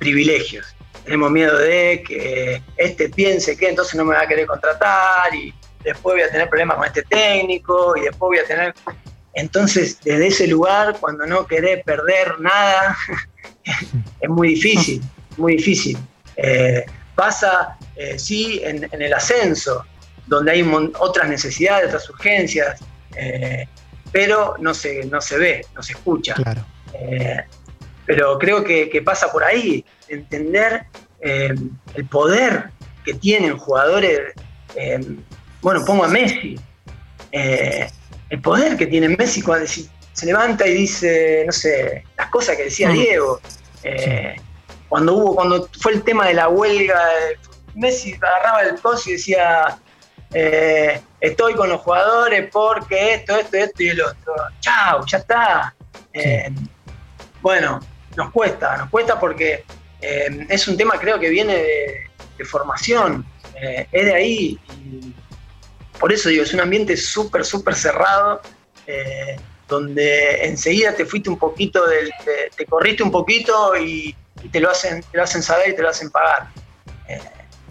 privilegios. 0.00 0.74
Tenemos 1.04 1.30
miedo 1.30 1.56
de 1.58 2.02
que 2.04 2.60
este 2.76 3.08
piense 3.08 3.56
que 3.56 3.68
entonces 3.68 3.94
no 3.94 4.04
me 4.04 4.16
va 4.16 4.22
a 4.22 4.26
querer 4.26 4.46
contratar 4.46 5.32
y 5.32 5.54
después 5.84 6.16
voy 6.16 6.22
a 6.22 6.30
tener 6.30 6.48
problemas 6.48 6.78
con 6.78 6.86
este 6.86 7.02
técnico 7.04 7.96
y 7.96 8.00
después 8.00 8.30
voy 8.30 8.38
a 8.38 8.44
tener... 8.44 8.74
Entonces, 9.34 9.98
desde 10.02 10.26
ese 10.26 10.46
lugar, 10.48 10.96
cuando 11.00 11.26
no 11.26 11.46
querés 11.46 11.84
perder 11.84 12.40
nada, 12.40 12.96
es 14.20 14.28
muy 14.28 14.54
difícil, 14.54 15.02
muy 15.36 15.56
difícil. 15.56 15.98
pasa, 17.14 17.76
sí, 18.16 18.60
en 18.64 19.02
el 19.02 19.12
ascenso, 19.12 19.84
donde 20.28 20.52
hay 20.52 20.90
otras 20.98 21.28
necesidades, 21.28 21.88
otras 21.88 22.08
urgencias, 22.10 22.80
eh, 23.16 23.66
pero 24.12 24.54
no 24.58 24.74
se, 24.74 25.04
no 25.06 25.20
se 25.20 25.38
ve, 25.38 25.66
no 25.74 25.82
se 25.82 25.92
escucha. 25.92 26.34
Eh, 26.94 27.44
pero 28.06 28.38
creo 28.38 28.62
que, 28.62 29.02
pasa 29.04 29.30
por 29.32 29.44
ahí, 29.44 29.84
entender 30.08 30.84
eh, 31.20 31.54
el 31.94 32.06
poder 32.06 32.70
que 33.04 33.14
tienen 33.14 33.56
jugadores, 33.56 34.34
bueno, 35.60 35.84
pongo 35.84 36.04
a 36.04 36.08
Messi, 36.08 36.58
el 38.30 38.40
poder 38.40 38.76
que 38.76 38.86
tiene 38.86 39.08
Messi 39.08 39.42
cuando 39.42 39.66
se 39.66 40.26
levanta 40.26 40.66
y 40.66 40.74
dice, 40.74 41.44
no 41.46 41.52
sé, 41.52 42.04
las 42.16 42.28
cosas 42.28 42.56
que 42.56 42.64
decía 42.64 42.90
mm. 42.90 42.92
Diego. 42.92 43.40
Cuando 44.88 45.14
hubo, 45.14 45.34
cuando 45.34 45.68
fue 45.80 45.92
el 45.92 46.02
tema 46.02 46.26
de 46.26 46.34
la 46.34 46.48
huelga, 46.48 47.00
Messi 47.74 48.14
agarraba 48.14 48.62
el 48.62 48.80
coso 48.80 49.10
y 49.10 49.12
decía, 49.12 49.78
eh, 50.32 51.00
estoy 51.20 51.54
con 51.54 51.68
los 51.68 51.80
jugadores 51.80 52.48
porque 52.50 53.14
esto, 53.14 53.36
esto, 53.36 53.56
esto 53.56 53.82
y 53.82 53.88
el 53.88 54.00
otro. 54.00 54.34
Chao, 54.60 55.04
ya 55.06 55.18
está. 55.18 55.74
Eh, 56.12 56.50
bueno, 57.40 57.80
nos 58.16 58.30
cuesta, 58.32 58.76
nos 58.78 58.90
cuesta 58.90 59.20
porque 59.20 59.64
es 60.00 60.68
un 60.68 60.76
tema 60.76 60.98
creo 60.98 61.18
que 61.18 61.28
viene 61.28 61.54
de, 61.56 62.44
formación, 62.44 63.26
es 63.60 64.04
de 64.04 64.14
ahí. 64.14 64.58
Por 65.98 66.12
eso 66.12 66.28
digo, 66.28 66.42
es 66.42 66.54
un 66.54 66.60
ambiente 66.60 66.96
súper, 66.96 67.44
súper 67.44 67.74
cerrado 67.74 68.40
donde 69.68 70.46
enseguida 70.46 70.94
te 70.94 71.04
fuiste 71.04 71.28
un 71.28 71.38
poquito, 71.38 71.86
del, 71.86 72.10
te, 72.56 72.64
corriste 72.64 73.02
un 73.02 73.10
poquito 73.10 73.76
y, 73.76 74.16
te, 74.50 74.60
lo 74.60 74.70
hacen, 74.70 75.02
te 75.02 75.18
lo 75.18 75.22
hacen 75.22 75.42
saber 75.42 75.70
y 75.70 75.76
te 75.76 75.82
lo 75.82 75.90
hacen 75.90 76.10
pagar. 76.10 76.48
Eh, 77.08 77.20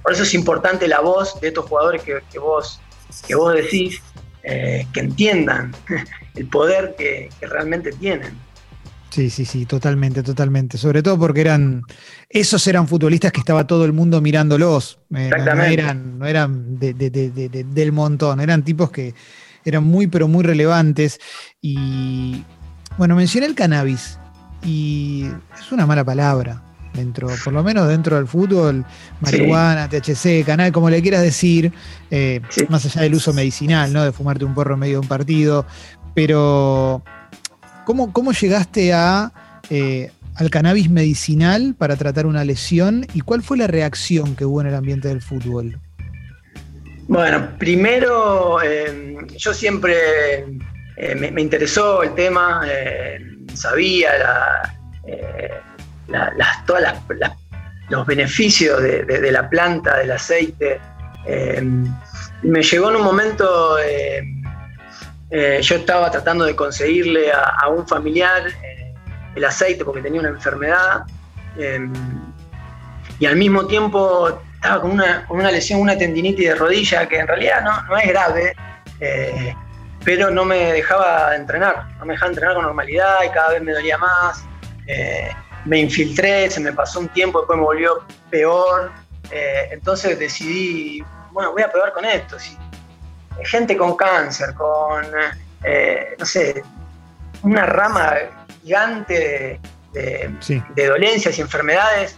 por 0.04 0.14
eso 0.14 0.24
es 0.24 0.34
importante 0.34 0.88
la 0.88 1.02
voz 1.02 1.40
de 1.42 1.50
estos 1.50 1.66
jugadores 1.66 2.04
que, 2.04 2.40
vos, 2.40 2.80
que 3.28 3.36
vos 3.36 3.54
decís, 3.54 4.02
eh, 4.44 4.86
que 4.94 5.00
entiendan 5.00 5.76
el 6.36 6.48
poder 6.48 6.96
que, 6.98 7.30
realmente 7.42 7.92
tienen. 7.92 8.38
Sí, 9.10 9.30
sí, 9.30 9.46
sí, 9.46 9.66
totalmente, 9.66 10.22
totalmente. 10.22 10.78
Sobre 10.78 11.02
todo 11.02 11.18
porque 11.18 11.42
eran, 11.42 11.84
esos 12.30 12.66
eran 12.68 12.88
futbolistas 12.88 13.32
que 13.32 13.40
estaba 13.40 13.66
todo 13.66 13.86
el 13.86 13.94
mundo 13.94 14.22
mirándolos. 14.22 15.00
Eh, 15.16 15.30
no, 15.30 15.64
eran, 15.64 16.20
no 16.20 16.26
eran 16.26 16.78
del 16.78 17.92
montón, 17.92 18.42
eran 18.42 18.64
tipos 18.64 18.92
que, 18.92 19.14
eran 19.68 19.84
muy, 19.84 20.08
pero 20.08 20.28
muy 20.28 20.44
relevantes. 20.44 21.20
Y 21.62 22.44
bueno, 22.98 23.16
mencioné 23.16 23.48
el 23.48 23.56
cannabis 23.56 24.18
y 24.64 25.26
es 25.60 25.72
una 25.72 25.86
mala 25.86 26.04
palabra. 26.04 26.64
Dentro, 26.94 27.28
por 27.44 27.54
lo 27.54 27.62
menos 27.62 27.88
dentro 27.88 28.16
del 28.16 28.26
fútbol, 28.26 28.84
marihuana, 29.20 29.88
THC, 29.88 30.44
canal, 30.44 30.72
como 30.72 30.90
le 30.90 31.00
quieras 31.00 31.22
decir, 31.22 31.72
eh, 32.10 32.42
más 32.70 32.86
allá 32.86 33.02
del 33.02 33.14
uso 33.14 33.34
medicinal, 33.34 33.94
¿no? 33.94 34.04
De 34.04 34.12
fumarte 34.12 34.46
un 34.46 34.56
porro 34.56 34.74
en 34.74 34.80
medio 34.80 34.94
de 34.94 35.00
un 35.02 35.08
partido. 35.08 35.64
Pero, 36.16 37.04
¿cómo, 37.88 38.12
cómo 38.12 38.34
llegaste 38.34 38.92
a, 38.92 39.32
eh, 39.70 40.12
al 40.36 40.50
cannabis 40.50 40.90
medicinal 40.90 41.74
para 41.78 41.96
tratar 41.96 42.26
una 42.26 42.44
lesión 42.44 43.08
y 43.14 43.22
cuál 43.22 43.42
fue 43.42 43.58
la 43.58 43.66
reacción 43.66 44.36
que 44.36 44.44
hubo 44.44 44.60
en 44.60 44.68
el 44.68 44.76
ambiente 44.76 45.08
del 45.08 45.22
fútbol? 45.22 45.80
Bueno, 47.08 47.52
primero 47.58 48.62
eh, 48.62 49.16
yo 49.38 49.54
siempre 49.54 49.96
eh, 50.98 51.16
me, 51.16 51.42
interesó 51.42 52.04
el 52.04 52.14
tema, 52.14 52.68
sabía 53.54 54.10
todos 56.66 56.82
los 57.88 58.06
beneficios 58.06 58.82
de, 58.82 59.32
la 59.32 59.50
planta, 59.50 59.98
del 60.00 60.12
aceite. 60.12 60.82
me 62.44 62.62
llegó 62.62 62.90
en 62.90 62.96
un 62.98 63.04
momento, 63.04 63.78
yo 65.30 65.76
estaba 65.76 66.10
tratando 66.10 66.46
de 66.46 66.56
conseguirle 66.56 67.32
a 67.32 67.68
un 67.68 67.88
familiar 67.88 68.44
el 69.36 69.44
aceite 69.44 69.84
porque 69.84 70.02
tenía 70.02 70.22
una 70.22 70.30
enfermedad 70.30 71.06
y 73.20 73.26
al 73.26 73.36
mismo 73.36 73.66
tiempo 73.66 74.40
estaba 74.56 74.82
con 74.82 74.92
una, 74.92 75.26
una 75.30 75.52
lesión, 75.52 75.82
una 75.82 75.98
tendinitis 75.98 76.50
de 76.50 76.56
rodilla 76.56 77.08
que 77.08 77.20
en 77.20 77.28
realidad 77.28 77.64
no, 77.64 77.82
no 77.84 77.98
es 77.98 78.08
grave, 78.08 78.56
eh, 79.00 79.56
pero 80.04 80.30
no 80.30 80.46
me 80.46 80.74
dejaba 80.74 81.36
entrenar, 81.36 81.88
no 82.00 82.06
me 82.06 82.14
dejaba 82.14 82.30
entrenar 82.30 82.56
con 82.56 82.64
normalidad 82.64 83.18
y 83.26 83.30
cada 83.30 83.50
vez 83.54 83.62
me 83.62 83.72
dolía 83.72 83.98
más. 83.98 84.44
Eh, 84.88 85.30
me 85.66 85.80
infiltré, 85.80 86.50
se 86.50 86.60
me 86.60 86.72
pasó 86.72 87.00
un 87.00 87.10
tiempo, 87.10 87.40
después 87.40 87.58
me 87.58 87.66
volvió 87.66 88.04
peor. 88.30 88.92
Eh, 89.32 89.70
entonces 89.72 90.18
decidí, 90.18 91.04
bueno, 91.32 91.52
voy 91.52 91.64
a 91.64 91.72
probar 91.72 91.92
con 91.94 92.06
esto. 92.06 92.38
Gente 93.44 93.78
con 93.78 93.96
cáncer, 93.96 94.54
con, 94.54 95.06
no 96.20 96.26
sé, 96.26 96.64
una 97.44 97.66
rama 97.66 98.16
gigante 98.64 99.60
de, 99.94 100.64
de 100.76 100.86
dolencias 100.88 101.38
y 101.38 101.42
enfermedades 101.42 102.18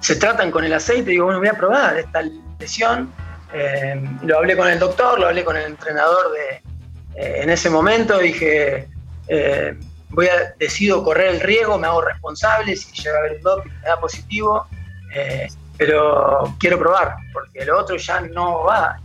se 0.00 0.16
tratan 0.16 0.50
con 0.50 0.64
el 0.64 0.72
aceite, 0.72 1.10
digo, 1.10 1.26
bueno, 1.26 1.40
voy 1.40 1.48
a 1.48 1.54
probar 1.54 1.98
esta 1.98 2.22
lesión. 2.58 3.12
Eh, 3.52 4.00
lo 4.22 4.38
hablé 4.38 4.56
con 4.56 4.68
el 4.68 4.78
doctor, 4.78 5.18
lo 5.18 5.26
hablé 5.26 5.44
con 5.44 5.56
el 5.56 5.64
entrenador 5.64 6.32
de, 6.32 7.20
eh, 7.20 7.42
en 7.42 7.50
ese 7.50 7.68
momento, 7.68 8.18
dije, 8.18 8.88
eh, 9.28 9.76
voy 10.10 10.26
a, 10.28 10.54
decido 10.58 11.02
correr 11.04 11.34
el 11.34 11.40
riesgo, 11.40 11.78
me 11.78 11.86
hago 11.86 12.02
responsable, 12.02 12.76
si 12.76 12.92
llega 13.02 13.16
a 13.16 13.20
haber 13.20 13.36
un 13.36 13.42
doping 13.42 13.70
me 13.70 13.88
da 13.88 14.00
positivo, 14.00 14.66
pero 15.76 16.54
quiero 16.58 16.78
probar, 16.78 17.16
porque 17.32 17.64
lo 17.64 17.80
otro 17.80 17.96
ya 17.96 18.20
no 18.20 18.62
va. 18.64 19.00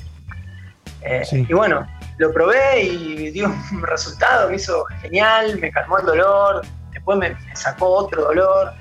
Y 1.32 1.54
bueno, 1.54 1.88
lo 2.18 2.34
probé 2.34 2.82
y 2.84 3.32
dio 3.32 3.48
un 3.48 3.82
resultado, 3.84 4.50
me 4.50 4.56
hizo 4.56 4.86
genial, 5.02 5.60
me 5.60 5.72
calmó 5.72 6.00
el 6.00 6.06
dolor, 6.06 6.62
después 6.92 7.18
me, 7.18 7.36
sacó 7.54 7.90
otro 7.90 8.24
dolor. 8.24 8.74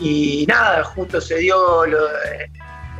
Y 0.00 0.46
nada, 0.48 0.82
justo 0.82 1.20
se 1.20 1.36
dio 1.36 1.84
eh, 1.84 2.50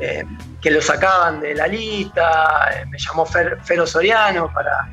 eh, 0.00 0.24
que 0.61 0.70
lo 0.70 0.83
sacaban 0.83 1.40
de 1.40 1.55
la 1.55 1.66
lista, 1.66 2.70
eh, 2.74 2.85
me 2.87 2.98
llamó 2.98 3.24
Fer, 3.24 3.59
Fero 3.64 3.87
Soriano 3.87 4.53
para, 4.53 4.88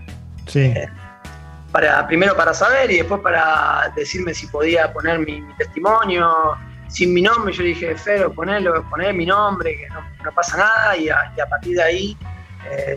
para, 1.71 2.07
primero 2.07 2.35
para 2.35 2.53
saber 2.53 2.89
y 2.91 2.97
después 2.97 3.19
para 3.21 3.91
decirme 3.95 4.33
si 4.33 4.47
podía 4.47 4.91
poner 4.93 5.19
mi, 5.19 5.41
testimonio 5.57 6.57
sin 6.87 7.13
mi 7.13 7.21
nombre. 7.21 7.53
Yo 7.53 7.63
dije, 7.63 7.95
Fero, 7.95 8.31
ponelo, 8.31 8.83
poner 8.89 9.13
mi 9.13 9.25
nombre, 9.25 9.77
que 9.77 9.87
no, 9.89 10.31
pasa 10.33 10.57
nada, 10.57 10.95
y 10.95 11.09
a, 11.09 11.45
partir 11.49 11.75
de 11.75 11.83
ahí 11.83 12.17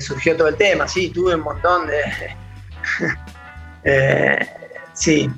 surgió 0.00 0.36
todo 0.36 0.48
el 0.48 0.56
tema. 0.56 0.86
Sí, 0.88 1.10
tuve 1.10 1.34
un 1.34 1.42
montón 1.42 1.86
de. 1.86 2.36
sí, 4.94 5.30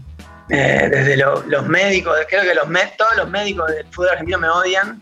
eh, 0.49 0.89
desde 0.91 1.17
los 1.17 1.67
médicos, 1.67 2.15
creo 2.29 2.43
que 2.43 2.55
los 2.55 2.67
todos 2.99 3.17
los 3.17 3.31
médicos 3.31 3.71
del 3.71 3.87
fútbol 3.87 4.11
argentino 4.11 4.39
me 4.39 4.49
odian. 4.49 5.01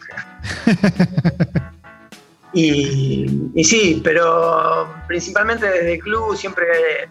y, 2.52 3.64
sí, 3.64 4.00
pero 4.04 4.94
principalmente 5.08 5.68
desde 5.68 5.94
el 5.94 6.00
club 6.00 6.36
siempre 6.36 6.66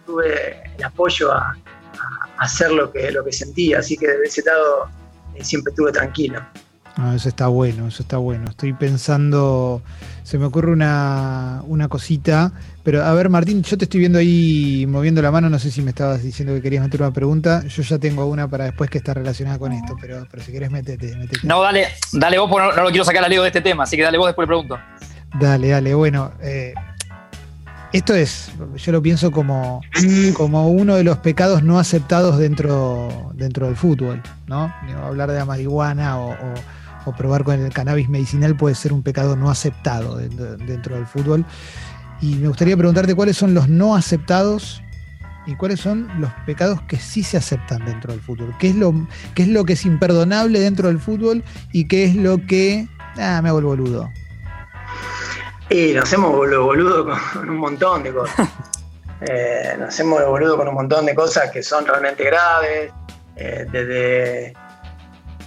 tuve 0.06 0.62
el 0.76 0.84
apoyo 0.84 1.32
a, 1.32 1.54
hacer 2.38 2.70
lo 2.70 2.90
que, 2.90 3.10
lo 3.12 3.22
que 3.22 3.32
sentía, 3.32 3.80
así 3.80 3.94
que 3.94 4.06
desde 4.06 4.24
ese 4.24 4.42
lado 4.42 4.88
eh, 5.34 5.44
siempre 5.44 5.72
estuve 5.72 5.92
tranquilo. 5.92 6.40
Ah, 7.02 7.14
eso 7.14 7.30
está 7.30 7.46
bueno, 7.46 7.88
eso 7.88 8.02
está 8.02 8.18
bueno. 8.18 8.50
Estoy 8.50 8.74
pensando, 8.74 9.80
se 10.22 10.36
me 10.36 10.44
ocurre 10.44 10.70
una, 10.70 11.62
una, 11.66 11.88
cosita, 11.88 12.52
pero 12.82 13.02
a 13.02 13.14
ver 13.14 13.30
Martín, 13.30 13.62
yo 13.62 13.78
te 13.78 13.84
estoy 13.84 14.00
viendo 14.00 14.18
ahí 14.18 14.84
moviendo 14.86 15.22
la 15.22 15.30
mano, 15.30 15.48
no 15.48 15.58
sé 15.58 15.70
si 15.70 15.80
me 15.80 15.90
estabas 15.90 16.22
diciendo 16.22 16.52
que 16.52 16.60
querías 16.60 16.84
meter 16.84 17.00
una 17.00 17.10
pregunta, 17.10 17.64
yo 17.66 17.82
ya 17.82 17.98
tengo 17.98 18.26
una 18.26 18.48
para 18.48 18.64
después 18.64 18.90
que 18.90 18.98
está 18.98 19.14
relacionada 19.14 19.58
con 19.58 19.72
esto, 19.72 19.96
pero, 19.98 20.26
pero 20.30 20.42
si 20.42 20.52
querés 20.52 20.70
métete, 20.70 21.16
No, 21.42 21.62
dale, 21.62 21.88
dale 22.12 22.38
vos, 22.38 22.50
porque 22.50 22.76
no, 22.76 22.82
lo 22.82 22.90
quiero 22.90 23.04
sacar 23.06 23.24
a 23.24 23.28
Leo 23.28 23.40
de 23.40 23.48
este 23.48 23.62
tema, 23.62 23.84
así 23.84 23.96
que 23.96 24.02
dale 24.02 24.18
vos 24.18 24.26
después 24.26 24.44
le 24.44 24.48
pregunto. 24.48 24.78
Dale, 25.40 25.68
dale, 25.68 25.94
bueno, 25.94 26.32
eh, 26.42 26.74
esto 27.94 28.14
es, 28.14 28.52
yo 28.76 28.92
lo 28.92 29.00
pienso 29.00 29.30
como, 29.30 29.80
como 30.34 30.68
uno 30.68 30.96
de 30.96 31.04
los 31.04 31.16
pecados 31.16 31.62
no 31.62 31.78
aceptados 31.78 32.36
dentro, 32.36 33.30
dentro 33.32 33.68
del 33.68 33.76
fútbol, 33.76 34.22
¿no? 34.46 34.70
Hablar 35.02 35.30
de 35.30 35.38
la 35.38 35.46
marihuana 35.46 36.18
o 36.18 36.32
o 36.32 36.54
probar 37.16 37.44
con 37.44 37.60
el 37.60 37.72
cannabis 37.72 38.08
medicinal 38.08 38.56
puede 38.56 38.74
ser 38.74 38.92
un 38.92 39.02
pecado 39.02 39.36
no 39.36 39.50
aceptado 39.50 40.16
dentro, 40.16 40.94
del 40.94 41.06
fútbol. 41.06 41.44
Y 42.20 42.36
me 42.36 42.48
gustaría 42.48 42.76
preguntarte 42.76 43.14
cuáles 43.14 43.36
son 43.36 43.54
los 43.54 43.68
no 43.68 43.96
aceptados 43.96 44.82
y 45.46 45.56
cuáles 45.56 45.80
son 45.80 46.08
los 46.20 46.30
pecados 46.46 46.82
que 46.82 46.96
sí 46.98 47.22
se 47.22 47.38
aceptan 47.38 47.84
dentro 47.84 48.12
del 48.12 48.20
fútbol. 48.20 48.54
¿Qué 48.58 48.68
es 48.68 48.76
lo, 48.76 48.92
qué 49.34 49.42
es, 49.42 49.48
lo 49.48 49.64
que 49.64 49.72
es 49.72 49.84
imperdonable 49.84 50.60
dentro 50.60 50.88
del 50.88 50.98
fútbol 50.98 51.42
y 51.72 51.88
qué 51.88 52.04
es 52.04 52.14
lo 52.14 52.44
que 52.46 52.86
ah, 53.18 53.40
me 53.42 53.48
hago 53.48 53.58
el 53.58 53.64
boludo? 53.64 54.10
Y 55.70 55.92
nos 55.94 56.04
hacemos 56.04 56.32
boludo 56.32 57.06
con 57.32 57.48
un 57.48 57.56
montón 57.56 58.02
de 58.02 58.12
cosas. 58.12 58.48
Eh, 59.22 59.76
nos 59.78 59.90
hacemos 59.90 60.24
boludo 60.24 60.56
con 60.56 60.66
un 60.68 60.72
montón 60.72 61.04
de 61.04 61.14
cosas 61.14 61.50
que 61.50 61.62
son 61.62 61.84
realmente 61.84 62.24
graves. 62.24 62.90
Eh, 63.36 63.66
desde 63.70 64.54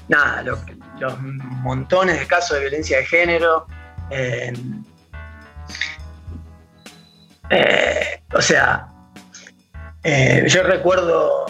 nada, 0.08 0.44
lo, 0.44 0.60
los 1.00 1.20
montones 1.20 2.20
de 2.20 2.28
casos 2.28 2.56
de 2.56 2.62
violencia 2.62 2.98
de 2.98 3.06
género. 3.06 3.66
Eh, 4.10 4.54
eh, 7.50 8.22
o 8.34 8.42
sea, 8.42 8.88
eh, 10.04 10.46
yo 10.48 10.64
recuerdo, 10.64 11.46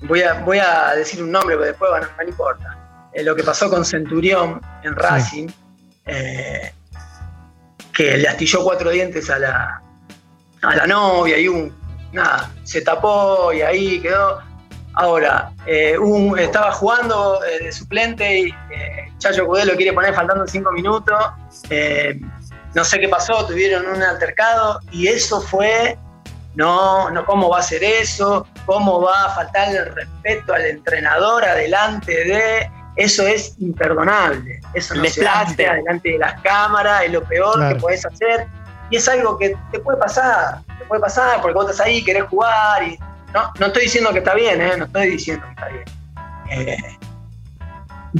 voy, 0.00 0.22
a, 0.22 0.34
voy 0.40 0.58
a 0.58 0.94
decir 0.94 1.22
un 1.22 1.30
nombre, 1.30 1.56
pero 1.56 1.66
después 1.66 1.90
no, 2.18 2.28
importa. 2.28 2.78
lo 3.22 3.36
que 3.36 3.42
pasó 3.42 3.70
con 3.70 3.84
Centurión 3.84 4.60
en 4.82 4.96
Racing, 4.96 5.48
que 6.04 6.72
le 8.16 8.28
astilló 8.28 8.64
cuatro 8.64 8.90
dientes 8.90 9.30
a 9.30 9.38
la, 9.38 9.82
a 10.62 10.76
la 10.76 10.86
novia 10.86 11.38
y 11.38 11.48
un, 11.48 11.74
nada, 12.12 12.50
se 12.64 12.82
tapó 12.82 13.52
y 13.52 13.62
ahí 13.62 14.00
quedó 14.00 14.51
Ahora, 14.94 15.52
eh, 15.66 15.96
estaba 16.38 16.72
jugando 16.72 17.42
eh, 17.44 17.64
de 17.64 17.72
suplente 17.72 18.40
y 18.40 18.48
eh, 18.48 19.12
Chacho 19.18 19.46
Cudé 19.46 19.64
lo 19.64 19.74
quiere 19.74 19.92
poner 19.92 20.14
faltando 20.14 20.46
cinco 20.46 20.70
minutos. 20.72 21.18
no 22.74 22.84
sé 22.84 23.00
qué 23.00 23.08
pasó, 23.08 23.46
tuvieron 23.46 23.86
un 23.86 24.02
altercado 24.02 24.80
y 24.90 25.08
eso 25.08 25.40
fue 25.40 25.96
no, 26.54 27.10
no, 27.10 27.24
¿cómo 27.24 27.48
va 27.48 27.60
a 27.60 27.62
ser 27.62 27.82
eso? 27.82 28.46
¿Cómo 28.66 29.00
va 29.00 29.24
a 29.24 29.28
faltar 29.30 29.68
el 29.74 29.94
respeto 29.94 30.52
al 30.52 30.66
entrenador 30.66 31.44
adelante 31.44 32.12
de... 32.12 32.70
Eso 32.96 33.26
es 33.26 33.54
imperdonable, 33.58 34.60
eso 34.74 34.94
no 34.94 35.02
se 35.06 35.26
hace 35.26 35.66
adelante 35.66 36.10
de 36.10 36.18
las 36.18 36.38
cámaras, 36.42 37.04
es 37.04 37.12
lo 37.12 37.24
peor 37.24 37.66
que 37.66 37.76
puedes 37.76 38.04
hacer. 38.04 38.46
Y 38.90 38.96
es 38.96 39.08
algo 39.08 39.38
que 39.38 39.56
te 39.70 39.78
puede 39.78 39.96
pasar, 39.96 40.60
te 40.78 40.84
puede 40.84 41.00
pasar 41.00 41.40
porque 41.40 41.54
vos 41.54 41.70
estás 41.70 41.86
ahí, 41.86 42.04
querés 42.04 42.24
jugar 42.24 42.82
y 42.82 42.98
no, 43.32 43.52
no 43.58 43.66
estoy 43.66 43.82
diciendo 43.84 44.12
que 44.12 44.18
está 44.18 44.34
bien, 44.34 44.60
¿eh? 44.60 44.76
no 44.76 44.84
estoy 44.84 45.10
diciendo 45.10 45.44
que 45.46 45.50
está 45.52 45.68
bien. 45.68 45.84
Eh, 46.50 46.98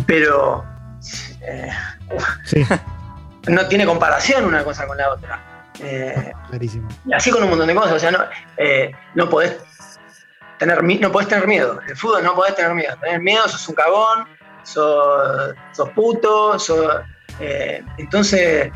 pero 0.06 0.64
eh, 1.42 1.70
no 3.48 3.68
tiene 3.68 3.84
comparación 3.84 4.44
una 4.44 4.64
cosa 4.64 4.86
con 4.86 4.96
la 4.96 5.10
otra. 5.10 5.40
Eh, 5.80 6.32
Clarísimo. 6.48 6.88
Y 7.06 7.12
así 7.12 7.30
con 7.30 7.42
un 7.42 7.50
montón 7.50 7.68
de 7.68 7.74
cosas. 7.74 7.92
O 7.92 7.98
sea, 7.98 8.10
no, 8.10 8.20
no 9.14 9.28
podés 9.28 9.58
tener 10.58 10.82
no 10.82 11.12
podés 11.12 11.28
tener 11.28 11.46
miedo. 11.46 11.80
En 11.82 11.90
el 11.90 11.96
fútbol 11.96 12.24
no 12.24 12.34
podés 12.34 12.54
tener 12.54 12.74
miedo. 12.74 12.96
Tener 13.02 13.20
miedo, 13.20 13.46
sos 13.48 13.68
un 13.68 13.74
cagón, 13.74 14.26
sos, 14.62 15.54
sos 15.72 15.88
puto, 15.90 16.58
sos, 16.58 17.02
entonces, 17.96 18.70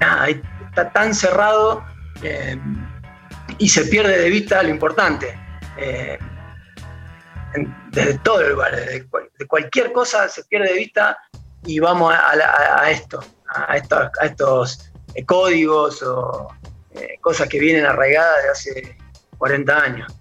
nada, 0.00 0.28
está 0.28 0.90
tan 0.90 1.12
cerrado 1.14 1.84
y 3.58 3.68
se 3.68 3.84
pierde 3.86 4.18
de 4.18 4.30
vista 4.30 4.62
lo 4.62 4.70
importante. 4.70 5.38
Eh, 5.76 6.18
desde 7.90 8.18
todo 8.18 8.40
el 8.40 8.52
lugar, 8.52 8.76
de 8.76 9.46
cualquier 9.46 9.92
cosa 9.92 10.28
se 10.28 10.44
pierde 10.44 10.72
de 10.72 10.78
vista 10.78 11.16
y 11.64 11.78
vamos 11.80 12.14
a, 12.14 12.90
esto, 12.90 13.20
a 13.48 13.76
estos, 13.76 14.90
eh, 15.14 15.24
códigos 15.24 16.02
o 16.02 16.48
eh, 16.94 17.18
cosas 17.20 17.48
que 17.48 17.58
vienen 17.58 17.86
arraigadas 17.86 18.42
de 18.42 18.50
hace 18.50 18.98
40 19.38 19.82
años. 19.82 20.12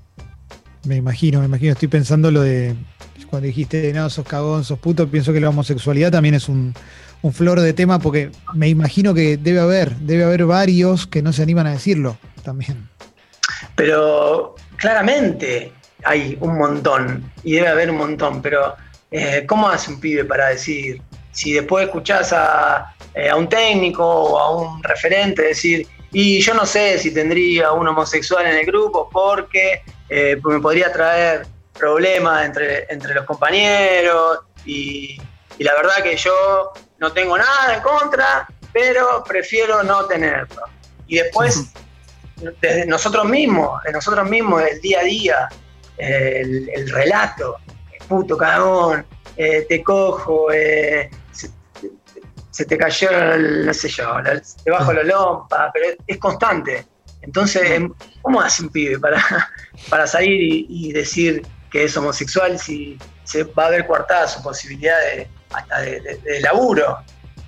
Me 0.86 0.96
imagino, 0.96 1.40
me 1.40 1.46
imagino, 1.46 1.74
estoy 1.74 1.90
pensando 1.90 2.32
lo 2.32 2.42
de 2.42 2.76
cuando 3.30 3.48
dijiste, 3.48 3.92
no, 3.94 4.10
sos 4.10 4.26
cagón, 4.26 4.64
sos 4.64 4.80
puto, 4.80 5.08
pienso 5.10 5.34
que 5.34 5.42
la 5.42 5.50
homosexualidad 5.50 6.12
también 6.12 6.36
es 6.36 6.48
un, 6.48 6.74
un 7.22 7.34
flor 7.34 7.60
de 7.60 7.74
tema 7.74 8.00
porque 8.00 8.32
me 8.54 8.70
imagino 8.70 9.14
que 9.14 9.38
debe 9.38 9.60
haber, 9.60 9.96
debe 9.98 10.24
haber 10.24 10.46
varios 10.46 11.08
que 11.08 11.22
no 11.22 11.34
se 11.34 11.44
animan 11.44 11.68
a 11.68 11.72
decirlo 11.72 12.18
también. 12.44 12.90
Pero 13.78 14.56
claramente 14.76 15.72
hay 16.04 16.36
un 16.42 16.58
montón, 16.58 17.32
y 17.44 17.54
debe 17.54 17.68
haber 17.68 17.92
un 17.92 17.98
montón, 17.98 18.42
pero 18.42 18.76
eh, 19.12 19.46
¿cómo 19.48 19.70
hace 19.70 19.92
un 19.92 20.00
pibe 20.00 20.26
para 20.26 20.48
decir, 20.48 21.02
si 21.32 21.54
después 21.54 21.86
escuchás 21.86 22.34
eh, 23.14 23.30
a, 23.30 23.36
un 23.36 23.48
técnico 23.48 24.04
o 24.04 24.40
a 24.40 24.52
un 24.58 24.84
referente 24.84 25.44
decir, 25.44 25.88
y 26.12 26.42
yo 26.42 26.56
no 26.56 26.66
sé 26.66 26.98
si 26.98 27.14
tendría 27.14 27.72
un 27.72 27.88
homosexual 27.88 28.48
en 28.48 28.58
el 28.58 28.66
grupo 28.66 29.10
porque 29.12 29.84
eh, 30.10 30.42
me 30.44 30.60
podría 30.60 30.92
traer 30.92 31.46
problemas 31.74 32.46
entre, 32.46 32.92
entre 32.92 33.14
los 33.14 33.26
compañeros 33.26 34.40
y 34.66 35.22
la 35.60 35.76
verdad 35.76 36.02
que 36.02 36.18
yo 36.18 36.74
no 36.98 37.12
tengo 37.14 37.38
nada 37.38 37.76
en 37.76 37.82
contra, 37.82 38.48
pero 38.74 39.24
prefiero 39.24 39.84
no 39.84 40.06
tenerlo. 40.06 40.64
Y 41.08 41.18
después 41.18 41.72
desde 42.62 42.86
nosotros 42.86 43.26
mismos, 43.26 43.82
de 43.84 43.92
nosotros 43.92 44.30
mismos, 44.30 44.64
el 44.64 44.80
día 44.82 45.00
a 45.00 45.04
día, 45.04 45.50
el, 45.98 46.90
relato, 46.90 47.58
puto 48.08 48.38
cagón, 48.38 49.06
eh, 49.36 49.66
te 49.68 49.84
cojo, 49.84 50.52
eh, 50.52 51.10
se, 52.52 52.66
te 52.66 52.78
cayó, 52.78 53.10
no 53.38 53.74
sé 53.74 53.90
yo, 53.90 54.06
te 54.64 54.72
bajo 54.72 54.94
la 54.94 55.04
lompa, 55.04 55.70
pero 55.74 55.96
es 56.06 56.18
constante. 56.18 56.86
Entonces, 57.22 57.82
¿cómo 58.22 58.42
hace 58.42 58.64
un 58.64 58.70
pibe 58.70 59.00
para, 59.00 59.22
para 59.90 60.08
salir 60.08 60.66
y, 60.70 60.92
decir 60.92 61.46
que 61.70 61.84
es 61.84 61.98
homosexual 61.98 62.58
si 62.58 62.98
se 63.26 63.44
va 63.44 63.68
a 63.68 63.70
ver 63.70 63.86
coartada 63.86 64.28
su 64.28 64.42
posibilidad 64.42 64.98
de, 65.14 65.28
hasta 65.52 65.82
de, 65.82 66.40
laburo, 66.42 67.00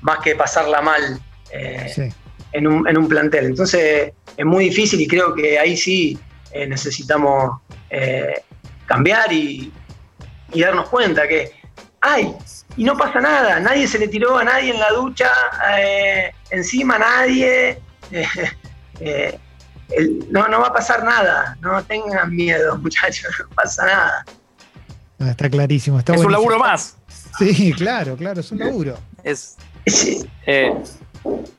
más 0.01 0.19
que 0.19 0.35
pasarla 0.35 0.81
mal 0.81 1.19
eh, 1.51 2.11
en, 2.51 2.67
un, 2.67 2.87
en 2.87 2.97
un 2.97 3.07
plantel? 3.07 3.45
Entonces, 3.45 4.11
es 4.37 4.45
muy 4.45 4.65
difícil 4.65 5.01
y 5.01 5.07
creo 5.07 5.33
que 5.33 5.59
ahí 5.59 5.75
sí 5.75 6.17
eh, 6.51 6.65
necesitamos 6.67 7.61
eh, 7.89 8.41
cambiar 8.85 9.31
y, 9.31 9.71
darnos 10.53 10.89
cuenta 10.89 11.27
que, 11.27 11.51
ay, 12.01 12.33
y 12.75 12.83
no 12.83 12.97
pasa 12.97 13.19
nada, 13.19 13.59
nadie 13.59 13.87
se 13.87 13.99
le 13.99 14.07
tiró 14.07 14.37
a 14.37 14.43
nadie 14.43 14.71
en 14.71 14.79
la 14.79 14.89
ducha, 14.91 15.29
eh, 15.77 16.31
encima 16.49 16.97
nadie, 16.97 17.79
no, 20.29 20.47
no 20.47 20.61
va 20.61 20.67
a 20.67 20.73
pasar 20.73 21.03
nada, 21.03 21.55
no 21.61 21.83
tengan 21.83 22.35
miedo 22.35 22.77
muchachos, 22.81 23.31
no 23.39 23.49
pasa 23.55 23.85
nada. 23.85 24.25
está 25.31 25.49
clarísimo. 25.49 25.99
Está 25.99 26.15
es 26.15 26.21
un 26.21 26.31
laburo 26.31 26.57
más. 26.57 26.97
Sí, 27.37 27.73
claro, 27.73 28.15
claro, 28.15 28.39
es 28.39 28.51
un 28.51 28.59
laburo. 28.59 28.97
Es, 29.23 29.55
sí. 29.85 30.25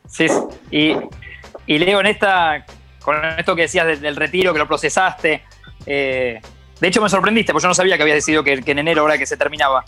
sí, 0.09 0.27
y 0.71 0.97
y 1.67 1.79
Leo, 1.79 2.01
en 2.01 2.07
esta, 2.07 2.65
con 3.03 3.17
esto 3.25 3.55
que 3.55 3.63
decías 3.63 4.01
del, 4.01 4.17
retiro, 4.17 4.53
que 4.53 4.59
lo 4.59 4.67
procesaste, 4.67 5.45
eh, 5.87 6.41
de 6.81 6.89
hecho 6.89 7.03
me 7.03 7.09
sorprendiste, 7.09 7.53
porque 7.53 7.65
yo 7.65 7.69
no 7.69 7.75
sabía 7.75 7.97
que 7.97 8.03
habías 8.03 8.17
decidido 8.17 8.43
que, 8.43 8.63
en 8.65 8.79
enero, 8.79 9.03
ahora 9.03 9.19
que 9.19 9.27
se 9.27 9.37
terminaba. 9.37 9.85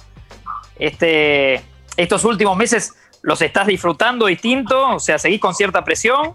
Este, 0.79 1.63
estos 1.97 2.25
últimos 2.25 2.57
meses 2.57 2.95
los 3.23 3.41
estás 3.41 3.67
disfrutando 3.67 4.27
distinto, 4.27 4.95
o 4.95 5.01
sea, 5.01 5.19
seguís 5.19 5.41
con 5.41 5.55
cierta 5.55 5.85
presión, 5.85 6.35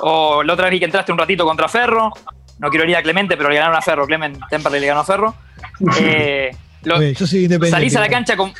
o 0.00 0.42
la 0.42 0.52
otra 0.54 0.66
vez 0.66 0.72
vi 0.72 0.78
que 0.78 0.86
entraste 0.86 1.12
un 1.12 1.18
ratito 1.18 1.44
contra 1.44 1.68
Ferro, 1.68 2.12
no 2.58 2.70
quiero 2.70 2.88
ir 2.88 2.96
a 2.96 3.02
Clemente, 3.02 3.36
pero 3.36 3.48
le 3.48 3.56
ganaron 3.56 3.76
a 3.76 3.82
Ferro, 3.82 4.06
Clemente 4.06 4.40
Temperley 4.48 4.80
le 4.80 4.86
ganó 4.86 5.00
a 5.00 5.04
Ferro. 5.04 5.34
Eh, 6.84 7.14
yo 7.14 7.26
soy 7.28 7.44
independiente. 7.44 7.70
Salís 7.70 7.94
a 7.94 8.00
la 8.00 8.08
cancha 8.08 8.36
con, 8.36 8.52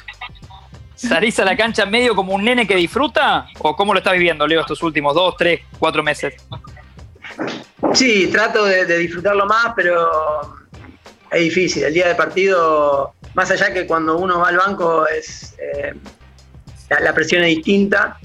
¿Salís 1.09 1.37
a 1.41 1.45
la 1.45 1.57
cancha 1.57 1.85
medio 1.85 2.15
como 2.15 2.33
un 2.33 2.45
nene 2.45 2.65
que 2.65 2.77
disfruta? 2.77 3.47
¿O 3.59 3.75
cómo 3.75 3.93
lo 3.93 3.99
estás 3.99 4.13
viviendo, 4.13 4.47
Leo, 4.47 4.61
estos 4.61 4.83
últimos 4.85 5.17
dos, 5.17 5.35
tres, 5.37 5.61
cuatro 5.79 6.01
meses? 6.01 6.35
Sí, 7.93 8.29
trato 8.29 8.65
de, 8.65 8.85
disfrutarlo 8.99 9.45
más, 9.47 9.73
pero 9.75 10.57
es 11.31 11.41
difícil. 11.41 11.83
El 11.83 11.95
día 11.95 12.07
de 12.07 12.15
partido, 12.15 13.15
más 13.35 13.51
allá 13.51 13.73
que 13.73 13.85
cuando 13.85 14.17
uno 14.17 14.39
va 14.39 14.51
al 14.51 14.59
banco, 14.59 15.05
es 15.09 15.57
eh, 15.59 15.93
la, 17.01 17.13
presión 17.13 17.43
es 17.43 17.57
distinta, 17.57 18.17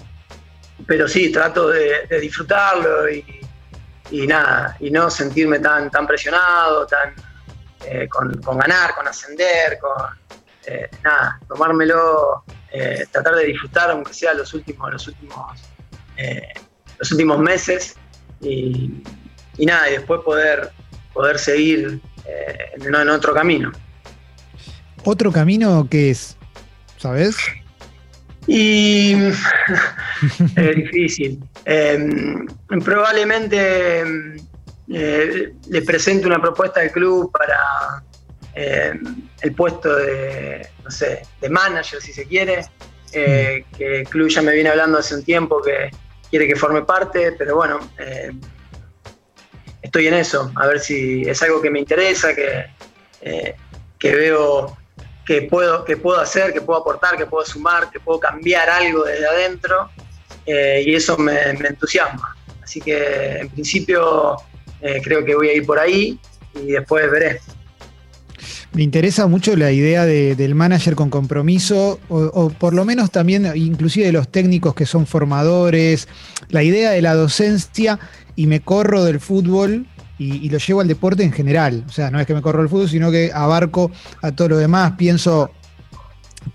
pero 0.86 1.08
sí, 1.08 1.32
trato 1.32 1.70
de, 1.70 2.08
disfrutarlo 2.22 3.10
y, 3.10 4.28
nada, 4.28 4.78
y 4.80 4.92
no 4.92 5.10
sentirme 5.10 5.58
tan, 5.58 5.90
tan 5.90 6.06
presionado, 6.06 6.86
tan 6.86 7.16
eh, 7.86 8.08
con, 8.08 8.58
ganar, 8.58 8.94
con 8.94 9.08
ascender, 9.08 9.80
con 9.80 9.92
eh, 10.68 10.90
nada, 11.04 11.40
tomármelo 11.48 12.44
eh, 12.72 13.06
tratar 13.12 13.36
de 13.36 13.46
disfrutar, 13.46 13.92
aunque 13.92 14.14
sea 14.14 14.34
los 14.34 14.54
últimos, 14.54 14.92
los 14.92 15.08
últimos, 15.08 15.62
eh, 16.18 16.54
los 17.00 17.12
últimos 17.12 17.40
meses, 17.40 17.96
y, 18.42 19.04
nada, 19.60 19.90
y 19.90 19.94
después 19.94 20.22
poder, 20.22 20.72
poder 21.14 21.40
seguir 21.40 22.00
eh, 22.26 22.58
en, 22.76 23.10
otro 23.10 23.34
camino. 23.34 23.72
¿Otro 25.04 25.32
camino 25.32 25.88
que 25.90 26.12
es? 26.12 26.36
¿Sabes? 26.98 27.38
Y 28.48 29.14
es 30.56 30.76
difícil. 30.76 31.40
Em, 31.66 32.46
probablemente 32.84 34.00
em, 34.00 34.38
le 34.88 35.82
presente 35.84 36.28
una 36.28 36.42
propuesta 36.42 36.82
al 36.82 36.92
club 36.92 37.32
para 37.32 38.04
el 38.58 39.54
puesto 39.56 39.96
de, 39.96 40.68
no 40.84 40.90
sé, 40.90 41.22
de 41.42 41.50
manager, 41.50 42.02
si 42.02 42.14
se 42.14 42.26
quiere, 42.26 42.66
eh, 43.14 43.64
mm. 43.66 43.78
que 43.78 44.00
el 44.00 44.10
club 44.10 44.30
ya 44.30 44.42
me 44.42 44.54
viene 44.54 44.70
hablando 44.70 44.98
hace 44.98 45.16
un 45.16 45.24
tiempo 45.24 45.62
que 45.62 45.92
quiere 46.30 46.48
que 46.48 46.56
forme 46.56 46.82
parte, 46.82 47.32
pero 47.34 47.56
bueno, 47.56 47.80
eh, 47.98 48.32
estoy 49.82 50.08
en 50.08 50.16
eso, 50.16 50.52
a 50.56 50.68
ver 50.68 50.80
si 50.80 51.22
es 51.22 51.42
algo 51.42 51.62
que 51.62 51.70
me 51.70 51.80
interesa, 51.80 52.36
que, 52.36 52.66
eh, 53.22 53.56
que 53.98 54.16
veo 54.16 54.78
que 55.26 55.44
puedo, 55.44 55.84
que 55.84 55.98
puedo 55.98 56.20
hacer, 56.20 56.54
que 56.54 56.62
puedo 56.62 56.80
aportar, 56.80 57.18
que 57.18 57.26
puedo 57.26 57.46
sumar, 57.46 57.90
que 57.92 58.00
puedo 58.00 58.20
cambiar 58.20 58.70
algo 58.70 59.04
desde 59.04 59.28
adentro, 59.28 59.90
y 60.46 60.96
eso 60.96 61.18
me, 61.18 61.38
entusiasma. 61.42 62.38
Así 62.64 62.80
que 62.80 63.40
en 63.40 63.50
principio 63.50 64.38
creo 65.04 65.26
que 65.26 65.36
voy 65.36 65.50
a 65.50 65.54
ir 65.54 65.66
por 65.66 65.78
ahí 65.78 66.18
y 66.54 66.72
después 66.72 67.12
veré. 67.12 67.42
Me 68.78 68.84
interesa 68.84 69.26
mucho 69.26 69.56
la 69.56 69.72
idea 69.72 70.06
del 70.06 70.54
manager 70.54 70.94
con 70.94 71.10
compromiso, 71.10 72.00
o, 72.10 72.52
por 72.52 72.76
lo 72.76 72.86
menos 72.86 73.10
también, 73.10 73.52
inclusive 73.56 74.06
de 74.06 74.12
los 74.12 74.30
técnicos 74.30 74.76
que 74.76 74.86
son 74.86 75.08
formadores, 75.08 76.08
la 76.50 76.62
idea 76.62 76.92
de 76.92 77.02
la 77.02 77.16
docencia 77.16 77.98
y 78.36 78.46
me 78.46 78.60
corro 78.60 79.04
del 79.04 79.20
fútbol 79.20 79.88
y, 80.20 80.48
lo 80.50 80.60
llevo 80.60 80.82
al 80.82 80.88
deporte 80.88 81.24
en 81.24 81.32
general. 81.32 81.86
O 81.88 81.92
sea, 81.92 82.12
no 82.12 82.20
es 82.20 82.28
que 82.28 82.36
me 82.36 82.44
corro 82.44 82.60
del 82.60 82.70
fútbol, 82.70 82.88
sino 82.88 83.10
que 83.10 83.32
abarco 83.34 83.90
a 84.22 84.32
todo 84.32 84.50
lo 84.50 84.58
demás. 84.58 84.94
Pienso 84.96 85.50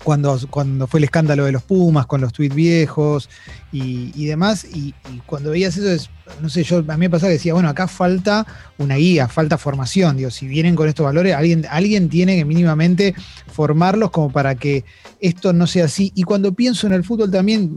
cuando, 0.04 0.38
cuando 0.50 0.86
fue 0.86 0.98
el 1.00 1.04
escándalo 1.04 1.44
de 1.44 1.52
los 1.52 1.62
Pumas, 1.62 2.06
con 2.06 2.20
los 2.20 2.32
tweets 2.32 2.54
viejos 2.54 3.28
y, 3.72 4.26
demás. 4.26 4.64
Y, 4.64 4.94
cuando 5.26 5.50
veías 5.50 5.76
eso, 5.76 5.90
es, 5.90 6.10
no 6.40 6.48
sé, 6.48 6.62
yo 6.62 6.78
a 6.78 6.96
mí 6.96 6.98
me 6.98 7.10
pasaba 7.10 7.28
que 7.28 7.34
decía, 7.34 7.54
bueno, 7.54 7.68
acá 7.68 7.88
falta 7.88 8.46
una 8.78 8.96
guía, 8.96 9.28
falta 9.28 9.58
formación. 9.58 10.16
Digo, 10.16 10.30
si 10.30 10.46
vienen 10.46 10.74
con 10.74 10.88
estos 10.88 11.04
valores, 11.04 11.34
alguien, 11.34 11.66
alguien 11.70 12.08
tiene 12.08 12.36
que 12.36 12.44
mínimamente 12.44 13.14
formarlos 13.52 14.10
como 14.10 14.30
para 14.30 14.54
que 14.54 14.84
esto 15.20 15.52
no 15.52 15.66
sea 15.66 15.86
así. 15.86 16.12
Y 16.14 16.22
cuando 16.22 16.52
pienso 16.52 16.86
en 16.86 16.92
el 16.92 17.04
fútbol 17.04 17.30
también, 17.30 17.70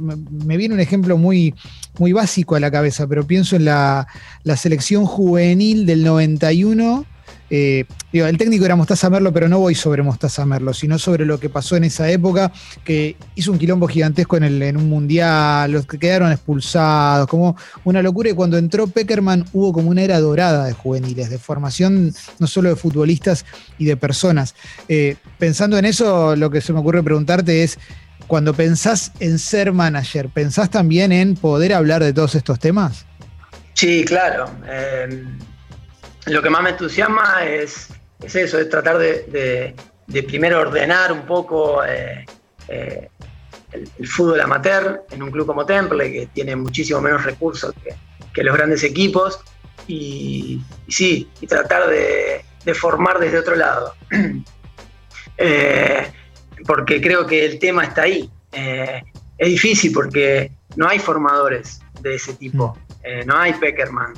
me, 0.45 0.57
viene 0.57 0.75
un 0.75 0.81
ejemplo 0.81 1.17
muy, 1.17 1.53
muy 1.97 2.11
básico 2.11 2.55
a 2.55 2.59
la 2.59 2.71
cabeza, 2.71 3.07
pero 3.07 3.25
pienso 3.25 3.55
en 3.55 3.65
la, 3.65 4.07
la 4.43 4.57
selección 4.57 5.05
juvenil 5.05 5.85
del 5.85 6.03
91 6.03 7.05
eh, 7.49 7.85
el 8.11 8.37
técnico 8.37 8.65
era 8.65 8.75
Mostaza 8.75 9.09
Merlo, 9.09 9.31
pero 9.31 9.47
no 9.47 9.59
voy 9.59 9.75
sobre 9.75 10.01
Mostaza 10.01 10.45
Merlo, 10.45 10.73
sino 10.73 10.97
sobre 10.97 11.25
lo 11.25 11.39
que 11.39 11.49
pasó 11.49 11.75
en 11.75 11.83
esa 11.83 12.09
época, 12.09 12.51
que 12.83 13.17
hizo 13.35 13.51
un 13.51 13.59
quilombo 13.59 13.87
gigantesco 13.87 14.37
en, 14.37 14.43
el, 14.43 14.61
en 14.61 14.77
un 14.77 14.89
mundial, 14.89 15.71
los 15.71 15.85
que 15.85 15.99
quedaron 15.99 16.31
expulsados, 16.31 17.27
como 17.27 17.55
una 17.83 18.01
locura. 18.01 18.29
Y 18.29 18.33
cuando 18.33 18.57
entró 18.57 18.87
Peckerman 18.87 19.45
hubo 19.53 19.73
como 19.73 19.89
una 19.89 20.01
era 20.01 20.19
dorada 20.19 20.65
de 20.65 20.73
juveniles, 20.73 21.29
de 21.29 21.37
formación 21.37 22.13
no 22.39 22.47
solo 22.47 22.69
de 22.69 22.75
futbolistas 22.75 23.45
y 23.77 23.85
de 23.85 23.97
personas. 23.97 24.55
Eh, 24.87 25.17
pensando 25.37 25.77
en 25.77 25.85
eso, 25.85 26.35
lo 26.35 26.49
que 26.49 26.61
se 26.61 26.73
me 26.73 26.79
ocurre 26.79 27.03
preguntarte 27.03 27.63
es, 27.63 27.77
cuando 28.27 28.55
pensás 28.55 29.11
en 29.19 29.37
ser 29.37 29.71
manager, 29.71 30.29
¿pensás 30.29 30.71
también 30.71 31.11
en 31.11 31.35
poder 31.35 31.73
hablar 31.73 32.03
de 32.03 32.11
todos 32.11 32.33
estos 32.33 32.59
temas? 32.59 33.05
Sí, 33.73 34.03
claro. 34.03 34.49
Eh, 34.67 35.25
lo 36.27 36.41
que 36.41 36.49
más 36.49 36.63
me 36.63 36.71
entusiasma 36.71 37.45
es, 37.45 37.89
eso, 38.21 38.59
es 38.59 38.69
tratar 38.69 38.97
de, 38.97 39.75
primero 40.27 40.59
ordenar 40.59 41.11
un 41.11 41.25
poco 41.25 41.83
eh, 41.83 42.25
eh, 42.67 43.09
el, 43.71 44.07
fútbol 44.07 44.41
amateur 44.41 45.03
en 45.11 45.21
un 45.21 45.31
club 45.31 45.45
como 45.45 45.65
Temple, 45.65 46.11
que 46.11 46.27
tiene 46.27 46.55
muchísimo 46.55 47.01
menos 47.01 47.23
recursos 47.23 47.73
que, 48.33 48.43
los 48.43 48.55
grandes 48.55 48.83
equipos, 48.83 49.39
y, 49.87 50.61
sí, 50.89 51.29
y 51.39 51.47
tratar 51.47 51.89
de, 51.89 52.43
formar 52.73 53.19
desde 53.19 53.39
otro 53.39 53.55
lado. 53.55 53.93
Eh, 55.37 56.13
porque 56.65 57.01
creo 57.01 57.27
que 57.27 57.45
el 57.45 57.59
tema 57.59 57.83
está 57.83 58.03
ahí. 58.03 58.31
es 58.53 59.49
difícil 59.49 59.91
porque 59.91 60.49
no 60.77 60.87
hay 60.87 60.97
formadores 60.97 61.81
de 61.99 62.15
ese 62.15 62.35
tipo, 62.35 62.77
mm. 63.03 63.27
no 63.27 63.37
hay 63.37 63.51
Peckerman, 63.51 64.13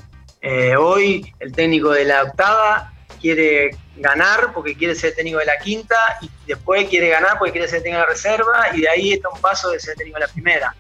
eh, 0.50 0.78
hoy 0.78 1.34
el 1.42 1.52
técnico 1.52 1.90
de 1.90 2.06
la 2.06 2.24
octava 2.24 2.94
quiere 3.20 3.72
ganar 3.98 4.54
porque 4.54 4.78
quiere 4.78 4.96
ser 4.96 5.14
técnico 5.14 5.40
de 5.40 5.46
la 5.46 5.58
quinta 5.58 5.98
y 6.22 6.30
después 6.48 6.88
quiere 6.88 7.10
ganar 7.10 7.38
porque 7.38 7.52
quiere 7.52 7.68
ser 7.68 7.84
técnico 7.84 8.00
de 8.00 8.08
la 8.08 8.14
reserva 8.14 8.68
y 8.74 8.80
de 8.80 8.88
ahí 8.88 9.12
está 9.12 9.28
un 9.28 9.42
paso 9.42 9.72
de 9.72 9.80
ser 9.82 9.98
técnico 9.98 10.18
de 10.18 10.26
la 10.26 10.32
primera. 10.32 10.74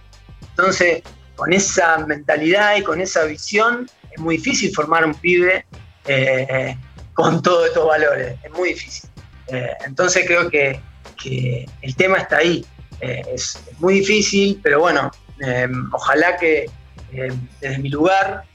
Entonces, 0.52 1.04
con 1.36 1.52
esa 1.52 1.98
mentalidad 1.98 2.78
y 2.78 2.84
con 2.84 3.02
esa 3.02 3.26
visión, 3.26 3.90
es 4.10 4.22
muy 4.22 4.38
difícil 4.38 4.74
formar 4.74 5.06
un 5.06 5.14
pibe 5.16 5.66
eh, 6.06 6.78
con 7.14 7.42
todos 7.42 7.68
estos 7.68 7.86
valores. 7.86 8.40
Es 8.42 8.52
muy 8.54 8.70
difícil. 8.70 9.10
Eh, 9.48 9.70
entonces 9.86 10.24
creo 10.26 10.50
que, 10.50 10.80
el 11.82 11.96
tema 11.98 12.20
está 12.20 12.38
ahí. 12.38 12.66
es, 13.02 13.62
muy 13.80 13.96
difícil, 13.96 14.62
pero 14.64 14.80
bueno, 14.80 15.12
ojalá 15.92 16.38
que 16.38 16.68
desde 17.60 17.80
mi 17.80 17.90
lugar 17.90 18.46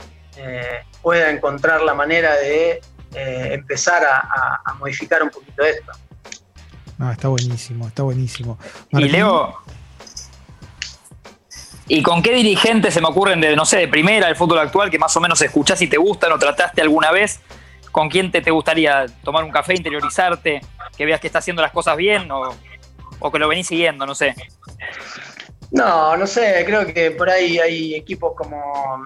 pueda 1.02 1.30
encontrar 1.30 1.82
la 1.82 1.94
manera 1.94 2.36
de 2.36 2.80
eh, 3.14 3.48
empezar 3.52 4.02
a, 4.04 4.74
modificar 4.78 5.22
un 5.22 5.30
poquito 5.30 5.62
esto. 5.64 5.92
No, 6.98 7.10
está 7.10 7.28
buenísimo, 7.28 7.88
está 7.88 8.02
buenísimo. 8.02 8.58
Y 8.90 9.08
Leo, 9.08 9.56
¿y 11.88 12.02
con 12.02 12.22
qué 12.22 12.32
dirigentes 12.32 12.94
se 12.94 13.00
me 13.00 13.08
ocurren 13.08 13.40
de, 13.40 13.54
no 13.56 13.64
sé, 13.64 13.78
de 13.78 13.88
primera 13.88 14.28
del 14.28 14.36
fútbol 14.36 14.60
actual 14.60 14.90
que 14.90 14.98
más 14.98 15.14
o 15.16 15.20
menos 15.20 15.40
escuchás 15.42 15.82
y 15.82 15.88
te 15.88 15.98
gustan 15.98 16.32
o 16.32 16.38
trataste 16.38 16.80
alguna 16.80 17.10
vez? 17.10 17.40
¿Con 17.90 18.08
quién 18.08 18.30
te, 18.30 18.40
te 18.40 18.50
gustaría 18.50 19.06
tomar 19.22 19.44
un 19.44 19.50
café, 19.50 19.74
interiorizarte, 19.74 20.62
que 20.96 21.04
veas 21.04 21.20
que 21.20 21.26
está 21.26 21.40
haciendo 21.40 21.60
las 21.60 21.72
cosas 21.72 21.96
bien 21.96 22.30
o, 22.30 22.54
o 23.18 23.30
que 23.30 23.38
lo 23.38 23.48
venís 23.48 23.66
siguiendo, 23.66 24.06
no 24.06 24.14
sé? 24.14 24.34
No, 25.70 26.16
no 26.16 26.26
sé, 26.26 26.62
creo 26.66 26.86
que 26.86 27.10
por 27.10 27.28
ahí 27.28 27.58
hay 27.58 27.94
equipos 27.94 28.34
como 28.36 29.04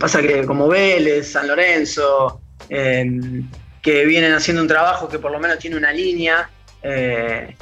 Pasa 0.00 0.22
que 0.22 0.46
como 0.46 0.68
Vélez, 0.68 1.32
San 1.32 1.46
Lorenzo, 1.46 2.40
em, 2.68 3.48
que 3.82 4.04
vienen 4.06 4.32
haciendo 4.32 4.62
un 4.62 4.68
trabajo 4.68 5.08
que 5.08 5.18
por 5.18 5.30
lo 5.30 5.38
menos 5.38 5.58
tiene 5.58 5.76
una 5.76 5.92
línea, 5.92 6.48
eh, 6.82 7.54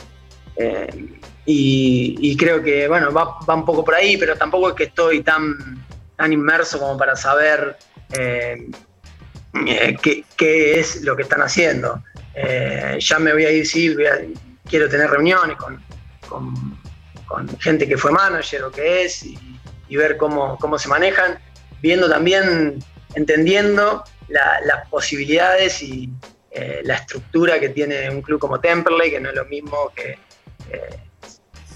em, 0.56 1.20
y, 1.46 2.36
creo 2.36 2.62
que, 2.62 2.86
bueno, 2.86 3.12
va, 3.12 3.38
un 3.54 3.64
poco 3.64 3.84
por 3.84 3.94
ahí, 3.94 4.16
pero 4.16 4.36
tampoco 4.36 4.68
es 4.68 4.74
que 4.76 4.84
estoy 4.84 5.22
tan, 5.22 5.84
tan 6.16 6.32
inmerso 6.32 6.78
como 6.78 6.96
para 6.96 7.16
saber 7.16 7.76
eh, 8.12 8.68
qué, 10.36 10.78
es 10.78 11.02
lo 11.02 11.16
que 11.16 11.22
están 11.22 11.42
haciendo. 11.42 12.04
Eh, 12.34 12.98
ya 13.00 13.18
me 13.18 13.32
voy 13.32 13.46
a 13.46 13.50
ir, 13.50 13.66
sí, 13.66 13.96
quiero 14.68 14.88
tener 14.88 15.10
reuniones 15.10 15.56
con, 15.56 15.82
gente 17.58 17.88
que 17.88 17.96
fue 17.96 18.12
manager 18.12 18.64
o 18.64 18.70
que 18.70 19.04
es 19.04 19.24
y, 19.24 19.38
y 19.88 19.96
ver 19.96 20.16
cómo, 20.16 20.56
cómo 20.58 20.78
se 20.78 20.88
manejan 20.88 21.38
viendo 21.82 22.08
también, 22.08 22.78
entendiendo 23.14 24.04
las 24.28 24.88
posibilidades 24.88 25.82
y 25.82 26.08
eh, 26.50 26.80
la 26.84 26.94
estructura 26.94 27.60
que 27.60 27.68
tiene 27.68 28.10
un 28.10 28.22
club 28.22 28.40
como 28.40 28.60
Temperley, 28.60 29.10
que 29.10 29.20
no 29.20 29.30
es 29.30 29.34
lo 29.34 29.44
mismo 29.46 29.92
que, 29.94 30.18
eh, 30.70 30.98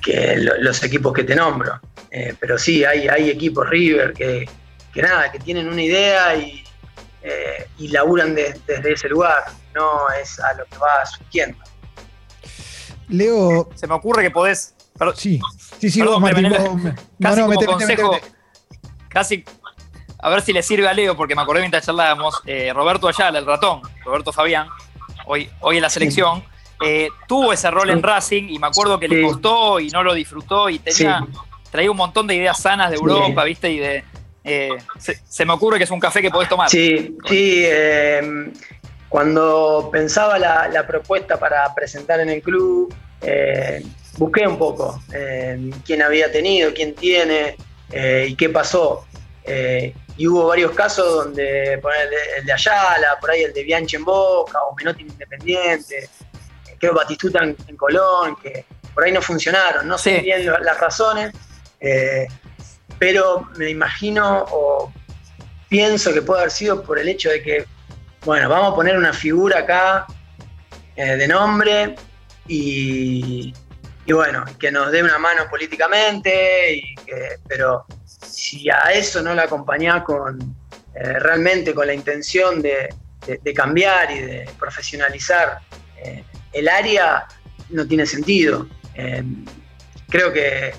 que 0.03 0.37
los 0.37 0.83
equipos 0.83 1.13
que 1.13 1.25
te 1.25 1.35
nombro. 1.35 1.81
Eh, 2.11 2.35
pero 2.39 2.59
sí, 2.59 2.85
hay, 2.85 3.09
hay 3.09 3.31
equipos 3.31 3.69
River 3.69 4.13
que, 4.13 4.49
nada, 4.97 5.31
que 5.31 5.39
tienen 5.39 5.69
una 5.69 5.83
idea 5.83 6.37
y, 6.37 6.63
y 7.79 7.89
laburan 7.89 8.35
desde 8.35 8.93
ese 8.93 9.09
lugar, 9.09 9.45
no 9.75 10.11
es 10.21 10.39
a 10.39 10.53
lo 10.55 10.65
que 10.67 10.77
va 10.79 11.05
surgiendo. 11.07 11.59
Leo. 13.09 13.71
Se 13.75 13.87
me 13.87 13.95
ocurre 13.95 14.23
que 14.23 14.31
podés. 14.31 14.75
sí, 15.17 15.41
sí, 15.79 15.91
sí, 15.91 16.03
vos, 16.03 16.21
Martín. 16.21 16.53
casi 17.21 17.41
como 17.41 17.55
consejo, 17.55 18.19
casi 19.09 19.45
a 20.25 20.31
ver 20.31 20.41
si 20.41 20.55
le 20.55 20.63
sirve 20.63 20.89
a 20.89 20.95
Leo, 20.95 21.15
porque 21.19 21.35
me 21.35 21.43
acordé 21.43 21.61
mientras 21.61 21.85
charlábamos, 21.85 22.41
eh, 22.47 22.73
Roberto 22.73 23.07
Ayala, 23.07 23.39
el 23.39 23.45
ratón, 23.45 23.83
Roberto 24.03 24.33
Fabián, 24.33 24.69
hoy, 25.27 25.51
hoy 25.61 25.77
en 25.77 25.83
la 25.83 25.91
selección, 25.91 26.43
eh, 26.83 27.11
tuvo 27.29 27.53
ese 27.53 27.71
rol 27.71 27.91
en 27.91 28.03
Racing 28.03 28.45
y 28.49 28.59
me 28.59 28.67
acuerdo 28.67 28.99
que 28.99 29.07
le 29.07 29.21
costó 29.21 29.79
y 29.81 29.91
no 29.91 30.03
lo 30.03 30.15
disfrutó 30.15 30.71
y 30.71 30.79
tenía, 30.79 31.27
traía 31.71 31.91
un 31.91 31.99
montón 31.99 32.27
de 32.27 32.37
ideas 32.37 32.59
sanas 32.59 32.89
de 32.89 32.97
Europa, 32.97 33.45
¿viste? 33.45 33.71
Y 33.71 33.79
de. 33.79 34.05
Eh, 34.45 34.71
se, 34.99 35.45
me 35.45 35.53
ocurre 35.53 35.77
que 35.77 35.85
es 35.85 35.91
un 35.91 36.01
café 36.01 36.23
que 36.23 36.31
podés 36.31 36.49
tomar. 36.49 36.71
Sí, 36.71 37.15
sí. 37.29 37.67
cuando 39.11 39.91
pensaba 39.93 40.39
la, 40.39 40.87
propuesta 40.87 41.39
para 41.39 41.75
presentar 41.75 42.21
en 42.21 42.31
el 42.31 42.41
club, 42.41 42.95
busqué 44.17 44.47
un 44.47 44.57
poco 44.57 45.03
quién 45.85 46.01
había 46.01 46.33
tenido, 46.33 46.73
quién 46.73 46.95
tiene 46.95 47.57
y 48.27 48.35
qué 48.37 48.49
pasó 48.49 49.05
y 50.17 50.29
hubo 50.29 50.47
varios 50.47 50.73
casos 50.73 51.25
donde 51.25 51.75
el 51.75 52.47
de 52.47 52.53
Ayala, 52.53 53.19
por 53.21 53.31
ahí 53.31 53.43
el 53.43 53.53
de 53.53 53.65
Bianchi 53.65 53.97
en 53.97 54.05
Boca, 54.05 54.63
o 54.63 54.75
Menotti 54.75 55.03
en 55.03 55.09
Independiente, 55.09 56.09
creo 56.79 56.95
Batistuta 56.95 57.43
en, 57.43 57.77
Colón, 57.77 58.37
que 58.37 58.65
por 58.93 59.05
ahí 59.05 59.13
no 59.13 59.21
funcionaron, 59.21 59.89
no 59.89 59.99
sé 59.99 60.21
bien 60.21 60.47
las 60.47 60.79
razones, 60.79 61.33
eh, 61.81 62.29
pero 62.99 63.49
me 63.57 63.71
imagino 63.71 64.45
o 64.51 64.93
pienso 65.69 66.13
que 66.13 66.23
puede 66.23 66.43
haber 66.43 66.53
sido 66.53 66.83
por 66.83 66.99
el 66.99 67.09
hecho 67.09 67.31
de 67.31 67.43
que, 67.43 67.67
bueno, 68.25 68.49
vamos 68.49 68.73
a 68.73 68.75
poner 68.77 68.97
una 68.97 69.13
figura 69.13 69.61
acá 69.61 70.07
eh, 70.95 71.17
de 71.17 71.27
nombre 71.27 71.97
y, 72.47 73.53
y, 74.07 74.13
bueno, 74.13 74.45
que 74.61 74.71
nos 74.71 74.93
dé 74.93 75.03
una 75.03 75.19
mano 75.19 75.49
políticamente, 75.51 76.75
y 76.77 76.95
que, 76.95 77.39
pero 77.49 77.87
si 78.25 78.69
a 78.71 78.93
eso 78.93 79.23
no 79.23 79.35
la 79.35 79.45
acompañás 79.45 80.03
con 80.03 80.55
eh, 80.95 81.19
realmente 81.19 81.75
con 81.75 81.87
la 81.87 81.95
intención 81.95 82.63
de, 82.63 82.89
cambiar 83.55 84.11
y 84.13 84.19
de 84.21 84.51
profesionalizar 84.59 85.59
eh, 85.97 86.25
el 86.53 86.69
área, 86.69 87.27
no 87.71 87.87
tiene 87.87 88.07
sentido. 88.07 88.69
Em, 88.95 89.45
creo 90.09 90.33
que 90.33 90.73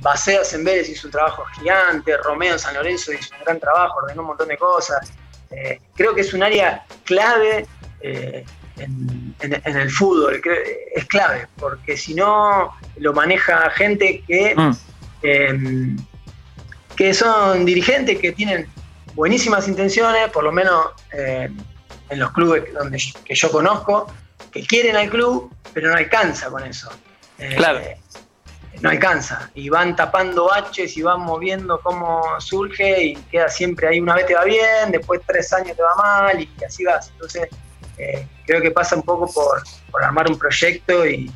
Baseas 0.00 0.52
en 0.54 0.64
Vélez 0.64 0.88
hizo 0.88 1.06
un 1.06 1.12
trabajo 1.12 1.44
gigante, 1.56 2.16
Romeo 2.16 2.54
en 2.54 2.58
San 2.58 2.74
Lorenzo 2.74 3.12
hizo 3.12 3.34
un 3.36 3.44
gran 3.44 3.60
trabajo, 3.60 4.00
ordenó 4.02 4.22
un 4.22 4.28
montón 4.28 4.48
de 4.48 4.56
cosas. 4.56 5.12
Eh, 5.50 5.80
creo 5.94 6.14
que 6.14 6.22
es 6.22 6.34
un 6.34 6.42
área 6.42 6.84
clave 7.04 7.66
en, 8.00 8.56
el 9.64 9.90
fútbol, 9.90 10.42
es 10.94 11.04
clave, 11.04 11.46
porque 11.56 11.96
si 11.96 12.14
no 12.14 12.72
lo 12.96 13.12
maneja 13.12 13.70
gente 13.70 14.24
que 14.26 14.54
mm. 14.56 15.96
Que 17.02 17.12
son 17.12 17.64
dirigentes 17.64 18.16
que 18.20 18.30
tienen 18.30 18.68
buenísimas 19.14 19.66
intenciones, 19.66 20.28
por 20.28 20.44
lo 20.44 20.52
menos 20.52 20.90
eh, 21.12 21.50
en 22.08 22.18
los 22.20 22.30
clubes 22.30 22.72
donde 22.72 23.02
que 23.24 23.34
yo 23.34 23.50
conozco, 23.50 24.06
que 24.52 24.64
quieren 24.64 24.94
al 24.94 25.10
club, 25.10 25.52
pero 25.74 25.88
no 25.88 25.96
alcanza 25.96 26.48
con 26.48 26.62
eso. 26.62 26.88
claro. 27.56 27.80
no 28.80 28.88
alcanza. 28.88 29.50
Y 29.56 29.68
van 29.68 29.96
tapando 29.96 30.46
baches 30.46 30.96
y 30.96 31.02
van 31.02 31.22
moviendo 31.22 31.80
cómo 31.80 32.22
surge 32.38 33.02
y 33.02 33.16
queda 33.32 33.48
siempre 33.48 33.88
ahí. 33.88 33.98
Una 33.98 34.14
vez 34.14 34.26
te 34.26 34.36
va 34.36 34.44
bien, 34.44 34.92
después 34.92 35.22
tres 35.26 35.52
años 35.52 35.76
te 35.76 35.82
va 35.82 35.96
mal 35.96 36.40
y 36.40 36.48
así 36.64 36.84
vas. 36.84 37.10
Entonces, 37.10 37.48
creo 38.46 38.62
que 38.62 38.70
pasa 38.70 38.94
un 38.94 39.02
poco 39.02 39.28
por, 39.32 40.04
armar 40.04 40.30
un 40.30 40.38
proyecto 40.38 41.04
y, 41.04 41.32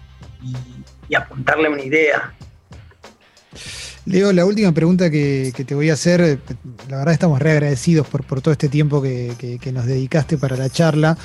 apuntarle 1.13 1.69
una 1.69 1.83
idea. 1.83 2.36
Leo, 4.07 4.33
la 4.33 4.45
última 4.45 4.71
pregunta 4.71 5.11
que, 5.11 5.53
te 5.67 5.75
voy 5.75 5.91
a 5.91 5.95
hacer, 5.95 6.39
la 6.89 6.99
verdad 6.99 7.13
estamos 7.13 7.41
re 7.41 7.51
agradecidos 7.51 8.07
por, 8.07 8.41
todo 8.41 8.53
este 8.53 8.69
tiempo 8.69 9.03
que, 9.03 9.71
nos 9.73 9.85
dedicaste 9.85 10.39
para 10.39 10.57
la 10.57 10.71
charla. 10.71 11.19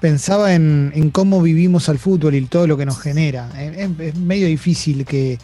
Pensaba 0.00 0.52
en, 0.52 1.10
cómo 1.12 1.40
vivimos 1.40 1.88
al 1.88 1.98
fútbol 2.00 2.34
y 2.34 2.44
todo 2.46 2.66
lo 2.66 2.76
que 2.76 2.86
nos 2.86 3.00
genera. 3.00 3.48
Es, 3.56 4.16
medio 4.16 4.48
difícil 4.48 5.04
que, 5.04 5.38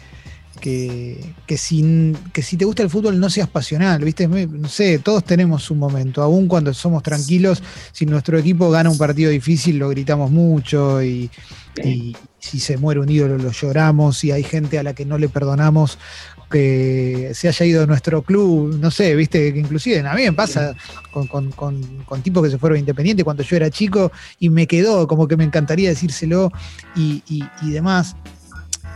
que, 0.59 1.33
que, 1.47 1.57
si, 1.57 2.13
que 2.33 2.41
si 2.41 2.57
te 2.57 2.65
gusta 2.65 2.83
el 2.83 2.89
fútbol 2.89 3.17
no 3.21 3.29
seas 3.29 3.47
pasional, 3.47 4.03
¿viste? 4.03 4.27
No 4.27 4.67
sé, 4.67 4.99
todos 4.99 5.23
tenemos 5.23 5.71
un 5.71 5.79
momento, 5.79 6.21
aún 6.21 6.49
cuando 6.49 6.73
somos 6.73 7.03
tranquilos, 7.03 7.63
si 7.93 8.05
nuestro 8.05 8.37
equipo 8.37 8.69
gana 8.69 8.89
un 8.89 8.97
partido 8.97 9.31
difícil 9.31 9.77
lo 9.77 9.87
gritamos 9.87 10.29
mucho 10.29 11.01
y, 11.01 11.31
y 11.81 12.17
si 12.37 12.59
se 12.59 12.75
muere 12.75 12.99
un 12.99 13.09
ídolo 13.09 13.37
lo 13.37 13.51
lloramos 13.51 14.25
y 14.25 14.31
hay 14.31 14.43
gente 14.43 14.77
a 14.77 14.83
la 14.83 14.93
que 14.93 15.05
no 15.05 15.17
le 15.17 15.29
perdonamos 15.29 15.97
que 16.51 17.31
se 17.33 17.47
haya 17.47 17.65
ido 17.65 17.83
a 17.83 17.85
nuestro 17.87 18.21
club, 18.21 18.77
no 18.77 18.91
sé, 18.91 19.15
viste, 19.15 19.51
que 19.51 19.59
inclusive 19.59 20.07
a 20.07 20.13
mí 20.13 20.23
me 20.23 20.33
pasa 20.33 20.75
con, 21.11 22.21
tipos 22.21 22.43
que 22.43 22.51
se 22.51 22.59
fueron 22.59 22.77
independientes 22.77 23.23
cuando 23.23 23.41
yo 23.41 23.55
era 23.55 23.71
chico 23.71 24.11
y 24.39 24.49
me 24.49 24.67
quedó 24.67 25.07
como 25.07 25.27
que 25.27 25.37
me 25.37 25.43
encantaría 25.43 25.89
decírselo 25.89 26.51
y, 26.95 27.43
demás. 27.63 28.15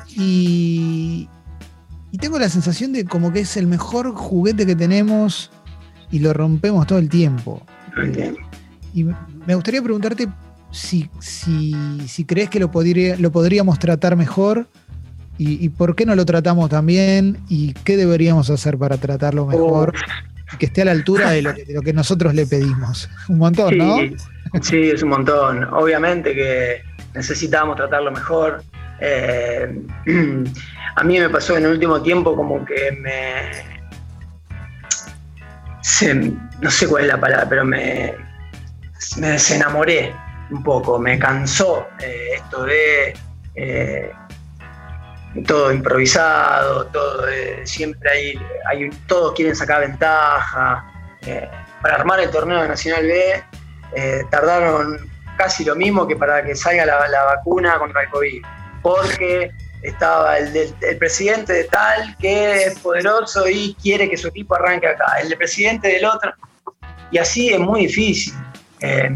Y, 0.09 1.27
y 2.11 2.17
tengo 2.19 2.37
la 2.37 2.49
sensación 2.49 2.93
de 2.93 3.05
como 3.05 3.33
que 3.33 3.39
es 3.39 3.57
el 3.57 3.65
mejor 3.65 4.13
juguete 4.13 4.65
que 4.65 4.75
tenemos 4.75 5.49
y 6.11 6.19
lo 6.19 6.33
rompemos 6.33 6.85
todo 6.85 6.99
el 6.99 7.09
tiempo. 7.09 7.65
y 8.93 9.03
me 9.03 9.55
gustaría 9.55 9.81
preguntarte 9.81 10.27
si, 10.75 11.09
si, 11.19 11.73
si 12.07 12.25
crees 12.25 12.49
que 12.49 12.59
lo, 12.59 12.69
podría, 12.69 13.15
lo 13.17 13.31
podríamos 13.31 13.79
tratar 13.79 14.17
mejor 14.17 14.67
y, 15.37 15.69
por 15.69 15.95
qué 15.95 16.05
no 16.05 16.15
lo 16.15 16.25
tratamos 16.25 16.69
tan 16.69 16.85
bien 16.85 17.39
y 17.49 17.73
qué 17.73 17.97
deberíamos 17.97 18.49
hacer 18.49 18.77
para 18.77 18.97
tratarlo 18.97 19.45
mejor 19.45 19.93
y 20.53 20.57
que 20.57 20.67
esté 20.67 20.83
a 20.83 20.85
la 20.85 20.91
altura 20.91 21.31
de 21.31 21.41
lo, 21.41 21.81
que 21.81 21.93
nosotros 21.93 22.33
le 22.33 22.45
pedimos. 22.45 23.09
Un 23.27 23.39
montón, 23.39 23.77
¿no? 23.77 23.97
Sí, 24.61 24.91
es 24.91 25.03
un 25.03 25.09
montón. 25.09 25.63
Obviamente 25.73 26.33
que 26.33 26.81
necesitamos 27.13 27.75
tratarlo 27.75 28.11
mejor. 28.11 28.63
Eh, 29.01 29.81
a 30.95 31.03
mí 31.03 31.19
me 31.19 31.29
pasó 31.29 31.57
en 31.57 31.65
el 31.65 31.71
último 31.71 32.01
tiempo 32.01 32.35
como 32.35 32.63
que 32.63 32.91
me... 33.01 33.75
no 36.61 36.71
sé 36.71 36.87
cuál 36.87 37.03
es 37.03 37.09
la 37.09 37.19
palabra, 37.19 37.49
pero 37.49 37.65
me, 37.65 38.13
me 39.17 39.29
desenamoré 39.29 40.13
un 40.51 40.63
poco, 40.63 40.99
me 40.99 41.17
cansó 41.17 41.87
eh, 41.99 42.35
esto 42.35 42.63
de 42.65 43.13
eh, 43.55 44.11
todo 45.47 45.71
improvisado, 45.71 46.85
todo 46.87 47.27
eh, 47.27 47.61
siempre 47.65 48.09
hay, 48.09 48.39
hay, 48.69 48.89
todos 49.07 49.33
quieren 49.33 49.55
sacar 49.55 49.81
ventaja. 49.81 50.85
para 51.81 51.95
armar 51.95 52.19
el 52.19 52.29
torneo 52.29 52.61
de 52.61 52.67
Nacional 52.67 53.05
B 53.05 53.43
tardaron 54.29 55.09
casi 55.37 55.63
lo 55.63 55.75
mismo 55.75 56.07
que 56.07 56.15
para 56.15 56.43
que 56.43 56.55
salga 56.55 56.85
la, 56.85 57.23
vacuna 57.23 57.77
contra 57.79 58.03
el 58.03 58.09
COVID, 58.09 58.41
porque 58.81 59.51
estaba 59.81 60.37
el, 60.37 60.73
el 60.81 60.97
presidente 60.97 61.53
de 61.53 61.63
tal 61.65 62.15
que 62.17 62.65
es 62.65 62.79
poderoso 62.79 63.47
y 63.47 63.75
quiere 63.81 64.09
que 64.09 64.17
su 64.17 64.27
equipo 64.27 64.55
arranque 64.55 64.87
acá, 64.87 65.17
el 65.21 65.35
presidente 65.37 65.87
del 65.89 66.05
otro, 66.05 66.33
y 67.11 67.17
así 67.17 67.53
es 67.53 67.59
muy 67.59 67.87
difícil. 67.87 68.33
Eh, 68.81 69.09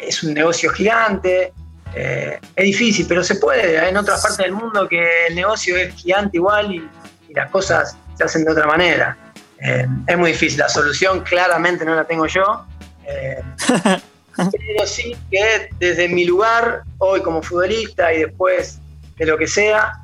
es 0.00 0.22
un 0.22 0.34
negocio 0.34 0.70
gigante, 0.70 1.52
eh, 1.94 2.38
es 2.56 2.64
difícil, 2.64 3.06
pero 3.08 3.22
se 3.22 3.36
puede. 3.36 3.78
Hay 3.78 3.90
en 3.90 3.96
otras 3.96 4.22
partes 4.22 4.38
del 4.38 4.52
mundo 4.52 4.88
que 4.88 5.26
el 5.28 5.34
negocio 5.34 5.76
es 5.76 5.94
gigante 5.94 6.36
igual 6.36 6.74
y, 6.74 6.88
las 7.34 7.50
cosas 7.50 7.96
se 8.14 8.24
hacen 8.24 8.44
de 8.44 8.52
otra 8.52 8.66
manera. 8.66 9.16
Eh, 9.58 9.86
es 10.06 10.18
muy 10.18 10.32
difícil. 10.32 10.58
La 10.58 10.68
solución 10.68 11.20
claramente 11.20 11.82
no 11.82 11.94
la 11.94 12.04
tengo 12.04 12.26
yo. 12.26 12.66
pero 14.36 14.86
sí 14.86 15.16
que 15.30 15.70
desde 15.78 16.08
mi 16.08 16.26
lugar, 16.26 16.82
hoy 16.98 17.22
como 17.22 17.42
futbolista 17.42 18.12
y 18.12 18.20
después 18.20 18.80
de 19.16 19.26
lo 19.26 19.38
que 19.38 19.46
sea, 19.46 19.94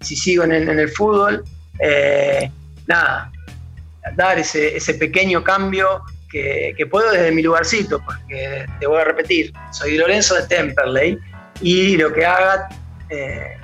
si 0.00 0.16
sigo 0.16 0.44
en 0.44 0.52
el, 0.52 0.88
fútbol, 0.90 1.44
nada, 2.86 3.32
dar 4.16 4.38
ese, 4.38 4.76
ese 4.76 4.92
pequeño 4.94 5.42
cambio 5.42 6.02
que, 6.76 6.86
puedo 6.86 7.12
desde 7.12 7.30
mi 7.30 7.42
lugarcito, 7.42 8.02
porque 8.04 8.66
te 8.80 8.86
voy 8.86 9.00
a 9.00 9.04
repetir, 9.04 9.52
soy 9.70 9.96
Lorenzo 9.96 10.34
de 10.34 10.46
Temperley 10.46 11.18
y 11.60 11.96
lo 11.96 12.12
que 12.12 12.26
haga, 12.26 12.68
eh, 13.08 13.56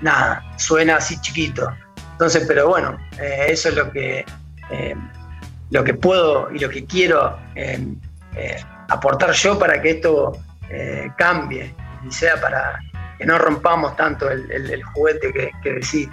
nada, 0.00 0.44
suena 0.56 0.96
así 0.96 1.20
chiquito. 1.20 1.68
Entonces, 2.12 2.44
pero 2.46 2.68
bueno, 2.68 2.96
eh, 3.20 3.46
eso 3.48 3.70
es 3.70 3.74
lo 3.74 3.90
que, 3.90 4.24
eh, 4.70 4.94
lo 5.70 5.82
que 5.82 5.94
puedo 5.94 6.50
y 6.52 6.58
lo 6.60 6.68
que 6.68 6.84
quiero 6.84 7.36
aportar 8.88 9.32
yo 9.32 9.58
para 9.58 9.80
que 9.82 9.90
esto 9.90 10.38
cambie 11.16 11.74
y 12.06 12.12
sea 12.12 12.40
para 12.40 12.78
que 13.18 13.26
no 13.26 13.38
rompamos 13.38 13.96
tanto 13.96 14.30
el, 14.30 14.82
juguete 14.84 15.32
que, 15.32 15.50
que 15.62 15.72
decís, 15.74 16.08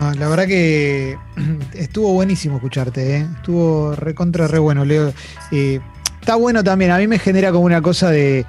La 0.00 0.28
verdad 0.28 0.46
que 0.46 1.18
estuvo 1.74 2.12
buenísimo 2.12 2.56
escucharte, 2.56 3.16
¿eh? 3.16 3.26
estuvo 3.36 3.96
recontra 3.96 4.46
re 4.46 4.60
bueno, 4.60 4.84
Leo. 4.84 5.12
Eh, 5.50 5.80
está 6.20 6.36
bueno 6.36 6.62
también, 6.62 6.92
a 6.92 6.98
mí 6.98 7.08
me 7.08 7.18
genera 7.18 7.50
como 7.50 7.64
una 7.64 7.82
cosa 7.82 8.10
de, 8.10 8.46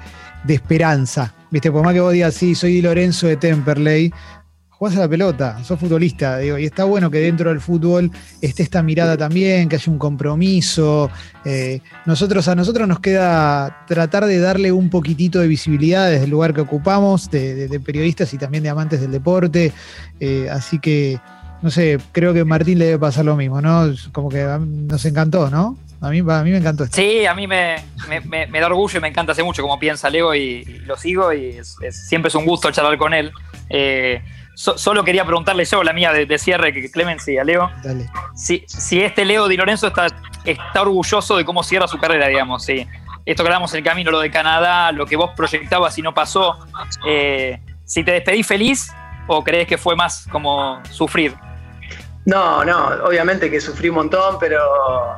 esperanza, 0.48 1.34
¿viste? 1.50 1.72
Por 1.72 1.84
más 1.84 1.92
que 1.92 2.00
vos 2.00 2.12
digas, 2.12 2.34
sí, 2.34 2.54
soy 2.54 2.80
Lorenzo 2.80 3.26
de 3.26 3.36
Temperley, 3.36 4.12
jugás 4.70 4.96
a 4.96 5.00
la 5.00 5.08
pelota, 5.08 5.62
sos 5.64 5.78
futbolista, 5.78 6.38
digo, 6.38 6.56
y 6.56 6.66
está 6.66 6.84
bueno 6.84 7.10
que 7.10 7.18
dentro 7.18 7.50
del 7.50 7.60
fútbol 7.60 8.12
esté 8.40 8.62
esta 8.62 8.80
mirada 8.84 9.16
también, 9.16 9.68
que 9.68 9.74
haya 9.74 9.92
un 9.92 9.98
compromiso. 9.98 11.10
Eh, 11.44 11.80
nosotros, 12.06 12.46
a 12.46 12.54
nosotros 12.54 12.86
nos 12.86 13.00
queda 13.00 13.84
tratar 13.88 14.24
de 14.26 14.38
darle 14.38 14.70
un 14.70 14.88
poquitito 14.88 15.40
de 15.40 15.48
visibilidad 15.48 16.08
desde 16.08 16.24
el 16.24 16.30
lugar 16.30 16.54
que 16.54 16.60
ocupamos, 16.60 17.28
de, 17.28 17.80
periodistas 17.84 18.32
y 18.34 18.38
también 18.38 18.62
de 18.62 18.70
amantes 18.70 19.00
del 19.00 19.10
deporte. 19.10 19.72
así 20.48 20.78
que 20.78 21.18
no 21.62 21.70
sé, 21.70 21.98
creo 22.12 22.32
que 22.32 22.40
a 22.40 22.44
Martín 22.44 22.78
le 22.78 22.86
debe 22.86 22.98
pasar 22.98 23.24
lo 23.24 23.36
mismo, 23.36 23.60
¿no? 23.60 23.92
Como 24.12 24.28
que 24.28 24.44
nos 24.60 25.04
encantó, 25.04 25.50
¿no? 25.50 25.76
A 26.00 26.08
mí, 26.08 26.20
a 26.20 26.42
mí 26.42 26.50
me 26.50 26.56
encantó 26.56 26.84
esto. 26.84 26.96
Sí, 26.96 27.26
a 27.26 27.34
mí 27.34 27.46
me, 27.46 27.76
da 28.52 28.66
orgullo 28.66 28.98
y 28.98 29.02
me 29.02 29.08
encanta 29.08 29.32
hace 29.32 29.42
mucho 29.42 29.60
como 29.60 29.78
piensa 29.78 30.08
Leo 30.08 30.34
y, 30.34 30.64
lo 30.86 30.96
sigo 30.96 31.32
y 31.32 31.58
siempre 31.90 32.28
es 32.28 32.34
un 32.34 32.46
gusto 32.46 32.70
charlar 32.70 32.96
con 32.96 33.12
él. 33.12 33.30
Eh, 33.68 34.22
solo 34.54 35.04
quería 35.04 35.24
preguntarle 35.26 35.64
yo, 35.66 35.82
la 35.84 35.92
mía 35.92 36.12
de, 36.12 36.38
cierre, 36.38 36.72
que 36.72 36.90
Clemency 36.90 37.36
a 37.36 37.44
Leo. 37.44 37.70
Dale. 37.84 38.08
Si, 38.34 38.64
si 38.66 39.02
este 39.02 39.26
Leo 39.26 39.46
Di 39.46 39.58
Lorenzo 39.58 39.88
está, 39.88 40.06
está 40.44 40.82
orgulloso 40.82 41.36
de 41.36 41.44
cómo 41.44 41.62
cierra 41.62 41.86
su 41.86 41.98
carrera, 41.98 42.28
digamos, 42.28 42.64
sí. 42.64 42.86
Esto 43.26 43.42
que 43.42 43.48
hablamos 43.48 43.72
en 43.74 43.78
el 43.78 43.84
camino, 43.84 44.10
lo 44.10 44.20
de 44.20 44.30
Canadá, 44.30 44.92
lo 44.92 45.04
que 45.04 45.16
vos 45.16 45.32
proyectabas 45.36 45.96
y 45.98 46.02
no 46.02 46.14
pasó. 46.14 46.58
Eh, 47.06 47.60
si 47.84 48.02
te 48.02 48.12
despedís 48.12 48.46
feliz 48.46 48.90
o 49.26 49.44
crees 49.44 49.68
que 49.68 49.76
fue 49.76 49.94
más 49.94 50.26
como 50.30 50.80
sufrir. 50.90 51.34
No, 52.26 52.64
no, 52.64 52.88
obviamente 53.04 53.50
que 53.50 53.60
sufrí 53.60 53.88
un 53.88 53.96
montón, 53.96 54.38
pero 54.38 55.16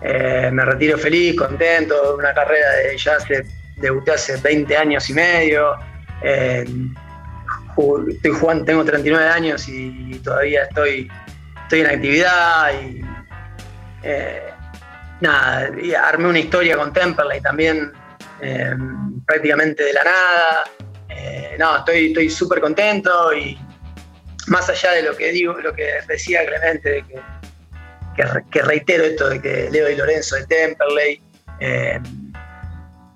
eh, 0.00 0.50
me 0.52 0.64
retiro 0.64 0.96
feliz, 0.96 1.36
contento, 1.36 2.16
una 2.16 2.32
carrera 2.32 2.70
de 2.72 2.96
ya 2.96 3.16
hace, 3.16 3.44
debuté 3.76 4.12
hace 4.12 4.36
20 4.36 4.76
años 4.76 5.08
y 5.10 5.14
medio. 5.14 5.76
Eh, 6.22 6.64
estoy 8.10 8.30
jugando, 8.32 8.64
tengo 8.64 8.84
39 8.84 9.28
años 9.28 9.68
y 9.68 10.18
todavía 10.24 10.64
estoy, 10.64 11.08
estoy 11.62 11.80
en 11.80 11.86
actividad 11.86 12.72
y 12.80 13.02
eh, 14.02 14.42
nada, 15.20 15.70
armé 16.02 16.28
una 16.28 16.38
historia 16.38 16.76
con 16.76 16.92
Temperley 16.92 17.40
también 17.40 17.92
prácticamente 19.26 19.84
de 19.84 19.92
la 19.92 20.04
nada. 20.04 20.64
no, 21.58 21.76
estoy 21.78 22.30
súper 22.30 22.60
contento 22.60 23.32
y 23.34 23.58
más 24.48 24.68
allá 24.68 24.92
de 24.92 25.02
lo 25.02 25.16
que 25.16 25.32
digo, 25.32 25.54
lo 25.60 25.74
que 25.74 25.90
decía 26.06 26.44
Clemente, 26.46 27.04
que, 28.50 28.62
reitero 28.62 29.04
esto 29.04 29.28
de 29.28 29.40
que 29.40 29.70
Leo 29.70 29.88
y 29.88 29.96
Lorenzo 29.96 30.36
de 30.36 30.46
Temperley, 30.46 31.22
eh, 31.60 32.00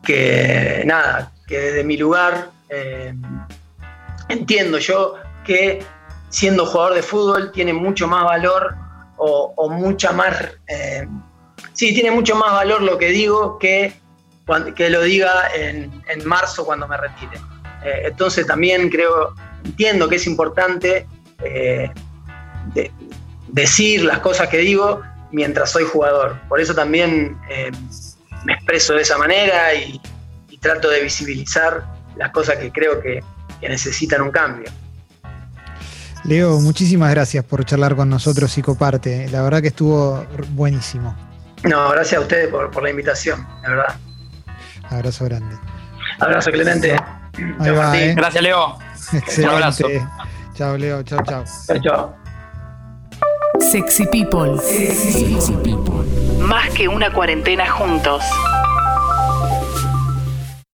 que 0.03 0.83
nada, 0.85 1.33
que 1.47 1.59
desde 1.59 1.85
mi 1.85 1.97
lugar 1.97 2.51
eh, 2.69 3.15
entiendo 4.29 4.79
yo 4.79 5.15
que 5.45 5.85
siendo 6.29 6.67
jugador 6.67 6.95
de 6.95 7.03
fútbol 7.03 7.53
tiene 7.53 7.73
mucho 7.73 8.07
más 8.07 8.25
valor 8.25 8.75
o, 9.17 9.69
mucha 9.71 10.11
más... 10.13 10.35
Eh, 10.67 11.07
sí, 11.73 11.95
tiene 11.95 12.11
mucho 12.11 12.35
más 12.35 12.53
valor 12.53 12.83
lo 12.83 12.99
que 12.99 13.09
digo 13.09 13.59
que, 13.59 13.93
que 14.75 14.91
lo 14.91 15.03
diga 15.03 15.55
en, 15.55 16.03
en 16.09 16.27
marzo 16.27 16.65
cuando 16.65 16.89
me 16.89 16.97
retire. 16.97 17.41
Entonces 17.85 18.47
también 18.47 18.89
creo, 18.89 19.35
entiendo 19.65 20.09
que 20.09 20.17
es 20.17 20.27
importante 20.27 21.07
eh, 21.45 21.91
decir 23.49 24.05
las 24.05 24.21
cosas 24.21 24.49
que 24.49 24.59
digo 24.59 25.03
mientras 25.31 25.71
soy 25.71 25.85
jugador. 25.85 26.41
Por 26.49 26.61
eso 26.61 26.75
también 26.75 27.39
me 28.45 28.55
expreso 28.55 28.95
de 28.95 29.03
esa 29.03 29.19
manera 29.19 29.75
y, 29.75 30.01
trato 30.61 30.89
de 30.91 31.03
visibilizar 31.03 31.85
las 32.15 32.31
cosas 32.31 32.57
que 32.57 32.71
creo 32.71 33.01
que, 33.01 33.21
necesitan 33.63 34.23
un 34.23 34.31
cambio. 34.31 34.71
Leo, 36.25 36.61
muchísimas 36.61 37.11
gracias 37.11 37.45
por 37.45 37.65
charlar 37.65 37.97
con 37.97 38.09
nosotros 38.09 38.57
y 38.59 38.63
coparte. 38.63 39.29
La 39.31 39.43
verdad 39.43 39.61
que 39.61 39.69
estuvo 39.69 40.25
buenísimo. 40.51 41.17
No, 41.65 41.91
gracias 41.91 42.21
a 42.21 42.23
ustedes 42.23 42.49
por, 42.49 42.83
la 42.83 42.91
invitación, 42.91 43.45
la 43.63 43.69
verdad. 43.69 43.97
Abrazo 44.89 45.25
grande. 45.25 45.57
Abrazo, 46.21 46.51
Clemente. 46.53 46.95
¿eh? 46.95 48.15
Gracias, 48.17 48.43
Leo. 48.43 48.79
Un 49.39 49.45
abrazo. 49.45 49.89
Chao, 50.55 50.77
Leo. 50.77 51.03
Chao, 51.03 51.19
chao. 51.25 51.45
Chao, 51.67 51.79
chao. 51.83 52.15
Sexy 53.61 54.05
People. 54.07 54.59
Sexy 54.59 55.55
People. 55.63 56.05
Más 56.41 56.69
que 56.71 56.89
una 56.89 57.13
cuarentena 57.13 57.71
juntos. 57.71 58.23